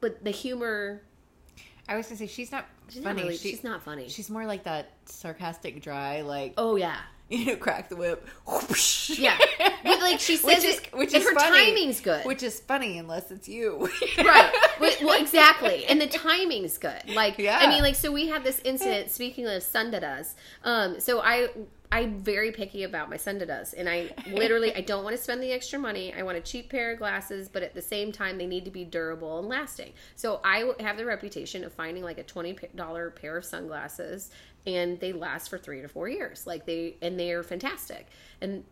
But 0.00 0.22
the 0.22 0.30
humor, 0.30 1.02
I 1.88 1.96
was 1.96 2.06
gonna 2.06 2.18
say 2.18 2.26
she's 2.28 2.52
not 2.52 2.66
she's 2.88 3.02
funny. 3.02 3.16
not 3.16 3.24
really. 3.24 3.36
She- 3.36 3.50
she's 3.50 3.64
not 3.64 3.82
funny. 3.82 4.08
She's 4.08 4.30
more 4.30 4.46
like 4.46 4.62
that 4.64 4.92
sarcastic, 5.06 5.82
dry, 5.82 6.20
like 6.20 6.54
oh 6.56 6.76
yeah. 6.76 6.98
you 7.30 7.46
know, 7.46 7.56
crack 7.56 7.88
the 7.88 7.96
whip. 7.96 8.26
Yeah. 9.08 9.36
But 9.82 10.00
like 10.00 10.20
she 10.20 10.36
says 10.36 10.44
which 10.44 10.64
is 10.64 10.78
it- 10.78 10.94
which 10.96 11.14
is 11.14 11.24
her 11.24 11.34
funny, 11.34 11.66
timing's 11.66 12.00
good. 12.00 12.24
Which 12.24 12.42
is 12.44 12.60
funny 12.60 12.98
unless 12.98 13.30
it's 13.32 13.48
you, 13.48 13.88
right 14.18 14.52
well, 14.80 15.20
exactly 15.20 15.84
and 15.86 16.00
the 16.00 16.06
timing's 16.06 16.78
good 16.78 17.02
like 17.14 17.36
Yeah. 17.38 17.58
i 17.60 17.66
mean 17.68 17.82
like 17.82 17.94
so 17.96 18.10
we 18.12 18.28
had 18.28 18.44
this 18.44 18.60
incident 18.64 19.10
speaking 19.10 19.46
of 19.46 19.62
sundadas 19.62 20.34
um 20.64 21.00
so 21.00 21.20
i 21.20 21.48
i'm 21.92 22.18
very 22.18 22.52
picky 22.52 22.84
about 22.84 23.10
my 23.10 23.16
sundadas 23.16 23.74
and 23.76 23.88
i 23.88 24.10
literally 24.32 24.74
i 24.74 24.80
don't 24.80 25.04
want 25.04 25.16
to 25.16 25.22
spend 25.22 25.42
the 25.42 25.52
extra 25.52 25.78
money. 25.78 26.12
I 26.14 26.22
want 26.22 26.36
a 26.38 26.40
cheap 26.40 26.70
pair 26.70 26.92
of 26.92 26.98
glasses 26.98 27.48
but 27.48 27.62
at 27.62 27.74
the 27.74 27.82
same 27.82 28.12
time 28.12 28.38
they 28.38 28.46
need 28.46 28.64
to 28.64 28.70
be 28.70 28.84
durable 28.84 29.38
and 29.38 29.48
lasting. 29.48 29.92
So 30.16 30.40
i 30.44 30.72
have 30.80 30.96
the 30.96 31.04
reputation 31.04 31.64
of 31.64 31.72
finding 31.72 32.02
like 32.02 32.18
a 32.18 32.24
$20 32.24 33.14
pair 33.14 33.36
of 33.36 33.44
sunglasses 33.44 34.30
and 34.66 35.00
they 35.00 35.12
last 35.12 35.48
for 35.48 35.58
three 35.58 35.80
to 35.82 35.88
four 35.88 36.08
years. 36.08 36.46
Like 36.46 36.66
they 36.66 36.96
and 37.02 37.18
they're 37.18 37.42
fantastic. 37.42 38.08
And 38.40 38.64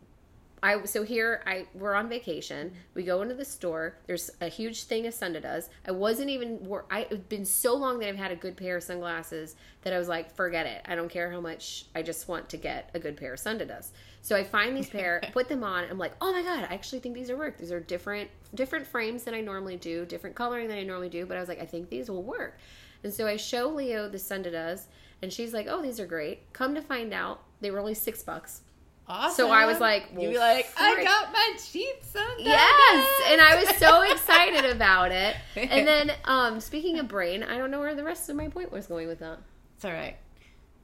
I 0.63 0.85
so 0.85 1.03
here 1.03 1.43
I 1.47 1.67
we're 1.75 1.95
on 1.95 2.09
vacation. 2.09 2.73
We 2.95 3.05
go 3.05 3.23
into 3.23 3.35
the 3.35 3.45
store. 3.45 3.99
There's 4.07 4.31
a 4.41 4.49
huge 4.49 4.85
thing 4.85 5.07
of 5.07 5.15
Sundadas. 5.15 5.69
I 5.87 5.93
wasn't 5.93 6.31
even. 6.31 6.69
I 6.91 7.07
it's 7.11 7.27
been 7.29 7.45
so 7.45 7.75
long 7.75 7.99
that 8.01 8.09
I've 8.09 8.17
had 8.17 8.33
a 8.33 8.37
good 8.37 8.57
pair 8.57 8.77
of 8.77 8.83
sunglasses 8.83 9.57
that 9.83 9.93
I 9.93 9.99
was 9.99 10.09
like, 10.09 10.35
forget 10.35 10.67
it. 10.67 10.83
I 10.87 10.95
don't 10.95 11.11
care 11.11 11.31
how 11.31 11.41
much. 11.41 11.87
I 11.95 12.03
just 12.03 12.29
want 12.29 12.49
to 12.51 12.57
get 12.57 12.91
a 12.95 12.99
good 12.99 13.17
pair 13.17 13.35
of 13.35 13.41
Sundadas. 13.41 13.91
So 14.23 14.37
I 14.37 14.45
find 14.45 14.77
these 14.77 14.91
pair, 14.91 15.23
put 15.33 15.49
them 15.49 15.63
on. 15.63 15.85
I'm 15.85 15.99
like, 15.99 16.13
oh 16.21 16.33
my 16.33 16.43
god, 16.43 16.67
I 16.69 16.75
actually 16.75 17.01
think 17.01 17.15
these 17.15 17.31
are 17.31 17.37
work. 17.37 17.59
These 17.59 17.73
are 17.73 17.81
different 17.81 18.31
different 18.55 18.87
frames 18.87 19.25
than 19.25 19.35
I 19.35 19.41
normally 19.41 19.77
do, 19.77 20.05
different 20.07 20.35
coloring 20.35 20.69
than 20.69 20.79
I 20.79 20.83
normally 20.83 21.09
do. 21.09 21.27
But 21.27 21.37
I 21.37 21.41
was 21.41 21.49
like, 21.49 21.61
I 21.61 21.67
think 21.67 21.89
these 21.89 22.11
will 22.11 22.23
work. 22.23 22.59
And 23.05 23.13
so 23.13 23.27
I 23.27 23.37
show 23.37 23.69
Leo 23.69 24.09
the 24.09 24.19
Sundadas, 24.19 24.87
and 25.23 25.33
she's 25.33 25.55
like, 25.55 25.67
oh, 25.69 25.81
these 25.81 26.01
are 26.01 26.07
great. 26.07 26.53
Come 26.53 26.75
to 26.75 26.83
find 26.83 27.13
out, 27.13 27.43
they 27.61 27.71
were 27.71 27.79
only 27.79 27.95
six 27.95 28.23
bucks. 28.23 28.63
Awesome. 29.09 29.47
So 29.47 29.51
I 29.51 29.65
was 29.65 29.81
like, 29.81 30.09
you'd 30.13 30.21
be 30.21 30.29
well, 30.29 30.55
like, 30.55 30.71
I 30.77 31.03
got 31.03 31.33
my 31.33 31.55
sheets 31.59 32.15
on. 32.15 32.27
Yes, 32.39 33.23
and 33.31 33.41
I 33.41 33.57
was 33.65 33.77
so 33.77 34.03
excited 34.13 34.71
about 34.71 35.13
it. 35.13 35.37
And 35.57 35.89
then, 35.89 36.13
um, 36.25 36.61
speaking 36.61 36.99
of 36.99 37.09
brain, 37.09 37.43
I 37.43 37.57
don't 37.57 37.71
know 37.71 37.81
where 37.81 37.95
the 37.95 38.05
rest 38.05 38.29
of 38.29 38.37
my 38.37 38.49
point 38.49 38.71
was 38.71 38.87
going 38.87 39.09
with 39.09 39.21
that. 39.21 39.39
It's 39.77 39.85
all 39.85 39.93
right. 39.93 40.17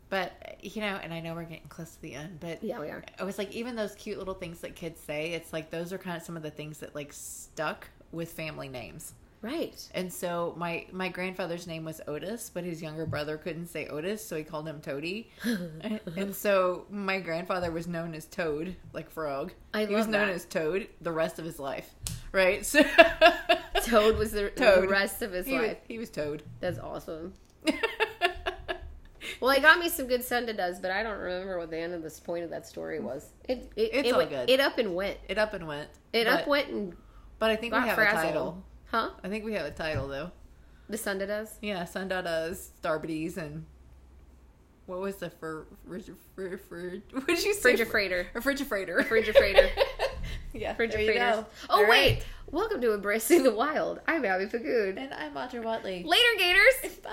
But 0.09 0.59
you 0.61 0.81
know, 0.81 0.99
and 1.03 1.13
I 1.13 1.21
know 1.21 1.35
we're 1.35 1.43
getting 1.45 1.69
close 1.69 1.91
to 1.97 2.03
the 2.03 2.15
end, 2.15 2.39
but 2.41 2.63
Yeah, 2.63 2.81
we 2.81 2.89
are. 2.89 3.03
I 3.19 3.25
was 3.25 3.37
like, 3.37 3.53
even 3.53 3.75
those 3.75 3.95
cute 3.95 4.19
little 4.19 4.35
things 4.35 4.61
that 4.61 4.75
kids 4.77 5.01
say, 5.01 5.33
it's 5.33 5.53
like 5.53 5.71
those 5.71 5.93
are 5.93 5.99
kind 5.99 6.17
of 6.17 6.23
some 6.23 6.37
of 6.37 6.43
the 6.43 6.51
things 6.51 6.79
that 6.79 6.95
like 6.95 7.13
stuck 7.13 7.89
with 8.13 8.33
family 8.33 8.69
names. 8.69 9.13
Right. 9.45 9.87
And 9.93 10.11
so 10.11 10.55
my 10.57 10.87
my 10.91 11.11
grandfather's 11.11 11.67
name 11.67 11.85
was 11.85 12.01
Otis, 12.07 12.51
but 12.53 12.65
his 12.65 12.81
younger 12.81 13.05
brother 13.05 13.37
couldn't 13.37 13.67
say 13.67 13.87
Otis, 13.89 14.27
so 14.27 14.37
he 14.39 14.43
called 14.43 14.67
him 14.67 14.81
Toady. 14.81 15.29
and, 16.17 16.35
so 16.35 16.87
my 16.89 17.21
grandfather 17.21 17.71
was 17.71 17.87
known 17.87 18.15
as 18.15 18.25
Toad, 18.25 18.75
like 18.95 19.11
frog. 19.11 19.53
I 19.75 19.85
he 19.85 19.95
was 19.95 20.07
known 20.07 20.29
that. 20.29 20.35
as 20.35 20.47
Toad 20.47 20.89
the 21.03 21.13
rest 21.13 21.39
of 21.39 21.45
his 21.45 21.59
life, 21.59 21.95
right? 22.33 22.65
So 22.65 22.83
Toad 23.83 24.17
was 24.17 24.33
the, 24.33 24.49
Toad. 24.49 24.85
the 24.85 24.89
rest 24.89 25.21
of 25.21 25.33
his 25.33 25.45
he 25.45 25.59
was, 25.59 25.69
life. 25.69 25.79
he 25.87 25.99
was 25.99 26.09
Toad. 26.09 26.43
That's 26.61 26.79
awesome. 26.79 27.35
Well, 29.41 29.51
I 29.51 29.59
got 29.59 29.79
me 29.79 29.89
some 29.89 30.07
good 30.07 30.21
Sundadas, 30.23 30.81
but 30.81 30.91
I 30.91 31.03
don't 31.03 31.19
remember 31.19 31.59
what 31.59 31.71
the 31.71 31.79
end 31.79 31.93
of 31.93 32.03
this 32.03 32.21
point 32.21 32.45
of 32.45 32.51
that 32.51 32.67
story 32.67 33.01
was. 33.01 33.27
It 33.47 33.71
it, 33.77 33.91
It's 33.93 34.09
it, 34.09 34.13
all 34.13 34.19
went- 34.19 34.31
good. 34.31 34.49
it 34.49 34.61
up 34.61 34.79
and 34.79 34.95
went. 34.95 35.19
it 35.29 35.37
up 35.39 35.53
and 35.53 35.67
went. 35.67 35.89
It 36.15 36.25
but, 36.25 36.41
up 36.41 36.47
went 36.47 36.69
and 36.69 36.97
But 37.39 37.51
I 37.51 37.57
think 37.57 37.75
we 37.75 37.81
have 37.81 37.99
a 37.99 38.05
title. 38.05 38.65
Huh? 38.87 39.11
I 39.23 39.29
think 39.29 39.45
we 39.45 39.55
have 39.55 39.67
a 39.67 39.71
title 39.71 40.09
though. 40.09 40.31
The 40.89 40.97
Sundadas? 40.99 41.51
Yeah, 41.63 41.85
Sundadas, 41.85 42.69
Starbiddies, 42.83 43.37
and 43.39 43.65
what 44.87 45.01
was 45.01 45.17
the 45.17 45.31
for 45.31 45.67
for 45.87 45.99
for, 46.35 46.59
for 46.59 46.91
what 47.13 47.27
did 47.27 47.43
you 47.43 47.55
say? 47.55 47.75
Fridgafrator. 47.75 48.27
Refrigerator. 48.35 48.97
Refrigerator. 48.97 49.71
yeah, 50.53 50.75
there 50.75 50.89
Fridgafrators. 50.89 51.47
Oh, 51.71 51.77
All 51.77 51.81
wait. 51.83 51.89
right. 51.89 52.25
Welcome 52.51 52.81
to 52.83 52.93
Embracing 52.95 53.43
the 53.43 53.51
Wild. 53.55 54.01
I'm 54.07 54.25
Abby 54.25 54.45
Fagood. 54.45 54.99
And 54.99 55.13
I'm 55.15 55.35
Audra 55.35 55.65
Watley. 55.65 56.05
Later, 56.05 56.39
Gators! 56.39 56.97
Bye. 57.03 57.11